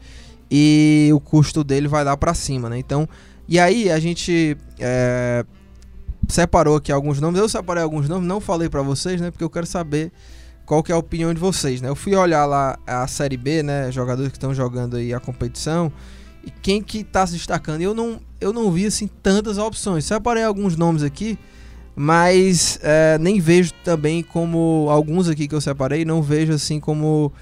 e 0.50 1.10
o 1.14 1.20
custo 1.20 1.64
dele 1.64 1.88
vai 1.88 2.04
lá 2.04 2.16
para 2.16 2.34
cima, 2.34 2.70
né? 2.70 2.78
Então, 2.78 3.08
e 3.48 3.60
aí 3.60 3.90
a 3.90 4.00
gente 4.00 4.58
é, 4.80 5.46
separou 6.28 6.78
aqui 6.78 6.92
alguns 6.92 7.20
nomes. 7.20 7.40
Eu 7.40 7.50
separei 7.50 7.84
alguns 7.84 8.08
nomes, 8.08 8.28
não 8.28 8.40
falei 8.40 8.70
para 8.70 8.82
vocês, 8.82 9.20
né? 9.22 9.32
Porque 9.32 9.44
eu 9.44 9.50
quero 9.50 9.66
saber 9.66 10.12
qual 10.66 10.84
que 10.84 10.92
é 10.92 10.96
a 10.96 10.98
opinião 10.98 11.34
de 11.34 11.40
vocês, 11.40 11.82
né? 11.82 11.90
Eu 11.90 11.96
fui 11.96 12.16
olhar 12.16 12.46
lá 12.46 12.78
a 12.86 13.08
Série 13.08 13.38
B, 13.38 13.64
né? 13.64 13.92
Jogadores 13.92 14.32
que 14.32 14.38
estão 14.38 14.54
jogando 14.54 14.98
aí 14.98 15.14
a 15.14 15.20
competição 15.20 15.92
e 16.48 16.50
quem 16.62 16.82
que 16.82 17.04
tá 17.04 17.28
se 17.28 17.34
destacando. 17.34 17.82
Eu 17.82 17.94
não, 17.94 18.22
eu 18.40 18.54
não 18.54 18.72
vi 18.72 18.86
assim 18.86 19.06
tantas 19.22 19.58
opções. 19.58 20.06
Separei 20.06 20.44
alguns 20.44 20.78
nomes 20.78 21.04
aqui, 21.04 21.38
mas 21.94 22.80
é, 22.82 23.18
nem 23.20 23.38
vejo 23.42 23.74
também 23.84 24.24
como 24.24 24.88
alguns 24.90 25.28
aqui 25.28 25.46
que 25.46 25.54
eu 25.54 25.60
separei, 25.60 26.06
não 26.06 26.22
vejo 26.22 26.54
assim 26.54 26.80
como 26.80 27.34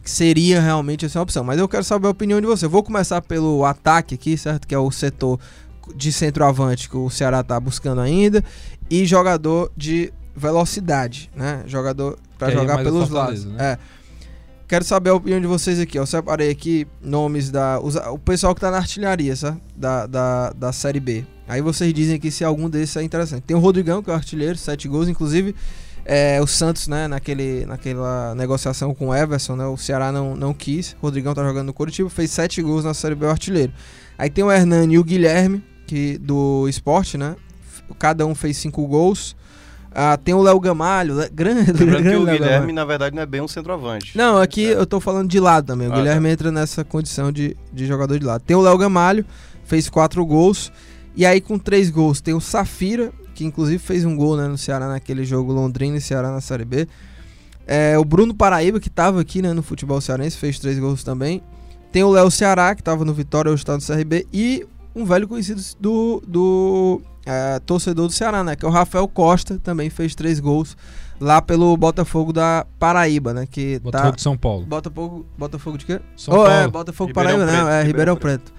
que 0.00 0.08
seria 0.08 0.60
realmente 0.60 1.04
essa 1.04 1.20
opção. 1.20 1.42
Mas 1.42 1.58
eu 1.58 1.68
quero 1.68 1.82
saber 1.82 2.06
a 2.06 2.10
opinião 2.10 2.40
de 2.40 2.46
você. 2.46 2.68
Vou 2.68 2.84
começar 2.84 3.20
pelo 3.20 3.64
ataque 3.64 4.14
aqui, 4.14 4.38
certo? 4.38 4.68
Que 4.68 4.76
é 4.76 4.78
o 4.78 4.92
setor 4.92 5.40
de 5.96 6.12
centroavante 6.12 6.88
que 6.88 6.96
o 6.96 7.10
Ceará 7.10 7.42
tá 7.42 7.58
buscando 7.58 8.00
ainda 8.00 8.44
e 8.88 9.04
jogador 9.04 9.72
de 9.76 10.12
velocidade, 10.36 11.28
né? 11.34 11.64
Jogador 11.66 12.16
para 12.38 12.52
é 12.52 12.54
jogar 12.54 12.78
pelos 12.84 13.10
lados. 13.10 13.44
né? 13.44 13.72
É. 13.72 13.78
Quero 14.72 14.86
saber 14.86 15.10
a 15.10 15.14
opinião 15.14 15.38
de 15.38 15.46
vocês 15.46 15.78
aqui. 15.78 15.98
Eu 15.98 16.06
separei 16.06 16.48
aqui 16.50 16.86
nomes 17.02 17.50
da. 17.50 17.78
os- 17.78 17.94
o 17.96 18.18
pessoal 18.18 18.54
que 18.54 18.60
tá 18.62 18.70
na 18.70 18.78
artilharia, 18.78 19.36
sabe? 19.36 19.60
Da, 19.76 20.06
da, 20.06 20.50
da 20.54 20.72
Série 20.72 20.98
B. 20.98 21.26
Aí 21.46 21.60
vocês 21.60 21.92
dizem 21.92 22.16
aqui 22.16 22.30
se 22.30 22.42
algum 22.42 22.70
desses 22.70 22.96
é 22.96 23.02
interessante. 23.02 23.42
Tem 23.42 23.54
o 23.54 23.60
Rodrigão, 23.60 24.02
que 24.02 24.08
é 24.08 24.14
o 24.14 24.16
artilheiro, 24.16 24.56
sete 24.56 24.88
gols. 24.88 25.10
Inclusive, 25.10 25.54
é, 26.06 26.40
o 26.40 26.46
Santos, 26.46 26.88
né? 26.88 27.06
Naquele, 27.06 27.66
naquela 27.66 28.34
negociação 28.34 28.94
com 28.94 29.08
o 29.08 29.14
Everson, 29.14 29.56
né? 29.56 29.66
O 29.66 29.76
Ceará 29.76 30.10
não, 30.10 30.34
não 30.34 30.54
quis. 30.54 30.96
O 31.02 31.02
Rodrigão 31.02 31.34
tá 31.34 31.44
jogando 31.44 31.66
no 31.66 31.74
Curitiba, 31.74 32.08
fez 32.08 32.30
sete 32.30 32.62
gols 32.62 32.82
na 32.82 32.94
Série 32.94 33.14
B, 33.14 33.26
o 33.26 33.30
artilheiro. 33.30 33.74
Aí 34.16 34.30
tem 34.30 34.42
o 34.42 34.50
Hernani 34.50 34.94
e 34.94 34.98
o 34.98 35.04
Guilherme, 35.04 35.62
que 35.86 36.16
do 36.16 36.66
esporte, 36.66 37.18
né? 37.18 37.36
Cada 37.98 38.24
um 38.24 38.34
fez 38.34 38.56
cinco 38.56 38.86
gols. 38.86 39.36
Ah, 39.94 40.16
tem 40.16 40.32
o 40.34 40.40
Léo 40.42 40.58
Gamalho, 40.58 41.14
grande, 41.32 41.70
Lembrando 41.72 41.78
que 41.78 41.84
grande 42.02 42.08
o 42.16 42.22
Léo 42.24 42.34
Guilherme, 42.38 42.50
Gamalho. 42.58 42.74
na 42.74 42.84
verdade, 42.84 43.14
não 43.16 43.22
é 43.22 43.26
bem 43.26 43.40
um 43.40 43.48
centroavante. 43.48 44.16
Não, 44.16 44.38
aqui 44.38 44.66
É. 44.66 44.74
eu 44.74 44.86
tô 44.86 45.00
falando 45.00 45.28
de 45.28 45.38
lado 45.38 45.66
também. 45.66 45.88
O 45.88 45.92
Ah, 45.92 45.96
Guilherme 45.96 46.30
entra 46.30 46.50
nessa 46.50 46.82
condição 46.84 47.30
de, 47.30 47.56
de 47.72 47.86
jogador 47.86 48.18
de 48.18 48.24
lado. 48.24 48.42
Tem 48.42 48.56
o 48.56 48.60
Léo 48.62 48.78
Gamalho, 48.78 49.24
fez 49.64 49.88
quatro 49.88 50.24
gols. 50.24 50.72
E 51.14 51.26
aí, 51.26 51.40
com 51.40 51.58
três 51.58 51.90
gols, 51.90 52.20
tem 52.22 52.32
o 52.32 52.40
Safira, 52.40 53.12
que 53.34 53.44
inclusive 53.44 53.78
fez 53.78 54.04
um 54.04 54.16
gol 54.16 54.36
né, 54.36 54.46
no 54.48 54.56
Ceará 54.56 54.88
naquele 54.88 55.24
jogo 55.24 55.52
Londrina 55.52 55.96
e 55.98 56.00
Ceará 56.00 56.30
na 56.30 56.40
Série 56.40 56.64
B. 56.64 56.88
É, 57.66 57.98
o 57.98 58.04
Bruno 58.04 58.34
Paraíba, 58.34 58.80
que 58.80 58.88
tava 58.90 59.20
aqui 59.20 59.42
né, 59.42 59.52
no 59.52 59.62
futebol 59.62 60.00
cearense, 60.00 60.36
fez 60.38 60.58
três 60.58 60.78
gols 60.78 61.04
também. 61.04 61.42
Tem 61.92 62.02
o 62.02 62.10
Léo 62.10 62.30
Ceará, 62.30 62.74
que 62.74 62.82
tava 62.82 63.04
no 63.04 63.12
Vitória, 63.12 63.52
hoje 63.52 63.64
tá 63.64 63.74
no 63.76 63.82
CRB. 63.82 64.26
E 64.32 64.66
um 64.96 65.04
velho 65.04 65.28
conhecido 65.28 65.60
do, 65.78 66.22
do 66.26 67.02
é, 67.26 67.58
torcedor 67.60 68.06
do 68.06 68.12
Ceará, 68.12 68.42
né? 68.42 68.56
Que 68.56 68.64
é 68.64 68.68
o 68.68 68.70
Rafael 68.70 69.06
Costa, 69.08 69.58
também 69.58 69.90
fez 69.90 70.14
três 70.14 70.40
gols 70.40 70.76
lá 71.20 71.40
pelo 71.40 71.76
Botafogo 71.76 72.32
da 72.32 72.66
Paraíba, 72.78 73.32
né? 73.32 73.46
Que 73.48 73.78
Botafogo 73.78 74.10
tá... 74.10 74.16
de 74.16 74.22
São 74.22 74.36
Paulo. 74.36 74.66
Botafogo, 74.66 75.26
Botafogo 75.38 75.78
de 75.78 75.86
quê? 75.86 76.00
São 76.16 76.34
oh, 76.34 76.46
é, 76.46 76.48
Paulo. 76.48 76.70
Botafogo 76.72 77.08
Ribeirão 77.08 77.32
Paraíba, 77.32 77.52
não, 77.52 77.64
Preto, 77.64 77.68
é 77.68 77.82
Ribeirão 77.82 78.14
Ribeirão 78.14 78.16
Preto. 78.16 78.52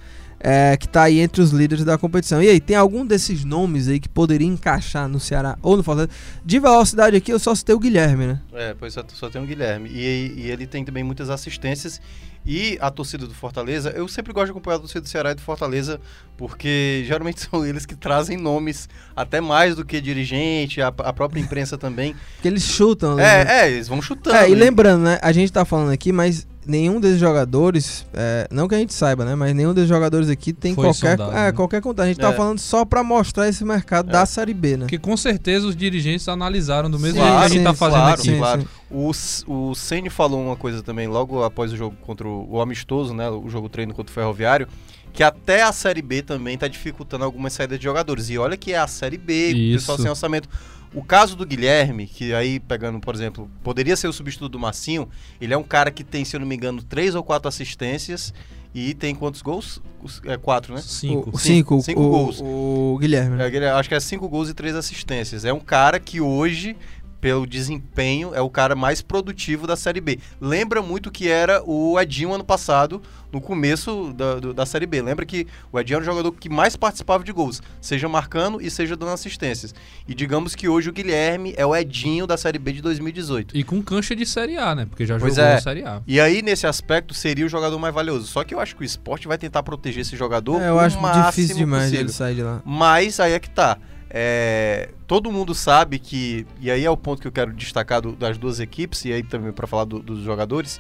É, 0.45 0.75
que 0.75 0.89
tá 0.89 1.03
aí 1.03 1.22
entre 1.22 1.41
os 1.41 1.51
líderes 1.51 1.86
da 1.86 1.97
competição. 1.97 2.43
E 2.43 2.49
aí, 2.49 2.59
tem 2.59 2.76
algum 2.76 3.05
desses 3.05 3.45
nomes 3.45 3.88
aí 3.88 3.97
que 3.97 4.09
poderia 4.09 4.45
encaixar 4.45 5.07
no 5.07 5.18
Ceará 5.18 5.57
ou 5.61 5.78
no 5.78 5.84
Fortaleza? 5.84 6.11
De 6.43 6.59
velocidade 6.59 7.15
aqui, 7.15 7.32
eu 7.32 7.39
só 7.39 7.55
citei 7.55 7.74
o 7.74 7.80
Guilherme, 7.80 8.28
né? 8.28 8.41
É, 8.51 8.76
pois 8.78 8.93
só, 8.93 9.03
só 9.07 9.30
tem 9.30 9.41
o 9.41 9.45
Guilherme. 9.45 9.89
E, 9.89 10.34
e 10.36 10.51
ele 10.51 10.68
tem 10.68 10.84
também 10.84 11.03
muitas 11.03 11.30
assistências. 11.30 12.01
E 12.45 12.78
a 12.82 12.91
torcida 12.91 13.26
do 13.26 13.34
Fortaleza, 13.34 13.91
eu 13.91 14.05
sempre 14.07 14.34
gosto 14.34 14.47
de 14.47 14.51
acompanhar 14.51 14.76
a 14.76 14.80
torcida 14.80 14.99
do 14.99 15.07
Ceará 15.07 15.32
e 15.32 15.36
do 15.36 15.41
Fortaleza, 15.41 15.99
porque 16.36 17.03
geralmente 17.07 17.39
são 17.49 17.65
eles 17.65 17.86
que 17.86 17.95
trazem 17.95 18.38
nomes, 18.38 18.89
até 19.15 19.39
mais 19.39 19.76
do 19.76 19.86
que 19.86 20.01
dirigente, 20.01 20.82
a, 20.82 20.88
a 20.88 21.13
própria 21.13 21.39
imprensa 21.39 21.78
também. 21.78 22.13
Porque 22.36 22.47
eles 22.49 22.63
chutam. 22.63 23.15
né? 23.15 23.24
É, 23.24 23.61
é, 23.61 23.72
eles 23.72 23.88
vão 23.88 24.01
chutando. 24.01 24.36
É, 24.36 24.49
e 24.49 24.51
hein? 24.51 24.59
lembrando, 24.59 25.03
né? 25.03 25.20
A 25.22 25.32
gente 25.32 25.53
tá 25.53 25.63
falando 25.63 25.91
aqui, 25.91 26.11
mas 26.11 26.45
nenhum 26.66 26.99
desses 26.99 27.20
jogadores, 27.20 28.05
é, 28.14 28.47
não 28.51 28.68
que 28.68 28.76
a 28.76 28.78
gente 28.78 28.93
saiba, 28.93 29.26
né? 29.26 29.36
Mas 29.36 29.53
nenhum 29.55 29.74
desses 29.74 29.89
jogadores 29.89 30.30
aqui 30.30 30.53
tem 30.53 30.74
Foi 30.76 30.86
qualquer, 30.86 31.18
sondado, 31.18 31.32
é, 31.32 31.45
né? 31.45 31.51
qualquer 31.51 31.82
contato. 31.82 32.05
A 32.05 32.07
gente 32.07 32.20
tá 32.20 32.32
É. 32.32 32.34
falando 32.34 32.59
só 32.59 32.86
pra 32.86 33.03
mostrar 33.03 33.47
esse 33.49 33.64
mercado 33.66 34.09
É. 34.09 34.14
da 34.14 34.26
Série 34.26 34.53
B, 34.53 34.78
né? 34.78 34.86
Porque 34.86 34.97
com 34.97 35.16
certeza 35.18 35.68
os 35.68 35.76
dirigentes 35.76 36.28
analisaram 36.28 36.89
do 36.89 36.99
mesmo 36.99 37.18
Claro, 37.20 37.32
jeito 37.32 37.39
que 37.39 37.45
a 37.45 37.49
gente 37.57 37.64
tá 37.64 37.72
sim, 37.74 37.78
fazendo 37.78 37.99
claro, 37.99 38.14
aqui. 38.14 38.22
sim. 38.32 38.38
claro. 38.38 38.68
O, 38.91 39.11
o 39.47 39.76
Ceni 39.76 40.09
falou 40.09 40.41
uma 40.43 40.55
coisa 40.55 40.82
também 40.84 41.07
logo 41.07 41.43
após 41.43 41.74
o 41.74 41.78
jogo 41.78 41.95
contra 42.01 42.28
o, 42.28 42.47
o 42.49 42.61
amistoso, 42.61 43.14
né? 43.14 43.30
O 43.30 43.49
jogo 43.49 43.68
treino 43.70 43.93
contra 43.93 44.11
o 44.11 44.14
Ferroviário, 44.14 44.68
que 45.11 45.24
até 45.24 45.64
a 45.64 45.72
Série 45.72 46.01
B 46.01 46.22
também 46.22 46.57
tá 46.57 46.68
dificultando 46.68 47.24
algumas 47.24 47.53
saídas 47.53 47.78
de 47.80 47.84
jogadores. 47.84 48.30
E 48.30 48.38
olha 48.38 48.55
que 48.57 48.74
é 48.74 48.78
a 48.78 48.88
Série 48.88 49.18
B, 49.18 49.51
o 49.51 49.74
pessoal 49.76 49.95
Isso. 49.95 50.01
sem 50.03 50.09
orçamento. 50.09 50.47
O 50.94 51.04
caso 51.04 51.36
do 51.36 51.46
Guilherme, 51.46 52.06
que 52.06 52.34
aí 52.34 52.60
pegando, 52.60 53.00
por 53.00 53.16
exemplo, 53.16 53.50
poderia 53.64 53.96
ser 53.96 54.08
o 54.08 54.14
substituto 54.14 54.52
do 54.52 54.60
Massinho, 54.60 55.10
ele 55.41 55.54
é 55.54 55.58
um 55.58 55.64
cara 55.64 55.89
que 55.89 56.04
tem, 56.04 56.24
se 56.24 56.36
eu 56.36 56.39
não 56.39 56.46
me 56.48 56.56
engano, 56.56 56.84
três 56.84 57.16
ou 57.16 57.24
quatro 57.24 57.48
assistências 57.48 58.32
e 58.76 58.94
tem 58.94 59.16
quantos 59.16 59.41
gols? 59.41 59.82
É 60.26 60.38
quatro, 60.38 60.74
né? 60.76 60.82
Cinco. 60.82 61.32
O, 61.34 61.39
cinco, 61.39 61.82
Cinco 61.82 62.02
o, 62.02 62.10
gols. 62.10 62.41
o 62.44 62.98
Guilherme. 63.00 63.38
né? 63.38 63.48
É, 63.50 63.72
acho 63.72 63.89
que 63.89 63.96
é 63.96 64.00
cinco 64.00 64.28
gols 64.30 64.50
e 64.50 64.54
três 64.54 64.76
assistências. 64.76 65.46
É 65.46 65.54
um 65.54 65.60
cara 65.60 66.00
que 66.00 66.22
hoje, 66.22 66.76
pelo 67.24 67.47
desempenho, 67.47 68.36
é 68.36 68.41
o 68.41 68.49
cara 68.49 68.76
mais 68.76 69.01
produtivo 69.01 69.65
da 69.65 69.78
Série 69.78 70.01
B. 70.01 70.19
Lembra 70.41 70.82
muito 70.82 71.09
que 71.09 71.30
era 71.30 71.63
o 71.65 71.97
Edinho 71.97 72.34
ano 72.34 72.43
passado, 72.43 73.01
no 73.32 73.39
começo 73.39 74.13
da, 74.13 74.36
do- 74.41 74.53
da 74.53 74.65
Série 74.65 74.86
B. 74.86 75.01
Lembra 75.01 75.26
que 75.26 75.47
o 75.71 75.80
Edinho 75.80 75.95
era 75.95 76.03
o 76.03 76.05
jogador 76.05 76.34
que 76.34 76.49
mais 76.49 76.76
participava 76.76 77.24
de 77.24 77.32
gols, 77.32 77.61
seja 77.80 78.09
marcando 78.09 78.61
e 78.61 78.69
seja 78.69 78.97
dando 78.97 79.13
assistências. 79.13 79.74
E 80.05 80.13
digamos 80.13 80.53
que 80.53 80.67
hoje 80.67 80.89
o 80.89 80.91
Guilherme 80.91 81.53
é 81.55 81.65
o 81.65 81.74
Edinho 81.74 82.28
da 82.28 82.36
Série 82.36 82.59
B 82.59 82.74
de 82.74 82.82
2018. 82.82 83.55
E 83.57 83.63
com 83.63 83.82
cancha 83.82 84.13
de 84.13 84.26
Série 84.26 84.57
A, 84.57 84.76
né? 84.76 84.86
Porque 84.86 85.05
já 85.05 85.17
Pois 85.17 85.36
jogou 85.36 85.49
é. 85.49 85.55
a 85.55 85.61
Série 85.61 85.84
A. 85.86 86.01
E 86.05 86.19
aí, 86.19 86.41
nesse 86.41 86.67
aspecto, 86.67 87.13
seria 87.13 87.45
o 87.45 87.49
jogador 87.49 87.80
mais 87.80 87.95
valioso. 87.95 88.28
Só 88.28 88.43
que 88.43 88.53
eu 88.53 88.59
acho 88.59 88.76
que 88.76 88.82
o 88.82 88.86
esporte 88.86 89.30
vai 89.30 89.38
tentar 89.38 89.63
proteger 89.63 90.01
esse 90.01 90.17
jogador. 90.17 90.61
É, 90.61 90.67
eu 90.67 90.76
o 90.76 90.80
acho 90.80 90.99
máximo 90.99 91.26
difícil 91.28 91.55
demais 91.55 91.84
possível. 91.86 92.01
ele 92.01 92.11
sair 92.11 92.36
de 92.36 92.41
lá. 92.43 92.61
Mas 92.65 93.17
aí 93.21 93.32
é 93.32 93.39
que 93.39 93.49
tá. 93.49 93.78
É, 94.16 94.91
todo 95.07 95.32
mundo 95.32 95.55
sabe 95.55 95.97
que, 95.97 96.45
e 96.61 96.70
aí 96.70 96.86
é 96.86 96.89
o 96.89 96.95
ponto 96.95 97.20
que 97.20 97.28
eu 97.28 97.32
quero 97.32 97.51
destacar 97.51 97.99
do- 97.99 98.11
das 98.16 98.38
duas 98.38 98.59
equipes, 98.59 99.03
e 99.05 99.11
aí 99.11 99.24
também 99.24 99.51
para 99.51 99.66
falar 99.66 99.86
do- 99.86 99.99
dos 100.03 100.24
jogadores. 100.24 100.80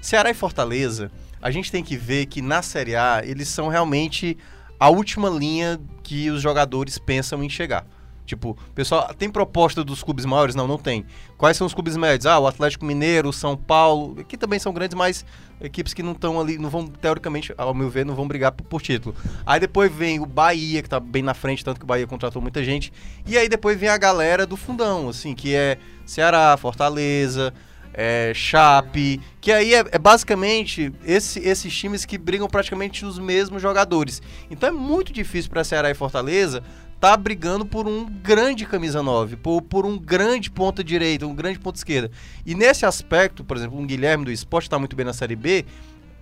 Ceará 0.00 0.30
e 0.30 0.34
Fortaleza, 0.34 1.10
a 1.42 1.50
gente 1.50 1.72
tem 1.72 1.82
que 1.82 1.96
ver 1.96 2.26
que 2.26 2.40
na 2.40 2.62
Série 2.62 2.94
A 2.94 3.20
eles 3.24 3.48
são 3.48 3.66
realmente 3.66 4.38
a 4.78 4.88
última 4.90 5.28
linha 5.28 5.80
que 6.04 6.30
os 6.30 6.40
jogadores 6.40 6.98
pensam 6.98 7.42
em 7.42 7.50
chegar. 7.50 7.84
Tipo, 8.28 8.56
pessoal, 8.74 9.12
tem 9.16 9.30
proposta 9.30 9.82
dos 9.82 10.02
clubes 10.02 10.26
maiores? 10.26 10.54
Não, 10.54 10.66
não 10.68 10.76
tem. 10.76 11.06
Quais 11.38 11.56
são 11.56 11.66
os 11.66 11.72
clubes 11.72 11.96
médios? 11.96 12.26
Ah, 12.26 12.38
o 12.38 12.46
Atlético 12.46 12.84
Mineiro, 12.84 13.30
o 13.30 13.32
São 13.32 13.56
Paulo, 13.56 14.22
que 14.28 14.36
também 14.36 14.58
são 14.58 14.70
grandes, 14.72 14.94
mas 14.94 15.24
equipes 15.60 15.94
que 15.94 16.02
não 16.02 16.12
estão 16.12 16.38
ali, 16.38 16.58
não 16.58 16.68
vão, 16.68 16.86
teoricamente, 16.86 17.54
ao 17.56 17.72
meu 17.72 17.88
ver, 17.88 18.04
não 18.04 18.14
vão 18.14 18.28
brigar 18.28 18.52
por, 18.52 18.64
por 18.64 18.82
título. 18.82 19.16
Aí 19.46 19.58
depois 19.58 19.90
vem 19.90 20.20
o 20.20 20.26
Bahia, 20.26 20.82
que 20.82 20.88
tá 20.90 21.00
bem 21.00 21.22
na 21.22 21.32
frente, 21.32 21.64
tanto 21.64 21.78
que 21.80 21.84
o 21.84 21.86
Bahia 21.86 22.06
contratou 22.06 22.42
muita 22.42 22.62
gente. 22.62 22.92
E 23.26 23.38
aí 23.38 23.48
depois 23.48 23.80
vem 23.80 23.88
a 23.88 23.96
galera 23.96 24.46
do 24.46 24.56
fundão, 24.58 25.08
assim, 25.08 25.34
que 25.34 25.54
é 25.54 25.78
Ceará, 26.04 26.54
Fortaleza, 26.58 27.52
é, 27.94 28.32
Chape, 28.34 29.20
que 29.40 29.50
aí 29.50 29.74
é, 29.74 29.84
é 29.90 29.98
basicamente 29.98 30.92
esse- 31.04 31.40
esses 31.40 31.74
times 31.74 32.04
que 32.04 32.16
brigam 32.18 32.46
praticamente 32.46 33.04
os 33.04 33.18
mesmos 33.18 33.60
jogadores. 33.62 34.22
Então 34.50 34.68
é 34.68 34.72
muito 34.72 35.12
difícil 35.12 35.50
para 35.50 35.64
Ceará 35.64 35.90
e 35.90 35.94
Fortaleza 35.94 36.62
tá 37.00 37.16
brigando 37.16 37.64
por 37.64 37.86
um 37.86 38.04
grande 38.06 38.66
camisa 38.66 39.02
9, 39.02 39.36
por, 39.36 39.62
por 39.62 39.86
um 39.86 39.96
grande 39.98 40.50
ponta 40.50 40.82
direita, 40.82 41.26
um 41.26 41.34
grande 41.34 41.58
ponta 41.58 41.78
esquerda. 41.78 42.10
E 42.44 42.54
nesse 42.54 42.84
aspecto, 42.84 43.44
por 43.44 43.56
exemplo, 43.56 43.78
um 43.78 43.86
Guilherme 43.86 44.24
do 44.24 44.32
Esporte 44.32 44.68
tá 44.68 44.78
muito 44.78 44.96
bem 44.96 45.06
na 45.06 45.12
Série 45.12 45.36
B. 45.36 45.64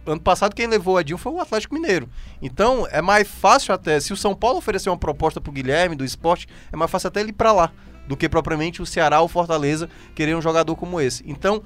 Ano 0.04 0.20
passado 0.20 0.54
quem 0.54 0.66
levou 0.66 0.94
o 0.94 1.00
Edinho 1.00 1.18
foi 1.18 1.32
o 1.32 1.40
Atlético 1.40 1.74
Mineiro. 1.74 2.08
Então 2.40 2.86
é 2.90 3.00
mais 3.00 3.26
fácil 3.26 3.74
até, 3.74 3.98
se 3.98 4.12
o 4.12 4.16
São 4.16 4.34
Paulo 4.34 4.58
oferecer 4.58 4.90
uma 4.90 4.98
proposta 4.98 5.40
pro 5.40 5.50
Guilherme 5.50 5.96
do 5.96 6.04
Esporte, 6.04 6.46
é 6.72 6.76
mais 6.76 6.90
fácil 6.90 7.08
até 7.08 7.20
ele 7.20 7.30
ir 7.30 7.34
pra 7.34 7.52
lá 7.52 7.72
do 8.06 8.16
que 8.16 8.28
propriamente 8.28 8.80
o 8.80 8.86
Ceará 8.86 9.20
ou 9.20 9.28
Fortaleza 9.28 9.88
querer 10.14 10.36
um 10.36 10.42
jogador 10.42 10.76
como 10.76 11.00
esse. 11.00 11.24
Então, 11.26 11.62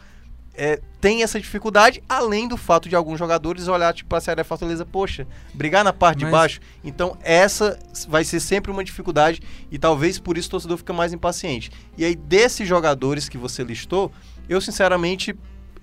é, 0.62 0.78
tem 1.00 1.22
essa 1.22 1.40
dificuldade, 1.40 2.02
além 2.06 2.46
do 2.46 2.54
fato 2.54 2.86
de 2.86 2.94
alguns 2.94 3.18
jogadores 3.18 3.66
olhar 3.66 3.94
tipo 3.94 4.14
a 4.14 4.20
Ceará 4.20 4.42
e 4.42 4.44
Fortaleza, 4.44 4.84
poxa, 4.84 5.26
brigar 5.54 5.82
na 5.82 5.90
parte 5.90 6.18
de 6.18 6.24
Mas- 6.26 6.32
baixo. 6.32 6.60
Então, 6.84 7.16
essa 7.22 7.78
vai 8.06 8.24
ser 8.24 8.40
sempre 8.40 8.70
uma 8.70 8.84
dificuldade 8.84 9.40
e 9.70 9.78
talvez 9.78 10.18
por 10.18 10.36
isso 10.36 10.48
o 10.48 10.50
torcedor 10.50 10.76
fica 10.76 10.92
mais 10.92 11.14
impaciente. 11.14 11.70
E 11.96 12.04
aí, 12.04 12.14
desses 12.14 12.68
jogadores 12.68 13.26
que 13.26 13.38
você 13.38 13.64
listou, 13.64 14.12
eu 14.50 14.60
sinceramente, 14.60 15.34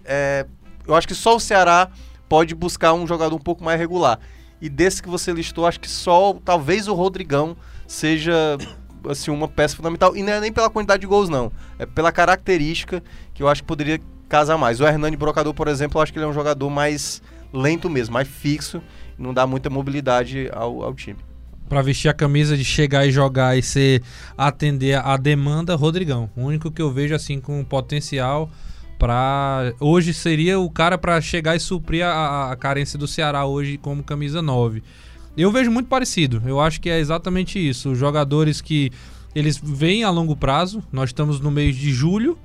é, 0.05 0.45
eu 0.88 0.93
acho 0.93 1.07
que 1.07 1.15
só 1.15 1.36
o 1.36 1.39
Ceará 1.39 1.89
pode 2.30 2.53
buscar 2.53 2.93
um 2.93 3.07
jogador 3.07 3.36
um 3.36 3.39
pouco 3.39 3.63
mais 3.63 3.80
regular. 3.80 4.19
E 4.61 4.69
desse 4.69 5.01
que 5.01 5.09
você 5.09 5.34
listou, 5.34 5.65
acho 5.65 5.80
que 5.80 5.89
só 5.89 6.36
talvez 6.45 6.88
o 6.88 6.93
Rodrigão 6.93 7.57
seja 7.88 8.55
assim 9.09 9.32
uma 9.32 9.47
peça 9.47 9.75
fundamental 9.75 10.15
e 10.15 10.21
não 10.21 10.34
é 10.34 10.39
nem 10.39 10.53
pela 10.53 10.69
quantidade 10.69 11.01
de 11.01 11.07
gols 11.07 11.30
não, 11.30 11.51
é 11.80 11.86
pela 11.86 12.11
característica 12.11 13.01
que 13.34 13.41
eu 13.41 13.47
acho 13.47 13.61
que 13.61 13.67
poderia 13.67 13.99
casar 14.28 14.57
mais. 14.57 14.80
O 14.80 14.86
Hernani 14.86 15.15
Brocador, 15.15 15.53
por 15.53 15.67
exemplo, 15.67 15.97
eu 15.97 16.03
acho 16.03 16.11
que 16.11 16.19
ele 16.19 16.25
é 16.25 16.28
um 16.28 16.34
jogador 16.34 16.69
mais 16.69 17.21
lento 17.53 17.89
mesmo, 17.89 18.13
mais 18.13 18.28
fixo, 18.28 18.82
não 19.17 19.34
dá 19.34 19.47
muita 19.47 19.69
mobilidade 19.69 20.49
ao, 20.53 20.84
ao 20.84 20.93
time. 20.93 21.19
Pra 21.69 21.82
vestir 21.82 22.09
a 22.09 22.13
camisa 22.13 22.55
de 22.55 22.63
chegar 22.63 23.05
e 23.05 23.11
jogar 23.11 23.57
e 23.57 23.61
ser 23.61 24.01
atender 24.38 24.95
a 25.03 25.17
demanda, 25.17 25.75
Rodrigão. 25.75 26.30
O 26.36 26.43
único 26.43 26.71
que 26.71 26.82
eu 26.82 26.91
vejo 26.91 27.13
assim 27.13 27.41
com 27.41 27.63
potencial 27.63 28.49
para 28.97 29.73
hoje 29.80 30.13
seria 30.13 30.59
o 30.59 30.69
cara 30.69 30.97
pra 30.97 31.19
chegar 31.19 31.55
e 31.55 31.59
suprir 31.59 32.05
a, 32.05 32.51
a 32.51 32.55
carência 32.55 32.97
do 32.97 33.07
Ceará 33.07 33.45
hoje 33.45 33.78
como 33.78 34.01
camisa 34.01 34.41
9. 34.41 34.82
Eu 35.38 35.51
vejo 35.51 35.69
muito 35.69 35.88
parecido. 35.88 36.41
Eu 36.45 36.59
acho 36.59 36.82
que 36.82 36.89
é 36.89 36.99
exatamente 36.99 37.59
isso. 37.59 37.91
Os 37.91 37.97
jogadores 37.97 38.59
que 38.61 38.91
eles 39.36 39.59
vêm 39.61 40.03
a 40.03 40.09
longo 40.09 40.36
prazo. 40.36 40.82
Nós 40.91 41.09
estamos 41.09 41.39
no 41.39 41.51
mês 41.51 41.75
de 41.75 41.91
julho. 41.91 42.38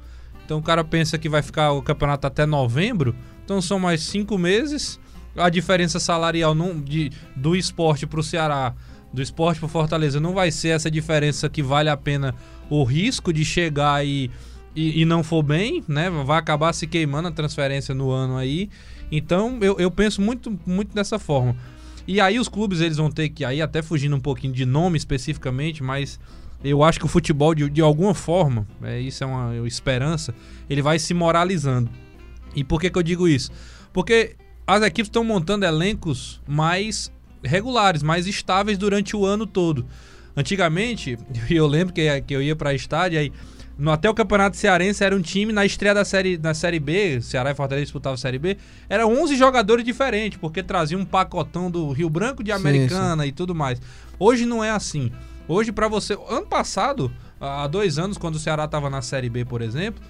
Então 0.44 0.58
o 0.58 0.62
cara 0.62 0.84
pensa 0.84 1.18
que 1.18 1.28
vai 1.28 1.42
ficar 1.42 1.72
o 1.72 1.82
campeonato 1.82 2.26
até 2.26 2.44
novembro. 2.46 3.14
Então 3.44 3.60
são 3.60 3.78
mais 3.78 4.02
cinco 4.02 4.36
meses. 4.38 4.98
A 5.36 5.48
diferença 5.48 5.98
salarial 5.98 6.54
não, 6.54 6.78
de, 6.80 7.10
do 7.34 7.56
esporte 7.56 8.06
pro 8.06 8.22
Ceará, 8.22 8.74
do 9.12 9.22
esporte 9.22 9.58
pro 9.58 9.68
Fortaleza, 9.68 10.20
não 10.20 10.34
vai 10.34 10.50
ser 10.50 10.68
essa 10.68 10.90
diferença 10.90 11.48
que 11.48 11.62
vale 11.62 11.88
a 11.88 11.96
pena 11.96 12.34
o 12.68 12.84
risco 12.84 13.32
de 13.32 13.44
chegar 13.44 14.04
e, 14.04 14.30
e, 14.74 15.00
e 15.00 15.04
não 15.04 15.22
for 15.22 15.42
bem, 15.42 15.82
né? 15.88 16.10
Vai 16.10 16.38
acabar 16.38 16.72
se 16.72 16.86
queimando 16.86 17.28
a 17.28 17.32
transferência 17.32 17.94
no 17.94 18.10
ano 18.10 18.36
aí. 18.36 18.68
Então 19.10 19.58
eu, 19.60 19.78
eu 19.78 19.90
penso 19.90 20.20
muito, 20.20 20.58
muito 20.66 20.94
dessa 20.94 21.18
forma. 21.18 21.56
E 22.06 22.20
aí 22.20 22.38
os 22.38 22.48
clubes 22.48 22.80
eles 22.80 22.96
vão 22.96 23.10
ter 23.10 23.28
que, 23.28 23.44
aí 23.44 23.62
até 23.62 23.80
fugindo 23.80 24.16
um 24.16 24.20
pouquinho 24.20 24.52
de 24.52 24.66
nome 24.66 24.96
especificamente, 24.96 25.82
mas 25.82 26.18
eu 26.64 26.82
acho 26.82 26.98
que 26.98 27.04
o 27.04 27.08
futebol, 27.08 27.54
de, 27.54 27.68
de 27.68 27.80
alguma 27.80 28.14
forma, 28.14 28.66
é, 28.82 29.00
isso 29.00 29.24
é 29.24 29.26
uma 29.26 29.66
esperança, 29.66 30.34
ele 30.68 30.82
vai 30.82 30.98
se 30.98 31.12
moralizando. 31.12 31.90
E 32.54 32.62
por 32.62 32.80
que, 32.80 32.90
que 32.90 32.98
eu 32.98 33.02
digo 33.02 33.26
isso? 33.26 33.50
Porque 33.92 34.36
as 34.66 34.82
equipes 34.82 35.08
estão 35.08 35.24
montando 35.24 35.64
elencos 35.64 36.40
mais 36.46 37.12
regulares, 37.42 38.02
mais 38.02 38.26
estáveis 38.26 38.78
durante 38.78 39.16
o 39.16 39.24
ano 39.24 39.46
todo. 39.46 39.86
Antigamente, 40.36 41.18
eu 41.50 41.66
lembro 41.66 41.92
que, 41.92 42.20
que 42.22 42.34
eu 42.34 42.42
ia 42.42 42.54
para 42.54 42.74
estádio, 42.74 43.18
aí 43.18 43.32
no, 43.76 43.90
até 43.90 44.08
o 44.08 44.14
Campeonato 44.14 44.56
Cearense 44.56 45.02
era 45.02 45.16
um 45.16 45.20
time 45.20 45.52
na 45.52 45.64
estreia 45.64 45.94
da 45.94 46.04
série, 46.04 46.36
da 46.36 46.54
série 46.54 46.78
B, 46.78 47.20
Ceará 47.20 47.50
e 47.50 47.54
Fortaleza 47.54 47.86
disputavam 47.86 48.14
a 48.14 48.18
Série 48.18 48.38
B, 48.38 48.56
eram 48.88 49.12
11 49.22 49.34
jogadores 49.36 49.84
diferentes, 49.84 50.38
porque 50.38 50.62
traziam 50.62 51.00
um 51.00 51.04
pacotão 51.04 51.70
do 51.70 51.90
Rio 51.90 52.08
Branco 52.08 52.44
de 52.44 52.52
Sim, 52.52 52.56
Americana 52.56 53.26
e 53.26 53.32
tudo 53.32 53.54
mais. 53.54 53.80
Hoje 54.18 54.46
não 54.46 54.62
é 54.62 54.70
assim. 54.70 55.10
Hoje 55.48 55.72
para 55.72 55.88
você, 55.88 56.16
ano 56.28 56.46
passado, 56.46 57.10
há 57.40 57.66
dois 57.66 57.98
anos 57.98 58.16
quando 58.16 58.36
o 58.36 58.38
Ceará 58.38 58.64
estava 58.64 58.88
na 58.88 59.02
Série 59.02 59.28
B, 59.28 59.44
por 59.44 59.60
exemplo, 59.60 60.02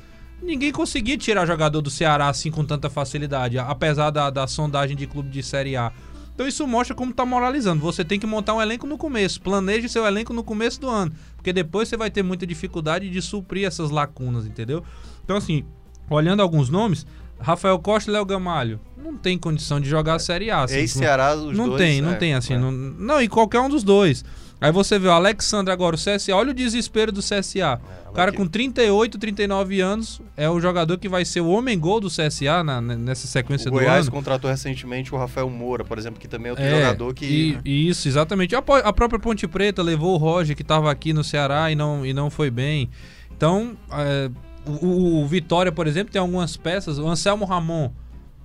ninguém 0.42 0.70
conseguia 0.70 1.16
tirar 1.16 1.46
jogador 1.46 1.80
do 1.80 1.90
Ceará 1.90 2.28
assim 2.28 2.50
com 2.50 2.64
tanta 2.64 2.90
facilidade, 2.90 3.58
apesar 3.58 4.10
da, 4.10 4.28
da 4.30 4.46
sondagem 4.46 4.96
de 4.96 5.06
clube 5.06 5.30
de 5.30 5.42
Série 5.42 5.76
A. 5.76 5.92
Então 6.34 6.46
isso 6.46 6.66
mostra 6.66 6.94
como 6.94 7.12
tá 7.12 7.26
moralizando. 7.26 7.80
Você 7.82 8.04
tem 8.04 8.18
que 8.18 8.26
montar 8.26 8.54
um 8.54 8.62
elenco 8.62 8.86
no 8.86 8.96
começo. 8.96 9.40
Planeje 9.40 9.88
seu 9.88 10.06
elenco 10.06 10.32
no 10.32 10.42
começo 10.42 10.80
do 10.80 10.88
ano. 10.88 11.12
Porque 11.36 11.52
depois 11.52 11.88
você 11.88 11.96
vai 11.96 12.10
ter 12.10 12.22
muita 12.22 12.46
dificuldade 12.46 13.10
de 13.10 13.20
suprir 13.20 13.66
essas 13.66 13.90
lacunas, 13.90 14.46
entendeu? 14.46 14.82
Então, 15.22 15.36
assim, 15.36 15.64
olhando 16.08 16.40
alguns 16.40 16.70
nomes, 16.70 17.06
Rafael 17.42 17.78
Costa 17.78 18.10
e 18.10 18.12
Léo 18.14 18.24
Gamalho. 18.24 18.80
Não 18.96 19.16
tem 19.16 19.36
condição 19.36 19.80
de 19.80 19.88
jogar 19.88 20.14
a 20.14 20.18
Série 20.18 20.50
A. 20.50 20.62
Assim, 20.62 20.76
Ex-Ceará, 20.76 21.34
os 21.34 21.56
não 21.56 21.68
dois, 21.70 21.80
tem, 21.82 22.00
não 22.00 22.12
é, 22.12 22.14
tem 22.14 22.34
assim. 22.34 22.54
é. 22.54 22.58
Não, 22.58 22.70
não, 22.70 23.20
e 23.20 23.28
qualquer 23.28 23.60
um 23.60 23.68
dos 23.68 23.82
dois. 23.82 24.24
Aí 24.60 24.70
você 24.70 24.96
vê 24.96 25.08
o 25.08 25.10
Alexandre 25.10 25.72
agora, 25.72 25.96
o 25.96 25.98
CSA. 25.98 26.36
Olha 26.36 26.52
o 26.52 26.54
desespero 26.54 27.10
do 27.10 27.20
CSA. 27.20 27.80
o 28.08 28.12
cara 28.12 28.30
com 28.30 28.46
38, 28.46 29.18
39 29.18 29.80
anos 29.80 30.20
é 30.36 30.48
o 30.48 30.60
jogador 30.60 30.96
que 30.98 31.08
vai 31.08 31.24
ser 31.24 31.40
o 31.40 31.48
homem-gol 31.48 31.98
do 31.98 32.06
CSA 32.08 32.62
na, 32.62 32.80
nessa 32.80 33.26
sequência 33.26 33.66
O 33.66 33.72
do 33.72 33.78
Goiás 33.78 34.06
ano. 34.06 34.12
contratou 34.14 34.48
recentemente 34.48 35.12
o 35.12 35.18
Rafael 35.18 35.50
Moura, 35.50 35.82
por 35.84 35.98
exemplo, 35.98 36.20
que 36.20 36.28
também 36.28 36.46
é 36.46 36.50
outro 36.52 36.64
É, 36.64 36.70
jogador 36.76 37.12
que. 37.12 37.58
e- 37.64 37.88
isso, 37.88 38.06
exatamente. 38.06 38.54
A, 38.54 38.58
a 38.60 38.92
própria 38.92 39.18
Ponte 39.18 39.48
Preta 39.48 39.82
levou 39.82 40.14
o 40.14 40.16
Roger, 40.16 40.54
que 40.54 40.62
estava 40.62 40.92
aqui 40.92 41.12
no 41.12 41.24
Ceará 41.24 41.68
e 41.72 41.74
não, 41.74 42.06
e 42.06 42.14
não 42.14 42.30
foi 42.30 42.48
bem. 42.48 42.88
Então, 43.36 43.76
é, 43.90 44.30
o, 44.66 45.22
o- 45.22 45.26
Vitória, 45.26 45.72
por 45.72 45.86
exemplo, 45.86 46.12
tem 46.12 46.20
algumas 46.20 46.56
peças. 46.56 46.98
O 46.98 47.06
Anselmo 47.08 47.44
Ramon, 47.44 47.90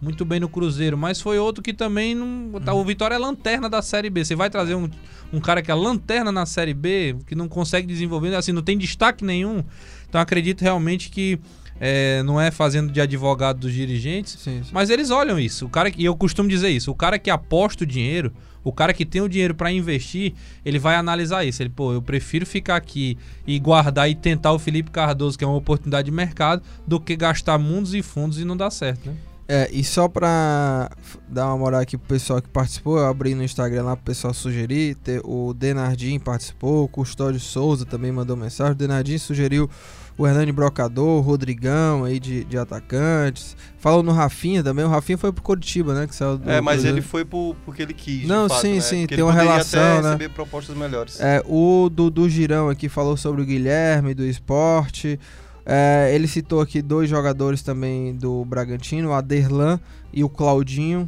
muito 0.01 0.23
bem 0.25 0.39
no 0.39 0.47
Cruzeiro, 0.49 0.97
mas 0.97 1.19
foi 1.21 1.37
outro 1.39 1.63
que 1.63 1.73
também 1.73 2.13
não. 2.15 2.59
tá, 2.63 2.73
o 2.73 2.83
Vitória 2.83 3.15
é 3.15 3.17
lanterna 3.17 3.69
da 3.69 3.81
Série 3.81 4.09
B. 4.09 4.23
Você 4.25 4.35
vai 4.35 4.49
trazer 4.49 4.75
um, 4.75 4.89
um 5.33 5.39
cara 5.39 5.61
que 5.61 5.71
é 5.71 5.73
lanterna 5.75 6.31
na 6.31 6.45
Série 6.45 6.73
B, 6.73 7.15
que 7.25 7.35
não 7.35 7.47
consegue 7.47 7.87
desenvolver, 7.87 8.33
assim, 8.35 8.51
não 8.51 8.61
tem 8.61 8.77
destaque 8.77 9.23
nenhum. 9.25 9.63
Então, 10.07 10.21
acredito 10.21 10.61
realmente 10.61 11.09
que 11.09 11.39
é, 11.79 12.23
não 12.23 12.39
é 12.41 12.49
fazendo 12.49 12.91
de 12.91 12.99
advogado 12.99 13.59
dos 13.59 13.73
dirigentes, 13.73 14.33
Sim, 14.39 14.63
sim. 14.63 14.69
mas 14.71 14.89
eles 14.89 15.11
olham 15.11 15.39
isso. 15.39 15.65
O 15.65 15.69
cara 15.69 15.91
que- 15.91 16.01
e 16.01 16.05
eu 16.05 16.15
costumo 16.15 16.49
dizer 16.49 16.69
isso, 16.69 16.89
o 16.89 16.95
cara 16.95 17.19
que 17.19 17.29
aposta 17.29 17.83
o 17.83 17.87
dinheiro, 17.87 18.33
o 18.67 18.73
cara 18.73 18.93
que 18.93 19.05
tem 19.05 19.21
o 19.21 19.29
dinheiro 19.29 19.55
pra 19.55 19.71
investir, 19.71 20.33
ele 20.65 20.77
vai 20.77 20.95
analisar 20.95 21.45
isso. 21.45 21.63
Ele, 21.63 21.69
pô, 21.69 21.93
eu 21.93 22.01
prefiro 22.01 22.45
ficar 22.45 22.75
aqui 22.75 23.17
e 23.45 23.57
guardar 23.59 24.09
e 24.09 24.15
tentar 24.15 24.51
o 24.51 24.59
Felipe 24.59 24.91
Cardoso, 24.91 25.37
que 25.37 25.43
é 25.43 25.47
uma 25.47 25.55
oportunidade 25.55 26.05
de 26.05 26.11
mercado, 26.11 26.61
do 26.85 26.99
que 26.99 27.15
gastar 27.15 27.57
mundos 27.57 27.93
e 27.93 28.01
fundos 28.01 28.39
e 28.39 28.45
não 28.45 28.57
dar 28.57 28.69
certo, 28.69 29.09
né? 29.09 29.15
É, 29.49 29.69
e 29.71 29.81
só 29.81 30.09
pra 30.09 30.91
dar 31.29 31.47
uma 31.47 31.57
moral 31.57 31.79
aqui 31.79 31.97
pro 31.97 32.09
pessoal 32.09 32.41
que 32.41 32.49
participou, 32.49 32.97
eu 32.97 33.05
abri 33.05 33.33
no 33.33 33.41
Instagram 33.41 33.83
lá 33.83 33.95
pro 33.95 34.03
pessoal 34.03 34.33
sugerir. 34.33 34.97
o 35.23 35.53
Denardim 35.53 36.19
participou, 36.19 36.83
o 36.83 36.87
Custódio 36.89 37.39
Souza 37.39 37.85
também 37.85 38.11
mandou 38.11 38.35
mensagem. 38.35 38.73
O 38.73 38.75
Denardim 38.75 39.17
sugeriu 39.17 39.69
o 40.17 40.25
Hernani 40.25 40.51
Brocador, 40.51 41.19
o 41.19 41.21
Rodrigão 41.21 42.03
aí 42.03 42.19
de, 42.19 42.43
de 42.43 42.57
atacantes. 42.57 43.55
Falou 43.77 44.01
no 44.01 44.11
Rafinha 44.11 44.63
também. 44.63 44.83
O 44.83 44.87
Rafinha 44.89 45.17
foi 45.17 45.31
pro 45.31 45.43
Curitiba, 45.43 45.93
né? 45.93 46.07
Que 46.07 46.15
saiu 46.15 46.37
do 46.37 46.49
É, 46.49 46.59
mas 46.59 46.75
Cruzeiro. 46.77 46.97
ele 46.97 47.05
foi 47.05 47.23
por, 47.23 47.55
porque 47.63 47.83
ele 47.83 47.93
quis. 47.93 48.27
Não, 48.27 48.49
fato, 48.49 48.61
sim, 48.61 48.73
né? 48.75 48.81
sim, 48.81 49.01
Porque 49.01 49.15
tem 49.15 49.23
uma 49.23 49.31
relação, 49.33 49.79
até 49.81 50.01
né? 50.01 50.07
receber 50.13 50.29
propostas 50.29 50.75
melhores. 50.75 51.19
É, 51.19 51.43
o 51.45 51.89
Dudu 51.89 52.27
Girão 52.27 52.69
aqui 52.69 52.89
falou 52.89 53.15
sobre 53.15 53.41
o 53.41 53.45
Guilherme 53.45 54.13
do 54.13 54.25
esporte. 54.25 55.19
É, 55.65 56.09
ele 56.13 56.27
citou 56.27 56.61
aqui 56.61 56.81
dois 56.81 57.09
jogadores 57.09 57.61
também 57.61 58.15
do 58.15 58.43
Bragantino, 58.45 59.09
o 59.09 59.13
Aderlan 59.13 59.79
e 60.13 60.23
o 60.23 60.29
Claudinho. 60.29 61.07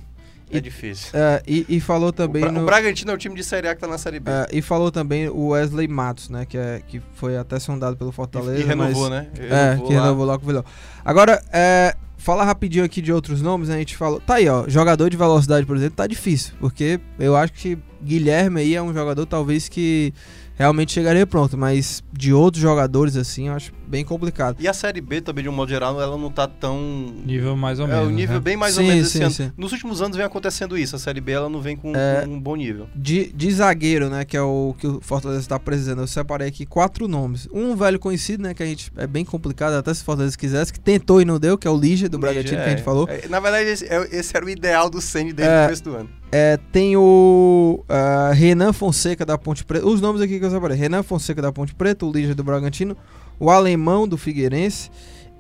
É, 0.58 0.60
difícil. 0.60 1.10
É, 1.14 1.42
e, 1.48 1.66
e 1.70 1.80
falou 1.80 2.12
também 2.12 2.42
o, 2.44 2.46
Bra- 2.46 2.52
no, 2.54 2.64
o 2.64 2.66
Bragantino 2.66 3.12
é 3.12 3.14
o 3.14 3.18
time 3.18 3.36
de 3.36 3.44
Série 3.44 3.68
A 3.68 3.76
que 3.76 3.82
tá 3.82 3.88
na 3.88 3.98
Série 3.98 4.20
B. 4.20 4.32
é, 4.32 4.48
e 4.52 4.62
falou 4.62 4.92
também 4.92 5.28
o 5.30 5.50
Wesley 5.50 5.88
Matos, 5.88 6.30
né? 6.30 6.46
Que, 6.46 6.58
é, 6.58 6.82
que 6.88 7.02
foi 7.14 7.38
até 7.38 7.60
sondado 7.60 7.96
pelo 7.98 8.12
Fortaleza. 8.12 8.58
e, 8.58 8.62
e 8.62 8.66
renovou, 8.66 9.10
mas, 9.10 9.24
né? 9.24 9.28
É, 9.38 9.76
que 9.78 9.94
lá. 9.94 10.02
renovou 10.02 10.26
lá 10.26 10.38
com 10.38 10.44
o 10.46 10.48
Vilão. 10.48 10.66
Agora, 11.06 11.42
é, 11.54 11.96
falar 12.18 12.44
rapidinho 12.46 12.84
aqui 12.84 13.02
de 13.02 13.12
outros 13.14 13.42
nomes, 13.42 13.70
né? 13.70 13.76
A 13.76 13.80
gente 13.80 13.96
falou. 13.96 14.20
Tá 14.20 14.36
aí, 14.36 14.48
ó. 14.50 14.68
Jogador 14.68 15.10
de 15.10 15.18
velocidade, 15.18 15.66
por 15.66 15.76
exemplo, 15.78 15.96
tá 15.96 16.08
difícil. 16.08 16.54
Porque 16.60 17.00
eu 17.20 17.36
acho 17.36 17.54
que 17.54 17.78
Guilherme 18.04 18.62
aí 18.62 18.76
é 18.76 18.82
um 18.82 18.94
jogador 18.94 19.26
talvez 19.26 19.68
que 19.70 20.14
realmente 20.56 20.92
chegaria 20.92 21.26
pronto. 21.26 21.58
Mas 21.58 22.04
de 22.12 22.34
outros 22.34 22.62
jogadores, 22.62 23.16
assim, 23.16 23.48
eu 23.48 23.54
acho 23.54 23.72
bem 23.88 24.04
complicado. 24.06 24.58
E 24.60 24.68
a 24.68 24.74
Série 24.74 25.02
B 25.02 25.20
também, 25.22 25.42
de 25.44 25.50
um 25.50 25.54
modo 25.54 25.70
geral, 25.70 26.00
ela 26.02 26.18
não 26.18 26.30
tá 26.32 26.48
tão. 26.48 26.78
Nível 27.26 27.56
mais 27.56 27.80
ou 27.80 27.88
é, 27.88 27.90
menos. 27.92 28.08
o 28.08 28.12
nível 28.12 28.36
né? 28.36 28.42
bem 28.42 28.56
mais 28.58 28.76
Sim, 28.76 28.82
ou 28.82 28.88
menos 28.88 29.08
esse 29.08 29.18
sim, 29.18 29.24
ano. 29.24 29.34
sim. 29.34 29.52
Nos 29.58 29.72
últimos 29.72 30.02
anos 30.02 30.16
vem 30.18 30.26
acontecendo 30.26 30.78
isso. 30.78 30.96
A 30.96 31.00
Série 31.00 31.22
B 31.22 31.32
ela 31.32 31.50
não 31.50 31.60
vem 31.62 31.76
com, 31.76 31.96
É. 31.96 32.22
com 32.26 32.34
um 32.34 32.40
bom 32.40 32.56
nível. 32.56 32.88
De, 32.96 33.32
de 33.34 33.52
zagueiro, 33.52 34.10
né? 34.10 34.26
Que 34.26 34.38
é 34.38 34.42
o 34.42 34.76
que 34.78 34.86
o 34.86 35.00
Fortaleza 35.02 35.42
está 35.42 35.58
precisando. 35.60 36.02
Eu 36.02 36.08
separei 36.08 36.48
aqui 36.48 36.66
quatro 36.66 37.08
nomes. 37.08 37.48
Um 37.54 37.76
velho 37.76 37.98
conhecido, 38.00 38.44
né? 38.44 38.54
Que 38.54 38.62
a 38.62 38.66
gente 38.66 38.92
é 38.98 39.08
bem 39.08 39.24
complicado, 39.26 39.74
até 39.74 39.94
se 39.94 40.02
o 40.02 40.06
Fortaleza 40.06 40.38
quisesse, 40.38 40.72
que 40.74 40.80
tentou 40.80 41.22
e 41.22 41.26
não 41.26 41.40
deu, 41.40 41.58
que 41.58 41.68
é 41.68 41.72
o 41.72 41.78
Lige 41.78 42.08
do 42.08 42.20
Bragantino, 42.20 42.58
que 42.58 42.66
a 42.68 42.70
gente 42.70 42.82
É, 42.82 42.84
falou. 42.84 43.08
é, 43.10 43.28
na 43.28 43.40
verdade, 43.40 43.70
esse, 43.70 43.86
é- 43.86 44.08
esse 44.12 44.36
era 44.36 44.46
o 44.46 44.50
ideal 44.50 44.90
do 44.90 45.02
Senna 45.02 45.34
desde 45.34 45.52
É. 45.54 45.62
o 45.62 45.64
começo 45.66 45.84
do 45.84 45.96
ano. 45.96 46.10
É, 46.32 46.58
tem 46.72 46.96
o 46.96 47.84
ah, 47.90 48.32
Renan 48.34 48.72
Fonseca 48.72 49.26
da 49.26 49.38
Ponte 49.38 49.66
Preta. 49.66 49.86
Os 49.88 50.00
nomes 50.00 50.22
aqui 50.22 50.40
que 50.40 50.46
eu 50.46 50.52
separei: 50.52 50.78
Renan 50.78 51.04
Fonseca 51.04 51.42
da 51.42 51.52
Ponte 51.52 51.74
Preta, 51.74 52.06
o 52.06 52.12
Lígia 52.12 52.36
do 52.36 52.44
Bragantino, 52.44 52.96
o 53.40 53.50
Alemão 53.50 54.08
do 54.08 54.18
Figueirense 54.18 54.92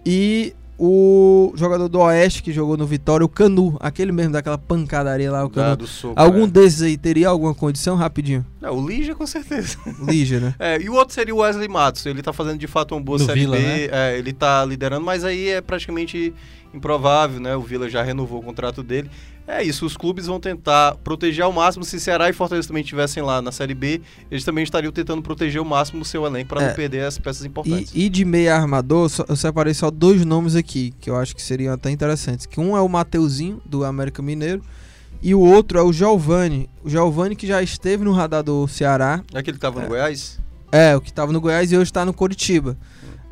e 0.06 0.56
o 0.82 1.52
jogador 1.56 1.90
do 1.90 2.00
Oeste 2.00 2.42
que 2.42 2.54
jogou 2.54 2.78
no 2.78 2.88
Vitória, 2.88 3.26
o 3.26 3.30
Canu, 3.30 3.76
aquele 3.82 4.14
mesmo 4.14 4.32
daquela 4.32 4.58
pancadaria 4.58 5.30
lá, 5.30 5.44
o 5.44 5.50
Canu. 5.50 5.76
do 5.76 5.86
soco, 5.86 6.14
Algum 6.16 6.46
é. 6.46 6.48
desses 6.48 6.82
aí 6.82 6.98
teria 6.98 7.28
alguma 7.28 7.54
condição? 7.54 7.98
Rapidinho. 7.98 8.46
Não, 8.62 8.78
o 8.78 8.88
Lígia, 8.88 9.14
com 9.14 9.28
certeza. 9.28 9.78
Lígia, 10.02 10.40
né? 10.40 10.56
É, 10.60 10.82
e 10.82 10.90
o 10.90 10.94
outro 10.94 11.14
seria 11.14 11.36
o 11.36 11.40
Wesley 11.40 11.68
Matos. 11.68 12.06
Ele 12.06 12.22
tá 12.22 12.32
fazendo 12.32 12.58
de 12.58 12.68
fato 12.68 12.96
uma 12.96 13.02
boa 13.02 13.18
Do 13.18 13.26
Série 13.26 13.42
Vila, 13.42 13.58
B. 13.58 13.62
né? 13.62 13.90
é, 13.92 14.18
ele 14.18 14.32
tá 14.32 14.64
liderando, 14.64 15.06
mas 15.06 15.26
aí 15.26 15.50
é 15.50 15.62
praticamente 15.62 16.34
improvável, 16.74 17.42
né? 17.42 17.56
O 17.56 17.62
Vila 17.62 17.90
já 17.90 18.02
renovou 18.02 18.40
o 18.40 18.44
contrato 18.44 18.82
dele. 18.82 19.10
É 19.52 19.64
isso, 19.64 19.84
os 19.84 19.97
clubes 19.97 20.28
vão 20.28 20.39
tentar 20.39 20.93
proteger 21.04 21.43
ao 21.43 21.52
máximo. 21.52 21.84
Se 21.84 22.00
Ceará 22.00 22.30
e 22.30 22.34
Fortaleza 22.34 22.68
também 22.68 22.84
estivessem 22.84 23.24
lá 23.24 23.41
na 23.41 23.52
Série 23.52 23.74
B, 23.74 24.00
eles 24.30 24.43
também 24.43 24.64
estariam 24.64 24.91
tentando 24.91 25.24
proteger 25.24 25.58
ao 25.58 25.66
máximo 25.66 26.04
o 26.04 26.06
seu 26.06 26.24
elenco 26.24 26.50
para 26.50 26.62
É. 26.64 26.68
não 26.68 26.76
perder 26.76 27.06
as 27.06 27.18
peças 27.18 27.43
E, 27.43 27.47
importantes. 27.47 27.91
e 27.95 28.10
de 28.10 28.24
meia 28.24 28.56
armador, 28.56 29.10
só- 29.10 29.26
eu 29.28 29.36
separei 29.36 29.74
só 29.74 29.89
dois 29.89 30.24
nomes 30.24 30.56
aqui, 30.56 30.93
que 31.00 31.10
eu 31.10 31.16
acho 31.16 31.36
que 31.36 31.41
seriam 31.41 31.74
até 31.74 31.89
interessantes. 31.89 32.45
Que 32.45 32.60
um 32.60 32.78
é 32.78 32.82
o 32.82 32.88
Mateuzinho, 32.88 33.60
do 33.66 33.84
América 33.84 34.22
Mineiro, 34.22 34.62
e 35.20 35.34
o 35.34 35.39
outro 35.39 35.80
é 35.80 35.82
o 35.82 35.91
Giovani. 35.91 36.70
O 36.84 36.89
Giovani 36.89 37.36
que 37.36 37.47
já 37.47 37.60
esteve 37.64 38.04
no 38.04 38.12
radar 38.14 38.43
do 38.43 38.68
Ceará. 38.68 39.24
É 39.34 39.39
aquele 39.39 39.58
que 39.58 39.62
tava 39.62 39.80
no 39.80 39.86
É. 39.88 39.89
Goiás? 39.89 40.39
É, 40.72 40.95
o 40.95 41.02
que 41.02 41.10
estava 41.10 41.32
no 41.34 41.41
Goiás 41.41 41.72
e 41.72 41.76
hoje 41.76 41.86
está 41.89 42.06
no 42.06 42.14
Curitiba. 42.14 42.78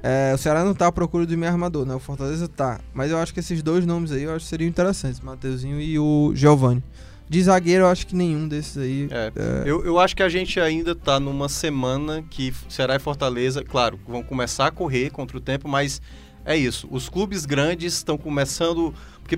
É, 0.01 0.31
o 0.33 0.37
Ceará 0.37 0.63
não 0.63 0.73
tá 0.73 0.87
à 0.87 0.91
procura 0.91 1.25
do 1.25 1.37
meio 1.37 1.51
armador, 1.51 1.85
né? 1.85 1.95
O 1.95 1.99
Fortaleza 1.99 2.47
tá. 2.47 2.79
Mas 2.93 3.11
eu 3.11 3.17
acho 3.17 3.33
que 3.33 3.39
esses 3.39 3.63
dois 3.63 3.85
nomes 3.85 4.11
aí 4.11 4.23
eu 4.23 4.35
acho 4.35 4.45
que 4.45 4.49
seriam 4.49 4.69
interessantes, 4.69 5.19
o 5.19 5.25
Mateuzinho 5.25 5.81
e 5.81 5.97
o 5.97 6.31
Giovani. 6.35 6.83
De 7.29 7.43
zagueiro, 7.43 7.83
eu 7.83 7.87
acho 7.87 8.07
que 8.07 8.15
nenhum 8.15 8.47
desses 8.47 8.77
aí. 8.77 9.09
É. 9.11 9.31
é, 9.35 9.63
Eu, 9.65 9.83
eu 9.83 9.99
acho 9.99 10.15
que 10.15 10.23
a 10.23 10.29
gente 10.29 10.59
ainda 10.59 10.95
tá 10.95 11.19
numa 11.19 11.49
semana 11.49 12.23
que 12.29 12.53
Ceará 12.69 12.95
e 12.95 12.99
Fortaleza, 12.99 13.63
claro, 13.63 13.99
vão 14.07 14.23
começar 14.23 14.67
a 14.67 14.71
correr 14.71 15.09
contra 15.09 15.37
o 15.37 15.41
tempo, 15.41 15.67
mas 15.67 16.01
é 16.45 16.55
isso. 16.55 16.87
Os 16.89 17.09
clubes 17.09 17.45
grandes 17.45 17.93
estão 17.95 18.17
começando. 18.17 18.93
Porque, 19.21 19.37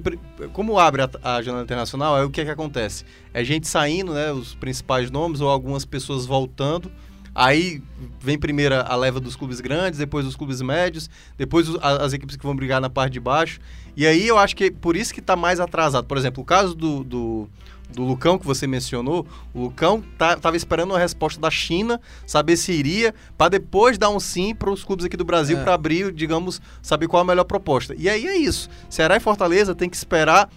como 0.54 0.78
abre 0.78 1.02
a, 1.02 1.10
a 1.24 1.42
janela 1.42 1.64
internacional, 1.64 2.16
é 2.16 2.24
o 2.24 2.30
que 2.30 2.42
é 2.42 2.46
que 2.46 2.52
acontece? 2.52 3.04
É 3.34 3.44
gente 3.44 3.68
saindo, 3.68 4.14
né? 4.14 4.32
Os 4.32 4.54
principais 4.54 5.10
nomes, 5.10 5.42
ou 5.42 5.50
algumas 5.50 5.84
pessoas 5.84 6.28
voltando. 6.28 6.92
Aí 7.40 7.82
vem 8.20 8.38
primeiro 8.38 8.76
a 8.76 8.96
leva 8.98 9.18
dos 9.18 9.34
clubes 9.34 9.62
grandes, 9.62 9.98
depois 9.98 10.26
os 10.26 10.36
clubes 10.36 10.62
médios, 10.62 11.10
depois 11.38 11.70
as 11.82 12.12
equipes 12.12 12.36
que 12.36 12.44
vão 12.44 12.54
brigar 12.54 12.82
na 12.82 12.90
parte 12.90 13.14
de 13.14 13.20
baixo. 13.22 13.62
E 13.96 14.06
aí 14.06 14.28
eu 14.28 14.38
acho 14.38 14.54
que 14.58 14.70
por 14.70 14.98
isso 14.98 15.14
que 15.14 15.22
tá 15.22 15.38
mais 15.38 15.58
atrasado. 15.62 16.06
Por 16.06 16.18
exemplo, 16.18 16.44
o 16.44 16.46
caso 16.46 16.76
do, 16.76 17.02
do, 17.02 17.50
do 17.94 18.04
Lucão 18.04 18.38
que 18.38 18.46
você 18.46 18.68
mencionou, 18.68 19.26
o 19.54 19.62
Lucão 19.64 20.04
tá, 20.18 20.36
tava 20.36 20.58
esperando 20.58 20.92
uma 20.92 21.00
resposta 21.00 21.40
da 21.40 21.50
China, 21.50 22.02
saber 22.28 22.58
se 22.58 22.74
iria, 22.74 23.16
para 23.38 23.52
depois 23.52 23.98
dar 23.98 24.10
um 24.10 24.20
sim 24.20 24.54
para 24.54 24.70
os 24.70 24.84
clubes 24.84 25.06
aqui 25.06 25.16
do 25.16 25.24
Brasil 25.24 25.58
É. 25.58 25.64
para 25.64 25.74
abrir, 25.74 26.12
digamos, 26.12 26.62
saber 26.82 27.08
qual 27.08 27.22
a 27.22 27.26
melhor 27.26 27.46
proposta. 27.46 27.96
E 27.98 28.10
aí 28.10 28.28
é 28.28 28.36
isso. 28.36 28.70
Ceará 28.90 29.16
e 29.16 29.22
Fortaleza 29.22 29.74
tem 29.74 29.90
que 29.90 29.96
esperar 29.96 30.50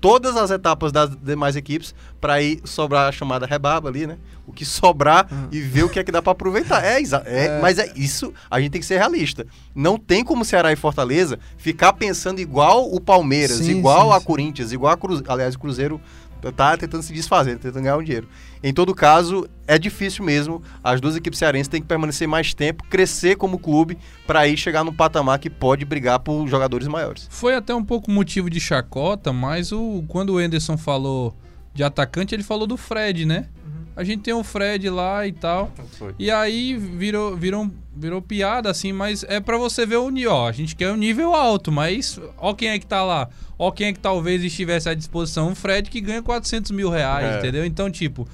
todas 0.00 0.36
as 0.36 0.50
etapas 0.50 0.90
das 0.92 1.10
demais 1.16 1.56
equipes 1.56 1.94
para 2.20 2.34
aí 2.34 2.60
sobrar 2.64 3.08
a 3.08 3.12
chamada 3.12 3.46
rebarba 3.46 3.88
ali, 3.88 4.06
né? 4.06 4.16
O 4.46 4.52
que 4.52 4.64
sobrar 4.64 5.28
Uhum. 5.30 5.48
e 5.52 5.60
ver 5.60 5.84
o 5.84 5.88
que 5.88 5.98
é 5.98 6.04
que 6.04 6.10
dá 6.10 6.20
para 6.22 6.32
aproveitar. 6.32 6.84
É, 6.84 7.00
é, 7.00 7.46
É. 7.46 7.60
mas 7.60 7.78
é 7.78 7.92
isso, 7.94 8.32
a 8.50 8.60
gente 8.60 8.72
tem 8.72 8.80
que 8.80 8.86
ser 8.86 8.98
realista. 8.98 9.46
Não 9.74 9.96
tem 9.98 10.24
como 10.24 10.44
Ceará 10.44 10.72
e 10.72 10.76
Fortaleza 10.76 11.38
ficar 11.56 11.92
pensando 11.92 12.40
igual 12.40 12.92
o 12.92 13.00
Palmeiras, 13.00 13.58
Sim, 13.58 13.78
igual 13.78 14.10
sim, 14.10 14.16
a 14.16 14.20
sim. 14.20 14.26
Corinthians, 14.26 14.72
igual 14.72 14.92
a 14.92 14.96
Cruzeiro. 14.96 15.30
Aliás, 15.32 15.54
o 15.54 15.58
Cruzeiro 15.58 16.00
tá 16.40 16.76
tentando 16.76 17.02
se 17.02 17.12
desfazer, 17.12 17.58
tentando 17.58 17.82
ganhar 17.82 17.96
um 17.96 18.02
dinheiro. 18.02 18.28
Em 18.62 18.72
todo 18.72 18.94
caso, 18.94 19.48
é 19.66 19.78
difícil 19.78 20.24
mesmo. 20.24 20.62
As 20.82 21.00
duas 21.00 21.16
equipes 21.16 21.38
cearenses 21.38 21.68
têm 21.68 21.80
que 21.80 21.86
permanecer 21.86 22.28
mais 22.28 22.52
tempo, 22.52 22.84
crescer 22.90 23.36
como 23.36 23.58
clube, 23.58 23.98
para 24.26 24.40
aí 24.40 24.56
chegar 24.56 24.84
num 24.84 24.92
patamar 24.92 25.38
que 25.38 25.48
pode 25.48 25.84
brigar 25.84 26.20
por 26.20 26.46
jogadores 26.46 26.86
maiores. 26.86 27.26
Foi 27.30 27.54
até 27.54 27.74
um 27.74 27.84
pouco 27.84 28.10
motivo 28.10 28.50
de 28.50 28.60
chacota, 28.60 29.32
mas 29.32 29.72
o, 29.72 30.04
quando 30.08 30.30
o 30.30 30.38
Anderson 30.38 30.76
falou 30.76 31.36
de 31.72 31.82
atacante, 31.82 32.34
ele 32.34 32.42
falou 32.42 32.66
do 32.66 32.76
Fred, 32.76 33.24
né? 33.24 33.46
A 34.00 34.04
gente 34.04 34.22
tem 34.22 34.32
o 34.32 34.42
Fred 34.42 34.88
lá 34.88 35.26
e 35.26 35.32
tal. 35.32 35.70
E 36.18 36.30
aí 36.30 36.74
virou, 36.76 37.36
virou, 37.36 37.70
virou 37.94 38.22
piada, 38.22 38.70
assim, 38.70 38.92
mas 38.92 39.24
é 39.28 39.40
pra 39.40 39.58
você 39.58 39.84
ver 39.84 39.96
o 39.96 40.08
nível. 40.08 40.32
Ó, 40.32 40.48
a 40.48 40.52
gente 40.52 40.74
quer 40.74 40.90
o 40.90 40.96
nível 40.96 41.34
alto, 41.34 41.70
mas 41.70 42.18
ó 42.38 42.54
quem 42.54 42.68
é 42.70 42.78
que 42.78 42.86
tá 42.86 43.02
lá. 43.04 43.28
Ó 43.58 43.70
quem 43.70 43.88
é 43.88 43.92
que 43.92 43.98
talvez 43.98 44.42
estivesse 44.42 44.88
à 44.88 44.94
disposição. 44.94 45.52
O 45.52 45.54
Fred 45.54 45.90
que 45.90 46.00
ganha 46.00 46.22
400 46.22 46.70
mil 46.70 46.88
reais, 46.88 47.34
É. 47.34 47.38
entendeu? 47.40 47.64
Então, 47.66 47.90
tipo, 47.90 48.26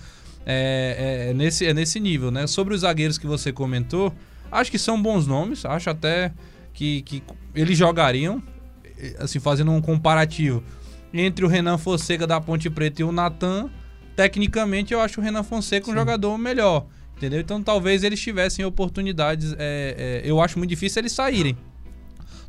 é, 0.47 1.25
é, 1.27 1.31
é 1.31 1.35
nesse, 1.35 1.67
é 1.67 1.75
nesse 1.75 1.99
nível, 1.99 2.31
né? 2.31 2.47
Sobre 2.47 2.73
os 2.75 2.83
zagueiros 2.83 3.19
que 3.19 3.27
você 3.27 3.53
comentou, 3.53 4.13
acho 4.53 4.71
que 4.71 4.79
são 4.79 5.03
bons 5.03 5.27
nomes. 5.27 5.65
Acho 5.65 5.91
até 5.91 6.33
que, 6.73 7.03
que 7.03 7.23
eles 7.57 7.77
jogariam, 7.77 8.41
assim, 9.19 9.41
fazendo 9.41 9.73
um 9.73 9.81
comparativo 9.81 10.63
entre 11.13 11.45
o 11.45 11.49
Renan 11.49 11.77
Fonseca 11.79 12.27
da 12.27 12.41
Ponte 12.41 12.69
Preta 12.71 13.01
e 13.01 13.05
o 13.05 13.11
Natan, 13.11 13.69
tecnicamente 14.17 14.93
eu 14.95 15.01
acho 15.01 15.21
o 15.21 15.23
Renan 15.23 15.43
Fonseca 15.43 15.91
um 15.91 15.95
jogador 15.95 16.37
melhor. 16.39 16.87
Entendeu? 17.17 17.41
Então 17.41 17.63
talvez 17.63 18.03
eles 18.03 18.21
tivessem 18.21 18.65
oportunidades. 18.65 19.55
é, 19.59 20.23
é, 20.25 20.31
eu 20.31 20.41
acho 20.41 20.59
muito 20.59 20.71
difícil 20.71 21.01
eles 21.01 21.13
saírem. 21.13 21.57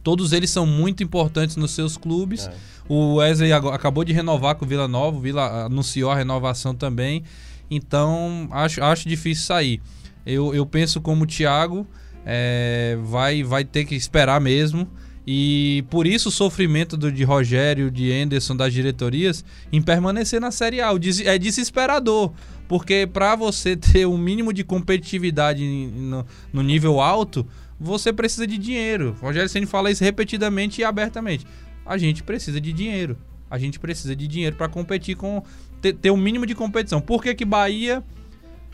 Todos 0.04 0.32
eles 0.32 0.50
são 0.50 0.66
muito 0.66 1.04
importantes 1.04 1.58
nos 1.58 1.72
seus 1.72 1.98
clubes. 1.98 2.48
É. 2.48 2.54
O 2.88 3.16
Wesley 3.16 3.52
acabou 3.52 4.04
de 4.06 4.14
renovar 4.14 4.56
com 4.56 4.64
o 4.64 4.68
Vila 4.68 4.88
Nova, 4.88 5.18
o 5.18 5.20
Vila 5.20 5.66
anunciou 5.66 6.10
a 6.10 6.16
renovação 6.16 6.74
também. 6.74 7.24
Então 7.70 8.48
acho, 8.52 8.82
acho 8.82 9.10
difícil 9.10 9.46
sair. 9.46 9.82
Eu, 10.26 10.56
eu 10.56 10.66
penso 10.66 11.02
como 11.02 11.24
o 11.24 11.28
Thiago, 11.28 11.86
é, 12.26 12.98
vai, 13.04 13.44
vai 13.44 13.64
ter 13.64 13.86
que 13.86 13.96
esperar 13.96 14.40
mesmo. 14.40 14.88
E 15.30 15.84
por 15.90 16.08
isso 16.08 16.30
o 16.30 16.32
sofrimento 16.32 16.96
do, 16.96 17.12
de 17.12 17.26
Rogério, 17.26 17.92
de 17.92 18.14
Anderson, 18.14 18.56
das 18.56 18.72
diretorias, 18.72 19.44
em 19.74 19.82
permanecer 19.82 20.40
na 20.40 20.52
Série 20.52 20.80
A. 20.80 20.94
O 20.94 21.00
É 21.26 21.38
desesperador. 21.38 22.32
Porque 22.66 23.06
para 23.06 23.36
você 23.36 23.76
ter 23.78 24.08
um 24.08 24.18
mínimo 24.18 24.54
de 24.54 24.64
competitividade 24.64 25.66
no, 25.66 26.26
no 26.54 26.64
nível 26.64 27.02
alto, 27.02 27.46
você 27.78 28.14
precisa 28.14 28.48
de 28.48 28.58
dinheiro. 28.58 29.18
O 29.22 29.26
Rogério 29.26 29.50
Ceni 29.50 29.66
fala 29.66 29.92
isso 29.92 30.02
repetidamente 30.02 30.80
e 30.80 30.86
abertamente. 30.86 31.46
A 31.86 31.98
gente 31.98 32.24
precisa 32.24 32.62
de 32.62 32.72
dinheiro. 32.72 33.18
A 33.52 33.58
gente 33.58 33.80
precisa 33.80 34.16
de 34.16 34.28
dinheiro 34.28 34.56
para 34.56 34.70
competir 34.70 35.18
com 35.18 35.44
ter, 35.82 35.94
ter 35.94 36.10
um 36.10 36.18
mínimo 36.18 36.46
de 36.46 36.56
competição. 36.56 37.02
Por 37.02 37.22
que 37.22 37.36
que 37.36 37.44
Bahia 37.44 38.02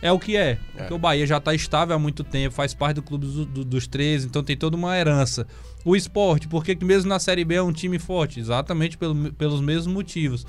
é 0.03 0.11
o 0.11 0.19
que 0.19 0.35
é? 0.35 0.59
Porque 0.75 0.93
o 0.93 0.97
Bahia 0.99 1.25
já 1.25 1.37
está 1.37 1.53
estável 1.53 1.95
há 1.95 1.99
muito 1.99 2.23
tempo, 2.23 2.53
faz 2.53 2.73
parte 2.73 2.95
do 2.95 3.01
clube 3.01 3.25
do, 3.25 3.45
do, 3.45 3.65
dos 3.65 3.87
13, 3.87 4.27
então 4.27 4.43
tem 4.43 4.57
toda 4.57 4.75
uma 4.75 4.97
herança. 4.97 5.47
O 5.85 5.95
esporte, 5.95 6.47
porque 6.47 6.75
que 6.75 6.85
mesmo 6.85 7.09
na 7.09 7.19
Série 7.19 7.43
B 7.43 7.55
é 7.55 7.61
um 7.61 7.73
time 7.73 7.99
forte? 7.99 8.39
Exatamente 8.39 8.97
pelo, 8.97 9.33
pelos 9.33 9.59
mesmos 9.61 9.87
motivos. 9.93 10.45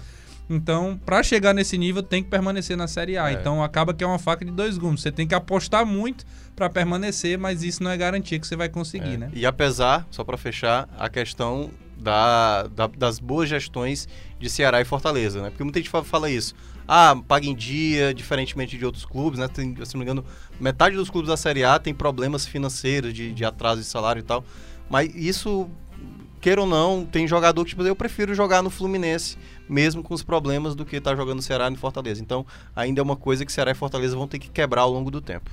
Então, 0.49 1.01
para 1.07 1.23
chegar 1.23 1.55
nesse 1.55 1.79
nível, 1.79 2.03
tem 2.03 2.23
que 2.23 2.29
permanecer 2.29 2.77
na 2.77 2.87
Série 2.87 3.17
A. 3.17 3.31
É. 3.31 3.33
Então, 3.33 3.63
acaba 3.65 3.95
que 3.95 4.05
é 4.05 4.07
uma 4.07 4.19
faca 4.19 4.45
de 4.45 4.51
dois 4.51 4.77
gumes. 4.77 5.01
Você 5.01 5.11
tem 5.11 5.27
que 5.27 5.35
apostar 5.35 5.87
muito 5.87 6.25
para 6.55 6.69
permanecer, 6.69 7.39
mas 7.39 7.63
isso 7.63 7.83
não 7.83 7.91
é 7.91 7.97
garantia 7.97 8.39
que 8.39 8.47
você 8.47 8.55
vai 8.55 8.69
conseguir, 8.69 9.15
É. 9.15 9.17
né? 9.17 9.31
E 9.33 9.47
apesar, 9.47 10.07
só 10.11 10.23
para 10.23 10.37
fechar, 10.37 10.87
a 10.99 11.09
questão 11.09 11.71
da, 11.97 12.65
da- 12.65 12.87
das 12.87 13.19
boas 13.19 13.49
gestões 13.49 14.07
de 14.39 14.51
Ceará 14.51 14.81
e 14.81 14.85
Fortaleza, 14.85 15.41
né? 15.43 15.49
Porque 15.49 15.65
muita 15.65 15.79
gente 15.79 15.89
fa- 15.89 16.05
fala 16.05 16.31
isso. 16.31 16.55
Ah, 16.87 17.17
paga 17.27 17.47
em 17.47 17.55
dia, 17.55 18.13
diferentemente 18.13 18.77
de 18.77 18.85
outros 18.85 19.07
clubes, 19.07 19.41
né? 19.41 19.49
Tem, 19.49 19.75
se 19.87 19.95
não 19.95 20.01
me 20.01 20.05
engano, 20.05 20.23
metade 20.61 20.95
dos 20.95 21.09
clubes 21.09 21.29
da 21.31 21.37
Série 21.39 21.65
A 21.65 21.79
tem 21.79 21.95
problemas 21.95 22.45
financeiros, 22.47 23.15
de, 23.15 23.33
de 23.33 23.45
atraso 23.47 23.81
de 23.81 23.87
salário 23.87 24.21
e 24.21 24.23
tal. 24.23 24.45
Mas 24.89 25.15
isso, 25.15 25.69
queira 26.41 26.61
ou 26.61 26.67
não, 26.67 27.05
tem 27.05 27.27
jogador 27.27 27.65
que, 27.65 27.71
tipo, 27.71 27.83
eu 27.83 27.97
prefiro 27.97 28.35
jogar 28.35 28.63
no 28.63 28.71
Fluminense, 28.71 29.37
mesmo 29.69 30.03
com 30.03 30.13
os 30.15 30.23
problemas, 30.23 30.75
do 30.75 30.85
que 30.85 30.97
estar 30.97 31.17
jogando 31.17 31.37
no 31.37 31.43
Ceará 31.43 31.67
e 31.69 31.71
no 31.71 31.77
Fortaleza. 31.77 32.21
Então, 32.21 32.45
ainda 32.77 33.01
é 33.01 33.03
uma 33.03 33.17
coisa 33.17 33.45
que 33.45 33.53
Ceará 33.53 33.71
e 33.71 33.75
Fortaleza 33.75 34.17
vão 34.17 34.29
ter 34.29 34.39
que 34.39 34.51
quebrar 34.51 34.83
ao 34.83 34.91
longo 34.91 35.11
do 35.11 35.21
tempo. 35.21 35.51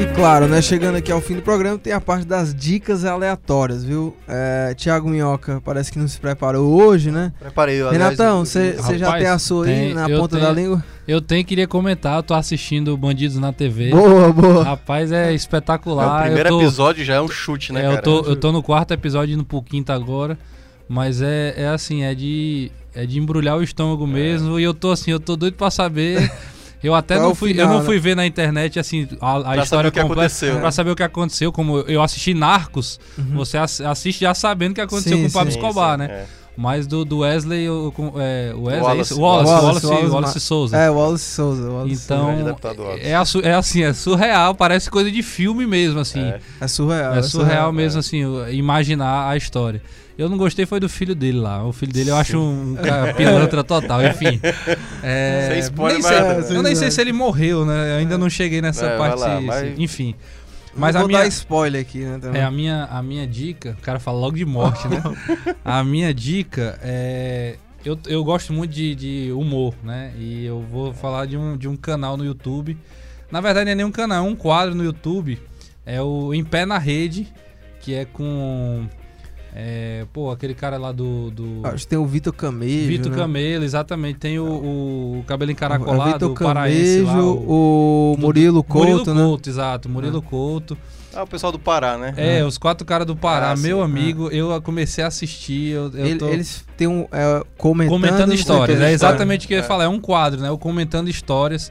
E 0.00 0.14
claro, 0.16 0.48
né, 0.48 0.60
chegando 0.60 0.96
aqui 0.96 1.12
ao 1.12 1.20
fim 1.20 1.36
do 1.36 1.42
programa, 1.42 1.78
tem 1.78 1.92
a 1.92 2.00
parte 2.00 2.26
das 2.26 2.52
dicas 2.52 3.04
aleatórias, 3.04 3.84
viu? 3.84 4.16
É, 4.26 4.74
Tiago 4.74 5.08
Minhoca 5.08 5.60
parece 5.64 5.92
que 5.92 5.98
não 5.98 6.08
se 6.08 6.18
preparou 6.18 6.72
hoje, 6.82 7.10
né? 7.12 7.32
Preparei, 7.38 7.76
aliás, 7.80 7.92
Renatão, 7.96 8.40
eu- 8.40 8.44
você 8.44 8.76
eu- 8.78 8.98
já 8.98 9.12
tem 9.16 9.26
a 9.26 9.38
sua 9.38 9.64
aí 9.66 9.74
tem, 9.74 9.94
na 9.94 10.08
eu 10.08 10.18
ponta 10.18 10.36
tenho. 10.36 10.48
da 10.48 10.52
língua? 10.52 10.84
Eu 11.06 11.20
tenho 11.20 11.44
queria 11.44 11.66
comentar, 11.66 12.16
eu 12.18 12.22
tô 12.22 12.32
assistindo 12.34 12.96
Bandidos 12.96 13.36
na 13.36 13.52
TV. 13.52 13.90
Boa, 13.90 14.32
boa. 14.32 14.62
Rapaz, 14.64 15.10
é 15.10 15.30
É, 15.30 15.34
espetacular. 15.34 16.20
o 16.20 16.24
primeiro 16.24 16.48
tô, 16.50 16.60
episódio 16.60 17.04
já 17.04 17.14
é 17.14 17.20
um 17.20 17.28
chute, 17.28 17.72
né, 17.72 17.80
é, 17.80 17.82
cara? 17.84 17.94
eu, 17.96 18.02
tô, 18.02 18.20
eu 18.30 18.36
tô 18.36 18.52
no 18.52 18.62
quarto 18.62 18.92
episódio 18.92 19.34
indo 19.34 19.44
pro 19.44 19.60
quinto 19.62 19.90
agora. 19.92 20.38
Mas 20.88 21.22
é, 21.22 21.54
é 21.56 21.68
assim, 21.68 22.02
é 22.02 22.14
de, 22.14 22.70
é 22.94 23.06
de 23.06 23.18
embrulhar 23.18 23.56
o 23.56 23.62
estômago 23.62 24.06
mesmo. 24.06 24.60
E 24.60 24.62
eu 24.62 24.74
tô 24.74 24.90
assim, 24.92 25.10
eu 25.10 25.18
tô 25.20 25.36
doido 25.36 25.54
pra 25.54 25.70
saber. 25.70 26.30
Eu 26.82 26.96
até 26.96 27.14
Qual 27.14 27.26
é 27.26 27.28
não 27.28 27.34
fui, 27.36 27.50
final, 27.50 27.66
eu 27.68 27.72
não 27.74 27.78
né? 27.78 27.84
fui 27.86 28.00
ver 28.00 28.16
na 28.16 28.26
internet 28.26 28.76
assim 28.76 29.06
a, 29.20 29.36
a 29.36 29.40
Pra 29.40 29.50
saber 29.52 29.62
história 29.62 29.88
o 29.88 29.92
que 29.92 30.00
completa 30.00 30.22
aconteceu, 30.22 30.54
pra 30.56 30.64
né? 30.64 30.70
saber 30.72 30.90
o 30.90 30.96
que 30.96 31.02
aconteceu. 31.04 31.52
Como 31.52 31.78
eu- 31.78 32.02
assisti 32.02 32.34
Narcos, 32.34 32.98
você 33.16 33.56
ass- 33.56 33.80
assiste 33.82 34.22
já 34.22 34.34
sabendo 34.34 34.72
o 34.72 34.74
que 34.74 34.80
aconteceu 34.80 35.16
Sim, 35.16 35.22
com 35.22 35.28
o 35.28 35.32
Pablo 35.32 35.52
sim, 35.52 35.58
Escobar, 35.60 35.92
sim, 35.92 35.98
né? 35.98 36.06
é. 36.10 36.26
Mas 36.54 36.86
do, 36.86 37.02
do 37.04 37.20
Wesley, 37.20 37.66
com- 37.94 38.12
é, 38.16 38.52
o 38.54 38.64
Wesley, 38.64 38.78
é 38.78 38.82
Wallace. 38.82 39.12
isso? 39.12 39.20
Wallace, 39.20 39.50
Wallace, 39.50 39.86
Wallace, 39.86 40.06
Wallace 40.10 40.40
Souza. 40.40 40.76
É, 40.76 40.90
Wallace 40.90 41.24
Souza. 41.24 41.70
Wallace 41.70 41.96
Souza. 41.96 42.04
Então, 42.04 42.96
é, 43.00 43.14
assu- 43.14 43.40
é 43.40 43.54
assim, 43.54 43.82
é 43.82 43.94
surreal, 43.94 44.54
parece 44.54 44.90
coisa 44.90 45.10
de 45.10 45.22
filme 45.22 45.66
mesmo, 45.66 45.98
assim. 46.00 46.20
É. 46.20 46.40
É 46.60 46.68
surreal. 46.68 47.14
É 47.14 47.22
surreal 47.22 47.70
é. 47.70 47.72
mesmo, 47.72 47.98
assim, 48.00 48.24
o- 48.26 48.46
imaginar 48.50 49.30
a 49.30 49.36
história. 49.36 49.80
Eu 50.18 50.28
não 50.28 50.36
gostei 50.36 50.66
foi 50.66 50.78
do 50.78 50.90
filho 50.90 51.14
dele 51.14 51.38
lá. 51.38 51.64
O 51.66 51.72
filho 51.72 51.90
dele 51.90 52.10
eu 52.10 52.16
acho 52.16 52.38
um 52.38 52.76
cara 52.76 53.14
pilantra 53.14 53.64
total, 53.64 54.04
enfim. 54.04 54.38
É, 55.02 55.48
Sem 55.52 55.58
spoiler, 55.60 55.94
nem 55.94 56.02
sei- 56.02 56.20
mas- 56.20 56.50
eu 56.50 56.62
nem 56.62 56.74
sei 56.74 56.90
se 56.90 57.00
ele 57.00 57.12
morreu, 57.14 57.64
né? 57.64 57.94
Eu 57.94 57.98
ainda 58.00 58.18
não 58.18 58.28
cheguei 58.28 58.60
nessa 58.60 58.84
É, 58.86 58.98
parte. 58.98 59.18
lá, 59.18 59.40
se- 59.40 59.46
vai- 59.46 59.74
Enfim. 59.78 60.14
Mas 60.74 60.94
Mas 60.94 60.96
a 60.96 60.98
vou 61.00 61.08
minha, 61.08 61.20
dar 61.20 61.26
spoiler 61.26 61.80
aqui, 61.82 61.98
né? 62.00 62.18
também. 62.18 62.40
é, 62.40 62.44
a, 62.44 62.50
minha, 62.50 62.84
a 62.84 63.02
minha 63.02 63.26
dica, 63.26 63.76
o 63.78 63.82
cara 63.82 64.00
fala 64.00 64.18
logo 64.18 64.36
de 64.36 64.44
morte, 64.44 64.88
né? 64.88 65.02
a 65.64 65.84
minha 65.84 66.12
dica 66.14 66.78
é. 66.82 67.56
Eu, 67.84 67.98
eu 68.06 68.22
gosto 68.24 68.52
muito 68.52 68.70
de, 68.72 68.94
de 68.94 69.32
humor, 69.32 69.74
né? 69.82 70.12
E 70.16 70.44
eu 70.44 70.60
vou 70.60 70.92
falar 70.94 71.26
de 71.26 71.36
um, 71.36 71.56
de 71.56 71.68
um 71.68 71.76
canal 71.76 72.16
no 72.16 72.24
YouTube. 72.24 72.78
Na 73.30 73.40
verdade, 73.40 73.64
não 73.66 73.72
é 73.72 73.74
nem 73.74 73.84
um 73.84 73.90
canal, 73.90 74.24
é 74.24 74.28
um 74.28 74.36
quadro 74.36 74.74
no 74.74 74.84
YouTube. 74.84 75.38
É 75.84 76.00
o 76.00 76.32
Em 76.32 76.44
Pé 76.44 76.64
na 76.64 76.78
Rede, 76.78 77.32
que 77.80 77.92
é 77.94 78.04
com. 78.04 78.86
É, 79.54 80.06
pô, 80.14 80.30
aquele 80.30 80.54
cara 80.54 80.78
lá 80.78 80.92
do. 80.92 81.30
do 81.30 81.60
Acho 81.64 81.84
que 81.84 81.88
tem 81.88 81.98
o 81.98 82.06
Vitor 82.06 82.32
Camejo. 82.32 82.86
Vitor 82.88 83.12
né? 83.12 83.18
Camelo, 83.18 83.64
exatamente. 83.64 84.18
Tem 84.18 84.38
o, 84.38 84.44
o 84.46 85.24
cabelo 85.26 85.50
É 85.50 85.52
encaracolado, 85.52 86.12
Vitor 86.12 86.30
o 86.30 86.34
paraense 86.34 87.00
lá. 87.02 87.12
Camejo, 87.12 87.34
o, 87.46 88.16
Murilo 88.18 88.64
Couto, 88.64 88.88
Murilo 88.88 89.14
né? 89.14 89.22
Couto, 89.22 89.50
exato. 89.50 89.88
Murilo 89.90 90.22
Couto. 90.22 90.78
Ah, 91.14 91.24
o 91.24 91.26
pessoal 91.26 91.52
do 91.52 91.58
Pará, 91.58 91.98
né? 91.98 92.14
É, 92.16 92.42
os 92.42 92.56
quatro 92.56 92.86
caras 92.86 93.06
do 93.06 93.14
Pará, 93.14 93.52
Ah, 93.52 93.56
sim. 93.56 93.64
meu 93.64 93.82
amigo, 93.82 94.30
eu 94.30 94.58
comecei 94.62 95.04
a 95.04 95.08
assistir, 95.08 95.72
eu, 95.72 95.90
eu 95.92 96.06
Ele- 96.06 96.18
tô 96.18 96.28
Eles 96.30 96.64
têm 96.74 96.88
um. 96.88 97.06
É, 97.12 97.42
comentando, 97.58 97.90
comentando 98.00 98.32
histórias. 98.32 98.80
É 98.80 98.90
exatamente 98.90 99.44
o 99.44 99.48
que 99.48 99.52
eu 99.52 99.58
ia 99.58 99.64
É. 99.64 99.66
falar, 99.66 99.84
é 99.84 99.88
um 99.88 100.00
quadro, 100.00 100.40
né? 100.40 100.50
O 100.50 100.56
comentando 100.56 101.08
histórias 101.10 101.70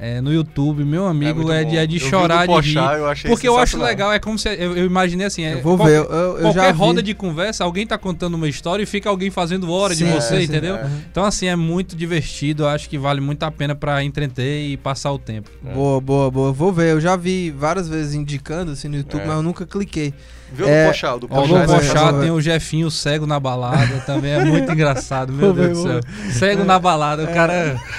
é, 0.00 0.20
no 0.20 0.32
YouTube, 0.32 0.84
meu 0.84 1.06
amigo, 1.06 1.40
muito 1.40 1.52
é, 1.52 1.64
bom. 1.64 1.70
de, 1.70 1.76
é 1.76 1.86
de 1.86 1.96
Eu 2.00 2.08
chorar 2.08 2.46
de 2.46 2.52
rir. 2.52 2.74
Pochá, 2.74 2.94
eu 2.96 3.06
achei 3.08 3.30
Porque 3.30 3.48
eu 3.48 3.58
acho 3.58 3.76
legal, 3.78 4.12
é 4.12 4.18
como 4.18 4.38
se 4.38 4.48
eu, 4.48 4.76
eu 4.76 4.86
imaginei 4.86 5.26
assim, 5.26 5.42
é, 5.42 5.54
Eu 5.54 5.62
vou 5.62 5.76
qual- 5.76 5.88
ver. 5.88 5.96
Eu, 5.98 6.04
eu 6.04 6.36
já 6.38 6.42
Qualquer 6.52 6.72
vi. 6.72 6.78
roda 6.78 7.02
de 7.02 7.14
conversa, 7.14 7.64
alguém 7.64 7.86
tá 7.86 7.98
contando 7.98 8.34
uma 8.34 8.48
história 8.48 8.82
e 8.82 8.86
fica 8.86 9.10
alguém 9.10 9.30
fazendo 9.30 9.70
hora 9.72 9.94
de 9.96 10.04
Sim, 10.04 10.12
você, 10.12 10.34
é, 10.36 10.38
sim, 10.38 10.44
entendeu? 10.44 10.76
é. 10.76 10.88
Então, 11.10 11.24
assim, 11.24 11.46
é 11.46 11.56
muito 11.56 11.96
divertido. 11.96 12.62
Eu 12.62 12.68
acho 12.68 12.88
que 12.88 12.96
vale 12.96 13.20
muito 13.20 13.42
a 13.42 13.50
pena 13.50 13.74
pra 13.74 14.02
entreter 14.04 14.68
e 14.68 14.76
passar 14.76 15.10
o 15.12 15.18
tempo. 15.18 15.50
Boa, 15.74 16.00
boa, 16.00 16.30
boa. 16.30 16.52
Vou 16.52 16.72
ver. 16.72 16.92
Eu 16.92 17.00
já 17.00 17.16
vi 17.16 17.50
várias 17.50 17.88
vezes 17.88 18.14
indicando 18.14 18.72
assim 18.72 18.86
no 18.88 18.96
YouTube, 18.96 19.22
É. 19.22 19.26
mas 19.26 19.36
eu 19.36 19.42
nunca 19.42 19.66
cliquei. 19.66 20.14
Viu 20.52 20.66
É, 20.68 20.84
do 20.86 20.88
Pochá? 20.90 21.14
o 21.14 21.18
Do 21.18 21.26
o 21.26 21.28
Pochá, 21.28 21.46
ver, 21.46 21.62
é 21.62 21.66
Pochá 21.66 22.12
tem 22.20 22.30
o 22.30 22.40
Jefinho 22.40 22.90
cego 22.90 23.26
na 23.26 23.38
balada, 23.38 24.02
também 24.06 24.32
é 24.32 24.44
muito 24.44 24.70
engraçado, 24.72 25.32
meu 25.32 25.52
Deus 25.52 25.78
do 25.78 25.82
céu. 25.88 26.00
Cego 26.32 26.64
na 26.64 26.78
balada, 26.78 27.24
o 27.24 27.26
cara 27.28 27.52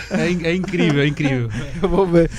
é, 0.09 0.17
é 0.43 0.55
incrível, 0.55 1.01
é 1.03 1.07
incrível. 1.07 1.49
Eu 1.81 1.87
vou 1.89 2.05
ver. 2.07 2.29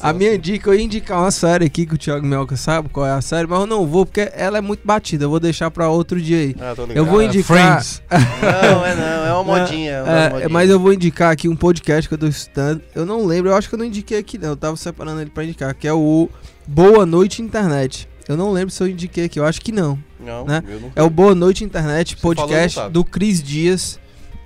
A 0.00 0.12
minha 0.12 0.38
dica, 0.38 0.70
eu 0.70 0.74
ia 0.74 0.82
indicar 0.82 1.18
uma 1.18 1.30
série 1.30 1.64
aqui 1.64 1.84
que 1.86 1.94
o 1.94 1.98
Thiago 1.98 2.26
Melca 2.26 2.56
sabe 2.56 2.88
qual 2.90 3.06
é 3.06 3.12
a 3.12 3.20
série, 3.20 3.46
mas 3.48 3.58
eu 3.60 3.66
não 3.66 3.86
vou 3.86 4.04
porque 4.06 4.30
ela 4.34 4.58
é 4.58 4.60
muito 4.60 4.80
batida. 4.84 5.24
Eu 5.24 5.30
vou 5.30 5.40
deixar 5.40 5.70
pra 5.70 5.88
outro 5.88 6.20
dia 6.20 6.36
aí. 6.38 6.56
Ah. 6.60 6.74
Eu 6.94 7.04
vou 7.06 7.20
Ah, 7.20 7.24
indicar. 7.24 7.56
Friends. 7.82 8.02
Não, 8.10 8.84
é 8.86 8.94
não, 8.94 9.26
é 9.26 9.32
uma 9.32 9.42
modinha. 9.44 9.92
É, 9.92 10.02
uma 10.02 10.12
É, 10.12 10.28
modinhas. 10.30 10.52
mas 10.52 10.70
eu 10.70 10.78
vou 10.80 10.92
indicar 10.92 11.32
aqui 11.32 11.48
um 11.48 11.56
podcast 11.56 12.08
que 12.08 12.14
eu 12.14 12.18
tô 12.18 12.26
estudando. 12.26 12.82
Eu 12.94 13.04
não 13.06 13.24
lembro, 13.26 13.50
eu 13.50 13.56
acho 13.56 13.68
que 13.68 13.74
eu 13.74 13.78
não 13.78 13.86
indiquei 13.86 14.18
aqui 14.18 14.36
não. 14.38 14.50
Eu 14.50 14.56
tava 14.56 14.76
separando 14.76 15.20
ele 15.20 15.30
pra 15.30 15.44
indicar, 15.44 15.74
que 15.74 15.88
é 15.88 15.92
o 15.92 16.28
Boa 16.66 17.04
Noite 17.06 17.40
Internet. 17.42 18.08
Eu 18.28 18.36
não 18.36 18.50
lembro 18.50 18.70
se 18.70 18.82
eu 18.82 18.88
indiquei 18.88 19.24
aqui, 19.24 19.38
eu 19.38 19.44
acho 19.44 19.60
que 19.60 19.70
não. 19.70 19.98
Não, 20.18 20.44
né? 20.44 20.62
eu 20.66 20.80
não 20.80 20.92
É 20.96 21.02
o 21.02 21.10
Boa 21.10 21.34
Noite 21.34 21.64
Internet, 21.64 22.14
Você 22.14 22.20
falou, 22.20 22.36
podcast 22.36 22.74
sabe. 22.74 22.92
do 22.92 23.04
Cris 23.04 23.42
Dias. 23.42 24.00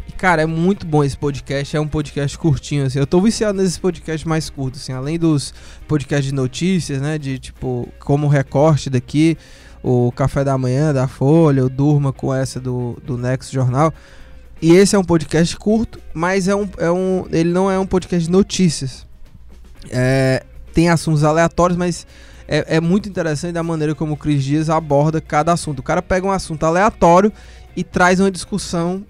E, 0.07 0.13
cara, 0.13 0.43
é 0.43 0.47
muito 0.47 0.85
bom 0.85 1.03
esse 1.03 1.17
podcast. 1.17 1.77
É 1.77 1.81
um 1.81 1.89
podcast 1.89 2.37
curtinho, 2.37 2.85
assim. 2.85 2.99
Eu 2.99 3.07
tô 3.07 3.21
viciado 3.21 3.57
nesses 3.57 3.79
podcasts 3.79 4.25
mais 4.25 4.51
curtos, 4.51 4.83
assim. 4.83 4.93
Além 4.93 5.19
dos 5.19 5.55
podcasts 5.89 6.27
de 6.27 6.35
notícias, 6.35 7.01
né? 7.01 7.17
De, 7.17 7.39
tipo, 7.39 7.89
como 8.01 8.27
o 8.27 8.31
recorte 8.31 8.91
daqui, 8.91 9.39
o 9.83 10.13
Café 10.13 10.45
da 10.45 10.59
Manhã 10.59 10.93
da 10.93 11.09
Folha, 11.09 11.65
o 11.65 11.71
Durma 11.71 12.13
com 12.13 12.35
essa 12.35 12.61
do, 12.61 12.99
do 13.03 13.17
Nexo 13.17 13.53
Jornal. 13.53 13.95
E 14.61 14.73
esse 14.73 14.95
é 14.95 14.99
um 14.99 15.05
podcast 15.05 15.57
curto, 15.57 15.99
mas 16.13 16.47
é 16.47 16.55
um, 16.55 16.69
é 16.77 16.91
um, 16.91 17.25
ele 17.33 17.51
não 17.51 17.71
é 17.71 17.79
um 17.79 17.87
podcast 17.87 18.27
de 18.27 18.31
notícias. 18.31 19.07
É, 19.91 20.45
tem 20.75 20.91
assuntos 20.91 21.25
aleatórios, 21.25 21.79
mas 21.79 22.07
é, 22.51 22.77
é 22.77 22.81
muito 22.81 23.09
interessante 23.09 23.57
a 23.57 23.63
maneira 23.63 23.95
como 23.95 24.15
o 24.15 24.17
Cris 24.17 24.43
Dias 24.43 24.69
aborda 24.69 25.21
cada 25.21 25.53
assunto. 25.53 25.79
O 25.79 25.83
cara 25.85 26.03
pega 26.03 26.27
um 26.27 26.33
assunto 26.33 26.65
aleatório 26.65 27.33
e 27.77 27.85
traz 27.85 28.19
uma 28.19 28.31
discussão 28.31 29.07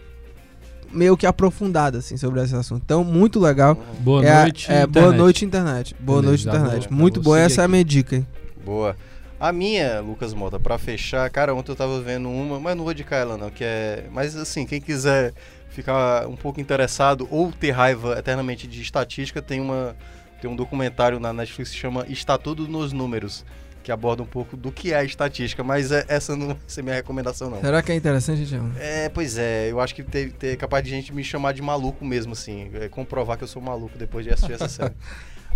meio 0.93 1.16
que 1.16 1.24
aprofundada 1.24 1.99
assim 1.99 2.18
sobre 2.18 2.43
esse 2.43 2.55
assunto. 2.55 2.82
Então, 2.84 3.03
muito 3.03 3.41
legal. 3.41 3.78
Boa 4.01 4.22
é, 4.22 4.43
noite. 4.43 4.70
é, 4.70 4.86
boa 4.86 5.05
internet. 5.05 5.18
noite 5.18 5.45
internet. 5.47 5.97
Boa 5.99 6.20
Beleza, 6.20 6.51
noite 6.51 6.59
internet. 6.64 6.84
já 6.84 6.91
muito 6.95 7.22
boa, 7.22 7.41
essa 7.41 7.61
é 7.61 7.62
a 7.62 7.64
aqui. 7.64 7.72
minha 7.72 7.84
dica. 7.84 8.16
hein? 8.16 8.26
Boa. 8.62 8.95
A 9.38 9.53
minha, 9.53 10.01
Lucas 10.01 10.34
Mota, 10.34 10.61
pra 10.61 10.76
fechar, 10.76 11.30
cara, 11.30 11.55
ontem 11.55 11.72
eu 11.72 11.76
tava 11.76 11.99
vendo 12.03 12.28
uma, 12.28 12.61
mas 12.61 12.76
não 12.76 12.84
vou 12.84 12.93
indicar 12.93 13.20
ela 13.20 13.38
não, 13.38 13.49
que 13.49 13.64
é... 13.64 14.05
Mas 14.12 14.36
assim, 14.36 14.66
quem 14.66 14.82
quiser 14.82 15.32
ficar 15.70 16.26
um 16.26 16.36
pouco 16.36 16.61
interessado 16.61 17.26
ou 17.30 17.51
ter 17.51 17.70
raiva 17.70 18.18
eternamente 18.18 18.66
de 18.66 18.82
estatística, 18.82 19.41
tem 19.41 19.59
uma 19.59 19.97
tem 20.41 20.51
um 20.51 20.57
documentário 20.57 21.20
na 21.20 21.32
Netflix 21.32 21.70
que 21.70 21.76
se 21.76 21.80
chama 21.80 22.07
Está 22.09 22.38
Tudo 22.38 22.66
nos 22.66 22.93
Números, 22.93 23.45
que 23.82 23.91
aborda 23.91 24.22
um 24.22 24.26
pouco 24.26 24.57
do 24.57 24.70
que 24.70 24.93
é 24.93 24.97
a 24.97 25.05
estatística, 25.05 25.62
mas 25.64 25.91
é- 25.91 26.05
essa 26.09 26.36
não 26.36 26.49
vai 26.49 26.57
ser 26.66 26.82
minha 26.82 26.95
recomendação 26.95 27.51
não. 27.51 27.61
Será 27.61 27.82
que 27.82 27.93
é 27.93 27.95
interessante, 27.95 28.47
Tiago? 28.47 28.70
É, 28.78 29.09
pois 29.09 29.38
é, 29.38 29.70
eu 29.70 29.80
acho 29.80 29.95
que 29.95 30.03
ter, 30.03 30.32
ter 30.32 30.57
capaz 30.57 30.84
de 30.84 30.91
gente 30.91 31.14
me 31.14 31.24
chamar 31.24 31.53
de 31.53 31.62
maluco 31.62 32.05
mesmo, 32.05 32.32
assim, 32.32 32.70
é, 32.74 32.88
comprovar 32.88 33.36
que 33.38 33.45
eu 33.45 33.49
sou 33.49 33.61
maluco 33.62 33.97
depois 33.97 34.24
de 34.24 34.32
assistir 34.32 34.53
essa 34.53 34.68
série. 34.68 34.95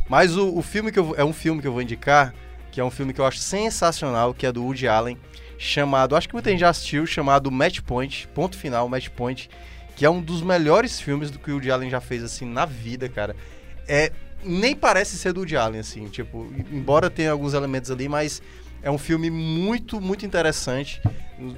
Mas 0.08 0.36
o, 0.36 0.56
o 0.56 0.62
filme 0.62 0.90
que 0.92 0.98
eu 0.98 1.14
é 1.16 1.24
um 1.24 1.32
filme 1.32 1.60
que 1.60 1.68
eu 1.68 1.72
vou 1.72 1.82
indicar, 1.82 2.34
que 2.70 2.80
é 2.80 2.84
um 2.84 2.90
filme 2.90 3.12
que 3.12 3.20
eu 3.20 3.26
acho 3.26 3.38
sensacional, 3.38 4.34
que 4.34 4.46
é 4.46 4.52
do 4.52 4.62
Woody 4.64 4.88
Allen, 4.88 5.18
chamado, 5.58 6.16
acho 6.16 6.28
que 6.28 6.34
muita 6.34 6.50
gente 6.50 6.60
já 6.60 6.68
assistiu, 6.70 7.06
chamado 7.06 7.50
Match 7.50 7.80
Point, 7.80 8.28
ponto 8.34 8.56
final, 8.56 8.88
Match 8.88 9.08
Point, 9.10 9.48
que 9.96 10.04
é 10.04 10.10
um 10.10 10.20
dos 10.20 10.42
melhores 10.42 11.00
filmes 11.00 11.30
do 11.30 11.38
que 11.38 11.50
o 11.50 11.54
Woody 11.54 11.70
Allen 11.70 11.88
já 11.90 12.00
fez 12.00 12.22
assim 12.24 12.44
na 12.44 12.64
vida, 12.66 13.08
cara. 13.08 13.36
É 13.86 14.10
nem 14.44 14.74
parece 14.74 15.16
ser 15.18 15.32
do 15.32 15.40
Woody 15.40 15.56
Allen, 15.56 15.80
assim, 15.80 16.06
tipo, 16.08 16.46
embora 16.72 17.08
tenha 17.10 17.32
alguns 17.32 17.54
elementos 17.54 17.90
ali, 17.90 18.08
mas 18.08 18.42
é 18.82 18.90
um 18.90 18.98
filme 18.98 19.30
muito, 19.30 20.00
muito 20.00 20.26
interessante. 20.26 21.00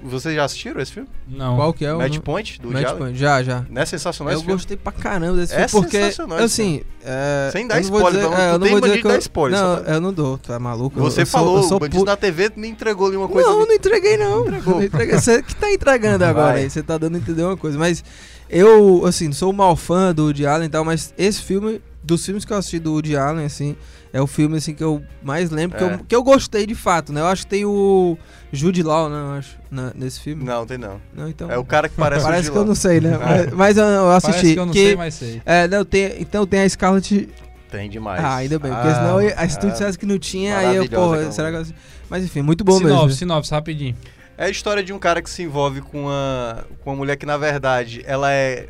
Vocês 0.02 0.34
já 0.34 0.44
assistiram 0.44 0.80
esse 0.80 0.90
filme? 0.92 1.08
Não. 1.28 1.56
Qual 1.56 1.72
que 1.74 1.84
é 1.84 1.92
o 1.92 1.98
Match 1.98 2.18
Point, 2.20 2.58
do 2.62 2.70
Match? 2.70 2.96
Point? 2.96 3.18
Já, 3.18 3.42
já. 3.42 3.66
Não 3.68 3.82
é 3.82 3.84
sensacional 3.84 4.32
Eu 4.32 4.36
esse 4.38 4.44
filme? 4.46 4.56
gostei 4.58 4.76
pra 4.76 4.90
caramba 4.92 5.36
desse 5.36 5.52
É 5.54 5.68
filme, 5.68 5.84
porque, 5.84 5.98
sensacional 5.98 6.38
assim... 6.38 6.82
É, 7.04 7.50
Sem 7.52 7.66
dar 7.68 7.74
eu 7.74 7.82
não 7.90 7.96
spoiler, 7.98 8.12
dizer- 8.22 8.28
menos 8.30 8.38
é, 8.42 8.48
eu 8.54 8.58
não 8.58 8.80
tem 8.80 9.00
que 9.00 9.06
eu- 9.06 9.10
dar 9.12 9.18
spoiler, 9.18 9.60
Não, 9.60 9.76
eu 9.78 10.00
não 10.00 10.12
dou, 10.14 10.38
tu 10.38 10.50
é 10.52 10.58
maluco? 10.58 10.98
Você 11.00 11.22
eu 11.22 11.26
sou- 11.26 11.40
falou, 11.40 11.56
eu 11.58 11.62
sou 11.64 11.76
o 11.76 11.80
Bandido 11.80 11.98
pu- 11.98 12.06
na 12.06 12.16
TV 12.16 12.50
me 12.56 12.68
entregou 12.68 13.06
ali 13.08 13.16
uma 13.16 13.28
coisa. 13.28 13.48
Não, 13.50 13.58
ali. 13.58 13.68
não 13.68 13.74
entreguei 13.74 14.16
não. 14.16 14.40
Entregou. 14.46 14.74
Não 14.76 14.82
entreguei. 14.84 15.18
Você 15.18 15.42
que 15.42 15.54
tá 15.54 15.70
entregando 15.70 16.24
agora 16.24 16.52
Vai. 16.54 16.62
aí, 16.62 16.70
você 16.70 16.82
tá 16.82 16.96
dando 16.96 17.16
a 17.16 17.18
entender 17.18 17.42
uma 17.42 17.56
coisa. 17.56 17.76
Mas 17.78 18.02
eu, 18.48 19.04
assim, 19.04 19.30
sou 19.32 19.50
um 19.50 19.56
mal 19.56 19.76
fã 19.76 20.14
do 20.14 20.24
Woody 20.24 20.46
Allen 20.46 20.66
e 20.66 20.70
tal, 20.70 20.84
mas 20.84 21.12
esse 21.18 21.42
filme, 21.42 21.82
dos 22.06 22.24
filmes 22.24 22.44
que 22.44 22.52
eu 22.52 22.56
assisti 22.56 22.78
do 22.78 22.92
Woody 22.92 23.16
Allen, 23.16 23.44
assim, 23.44 23.76
é 24.12 24.20
o 24.22 24.26
filme 24.26 24.56
assim, 24.56 24.72
que 24.74 24.82
eu 24.84 25.02
mais 25.22 25.50
lembro, 25.50 25.76
que, 25.76 25.84
É. 25.84 25.94
eu, 25.94 25.98
que 25.98 26.16
eu 26.16 26.22
gostei 26.22 26.64
de 26.66 26.74
fato, 26.74 27.12
né? 27.12 27.20
Eu 27.20 27.26
acho 27.26 27.42
que 27.42 27.48
tem 27.48 27.64
o 27.64 28.16
Jude 28.52 28.82
Law, 28.82 29.08
né? 29.10 29.16
Eu 29.16 29.38
acho, 29.38 29.58
na- 29.70 29.92
nesse 29.94 30.20
filme. 30.20 30.44
Não, 30.44 30.64
tem 30.64 30.78
não. 30.78 31.00
Não, 31.12 31.28
então... 31.28 31.50
É 31.50 31.58
o 31.58 31.64
cara 31.64 31.88
que 31.88 31.96
parece, 31.96 32.24
Parece 32.24 32.48
o 32.48 32.52
que 32.52 32.58
eu 32.58 32.64
não 32.64 32.74
sei, 32.74 33.00
né? 33.00 33.14
É. 33.14 33.18
Mas, 33.50 33.52
mas 33.54 33.76
eu, 33.76 33.84
eu 33.84 34.10
assisti. 34.10 34.32
Parece 34.32 34.54
que 34.54 34.60
eu 34.60 34.66
não 34.66 34.72
sei, 34.72 34.96
mas 34.96 35.14
sei. 35.14 35.42
É, 35.44 35.68
não, 35.68 35.84
tem, 35.84 36.14
então 36.20 36.46
tem 36.46 36.60
a 36.60 36.68
Scarlett 36.68 37.28
Tem 37.70 37.90
demais. 37.90 38.22
ah, 38.24 38.36
ainda 38.36 38.58
bem, 38.58 38.72
porque 38.72 38.88
Ah, 38.88 38.94
senão 38.94 39.20
eu- 39.20 39.34
a 39.36 39.48
se 39.48 39.58
tu 39.58 39.68
dissesse 39.70 39.98
que 39.98 40.06
não 40.06 40.18
tinha, 40.18 40.56
aí 40.58 40.76
eu, 40.76 40.88
porra, 40.88 41.16
aquela 41.16 41.32
será 41.32 41.50
que 41.50 41.56
eu... 41.56 41.66
Mas 42.08 42.24
enfim, 42.24 42.40
muito 42.42 42.62
bom 42.64 42.78
sinopse, 42.78 42.94
mesmo. 43.06 43.10
sinopse, 43.18 43.50
rapidinho. 43.50 43.96
É 44.38 44.44
a 44.46 44.50
história 44.50 44.82
de 44.82 44.92
um 44.92 44.98
cara 44.98 45.20
que 45.20 45.28
se 45.30 45.42
envolve 45.42 45.80
com 45.80 46.02
uma, 46.04 46.64
com 46.84 46.90
uma 46.90 46.96
mulher 46.96 47.16
que, 47.16 47.26
na 47.26 47.36
verdade, 47.36 48.02
ela 48.06 48.30
é 48.32 48.68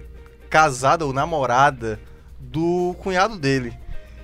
casada 0.49 1.05
ou 1.05 1.13
namorada 1.13 1.99
do 2.51 2.95
cunhado 2.99 3.39
dele. 3.39 3.73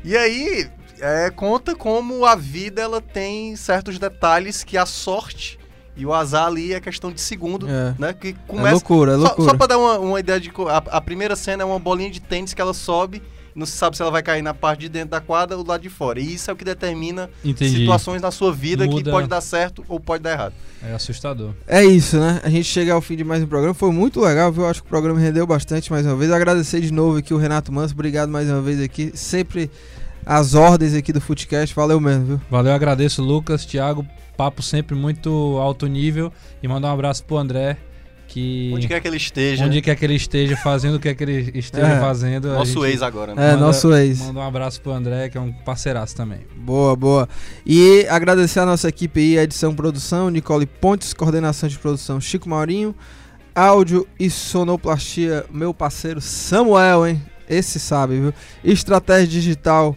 E 0.05 0.17
aí, 0.17 0.69
é, 1.01 1.31
conta 1.31 1.75
como 1.75 2.25
a 2.25 2.35
vida 2.35 2.81
ela 2.83 3.01
tem 3.01 3.55
certos 3.57 3.99
detalhes 3.99 4.65
que 4.65 4.77
a 4.77 4.87
sorte 4.87 5.59
e 5.97 6.07
o 6.07 6.13
azar 6.15 6.47
ali 6.47 6.73
é 6.73 6.81
questão 6.81 7.13
de 7.13 7.21
segundo, 7.21 7.69
É. 7.69 7.95
né? 7.99 8.13
Que 8.15 8.29
É 8.29 8.35
começa... 8.49 8.73
loucura, 8.73 9.13
é 9.13 9.17
Só, 9.17 9.21
loucura. 9.23 9.51
só 9.51 9.57
pra 9.57 9.67
dar 9.67 9.79
uma, 9.79 9.99
uma 9.99 10.21
ideia 10.21 10.41
de. 10.41 10.51
A, 10.69 10.77
a 10.97 11.01
primeira 11.01 11.37
cena 11.37 11.63
é 11.63 11.67
uma 11.67 11.79
bolinha 11.79 12.11
de 12.11 12.21
tênis 12.21 12.55
que 12.55 12.61
ela 12.61 12.73
sobe. 12.75 13.23
Não 13.55 13.67
se 13.67 13.73
sabe 13.73 13.97
se 13.97 14.03
ela 14.03 14.11
vai 14.11 14.23
cair 14.23 14.43
na 14.43 14.55
parte 14.55 14.81
de 14.81 14.89
dentro 14.89 15.11
da 15.11 15.21
quadra 15.21 15.57
ou 15.57 15.63
do 15.63 15.69
lado 15.69 15.83
de 15.83 15.89
fora. 15.89 16.19
E 16.19 16.35
isso 16.35 16.51
é 16.51 16.55
o 16.55 16.57
que 16.57 16.65
determina 16.65 17.29
Entendi. 17.45 17.79
situações 17.79 18.23
na 18.23 18.31
sua 18.31 18.53
vida 18.53 18.87
que 18.89 18.95
Muda. 18.95 19.11
pode 19.11 19.29
dar 19.29 19.41
certo 19.41 19.85
ou 19.89 20.01
pode 20.01 20.23
dar 20.23 20.33
errado. 20.33 20.55
É 20.83 20.95
assustador. 20.95 21.53
É 21.67 21.85
isso, 21.85 22.19
né? 22.19 22.41
A 22.43 22.49
gente 22.49 22.65
chega 22.65 22.93
ao 22.93 23.01
fim 23.01 23.17
de 23.17 23.25
mais 23.25 23.43
um 23.43 23.47
programa. 23.47 23.75
Foi 23.75 23.93
muito 23.93 24.21
legal, 24.21 24.51
viu? 24.51 24.67
Acho 24.67 24.81
que 24.81 24.87
o 24.87 24.91
programa 24.91 25.21
rendeu 25.21 25.47
bastante 25.47 25.91
mais 25.93 26.07
uma 26.07 26.17
vez. 26.17 26.31
Agradecer 26.33 26.81
de 26.81 26.93
novo 26.93 27.19
aqui 27.19 27.33
o 27.35 27.37
Renato 27.37 27.71
Manso. 27.71 27.95
Obrigado 27.95 28.31
mais 28.31 28.49
uma 28.49 28.61
vez 28.61 28.81
aqui. 28.81 29.13
Sempre 29.15 29.71
as 30.25 30.55
ordens 30.55 30.95
aqui 30.95 31.13
do 31.13 31.21
Footcast. 31.21 31.75
Valeu 31.75 32.01
mesmo, 32.01 32.25
viu? 32.25 32.41
Valeu, 32.51 32.73
agradeço, 32.73 33.23
Lucas, 33.23 33.65
Thiago. 33.67 34.07
Papo 34.37 34.63
sempre 34.63 34.95
muito 34.97 35.31
alto 35.59 35.87
nível. 35.87 36.33
E 36.63 36.69
mandar 36.69 36.89
um 36.89 36.95
abraço 36.95 37.25
pro 37.25 37.37
André, 37.37 37.77
que. 38.33 38.71
Onde 38.75 38.89
quer 38.89 39.01
que 39.01 39.09
ele 39.09 39.17
esteja. 39.17 39.65
onde 39.65 39.81
quer 39.83 39.95
que 39.95 40.05
ele 40.05 40.15
esteja 40.15 40.57
fazendo 40.57 40.95
o 40.97 41.01
que 41.01 41.09
é 41.09 41.15
que 41.15 41.23
ele 41.23 41.53
esteja 41.59 41.87
É. 41.87 42.01
fazendo. 42.01 42.49
Nosso 42.49 42.83
gente 42.85 42.93
ex 42.93 43.03
agora, 43.03 43.35
né? 43.35 43.49
É, 43.49 43.53
Manda- 43.53 43.67
nosso 43.67 43.95
ex. 43.95 44.19
Manda 44.21 44.41
um 44.41 44.43
abraço 44.47 44.81
pro 44.81 44.93
André, 44.93 45.29
que 45.29 45.37
é 45.37 45.41
um 45.41 45.53
parceiraço 45.53 46.17
também. 46.17 46.41
Boa, 46.57 46.97
boa. 46.97 47.29
E 47.67 48.07
agradecer 48.09 48.61
a 48.61 48.67
nossa 48.67 48.89
equipe 48.89 49.21
aí, 49.21 49.39
edição 49.39 49.75
produção, 49.75 50.31
Nicole 50.31 50.67
Pontes, 50.67 51.13
coordenação 51.13 51.69
de 51.69 51.79
produção, 51.79 52.21
Chico 52.21 52.49
Maurinho, 52.49 52.95
áudio 53.55 54.07
e 54.19 54.31
sonoplastia, 54.31 55.45
meu 55.51 55.75
parceiro 55.75 56.21
Samuel, 56.21 57.07
hein? 57.07 57.23
Esse 57.49 57.79
sabe, 57.79 58.19
viu? 58.19 58.33
Estratégia 58.65 59.27
digital 59.29 59.95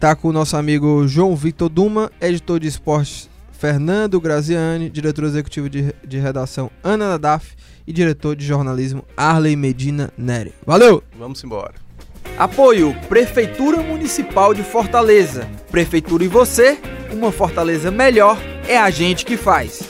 tá 0.00 0.16
com 0.16 0.28
o 0.28 0.32
nosso 0.32 0.56
amigo 0.56 1.06
João 1.06 1.36
Victor 1.36 1.68
Duma, 1.68 2.10
editor 2.20 2.58
de 2.58 2.66
esportes 2.66 3.30
Fernando 3.52 4.20
Graziani, 4.20 4.90
diretor 4.90 5.24
executivo 5.24 5.68
de, 5.70 5.94
de 6.06 6.18
redação 6.18 6.70
Ana 6.84 7.08
Nadaf 7.10 7.54
e 7.86 7.92
diretor 7.92 8.34
de 8.34 8.44
jornalismo 8.44 9.04
Arley 9.16 9.56
Medina 9.56 10.12
Neri. 10.16 10.52
Valeu! 10.64 11.02
Vamos 11.18 11.42
embora. 11.44 11.74
Apoio 12.38 12.94
Prefeitura 13.08 13.82
Municipal 13.82 14.52
de 14.52 14.62
Fortaleza. 14.62 15.48
Prefeitura 15.70 16.24
e 16.24 16.28
você, 16.28 16.78
uma 17.10 17.32
Fortaleza 17.32 17.90
melhor 17.90 18.38
é 18.68 18.76
a 18.76 18.90
gente 18.90 19.24
que 19.24 19.36
faz. 19.36 19.88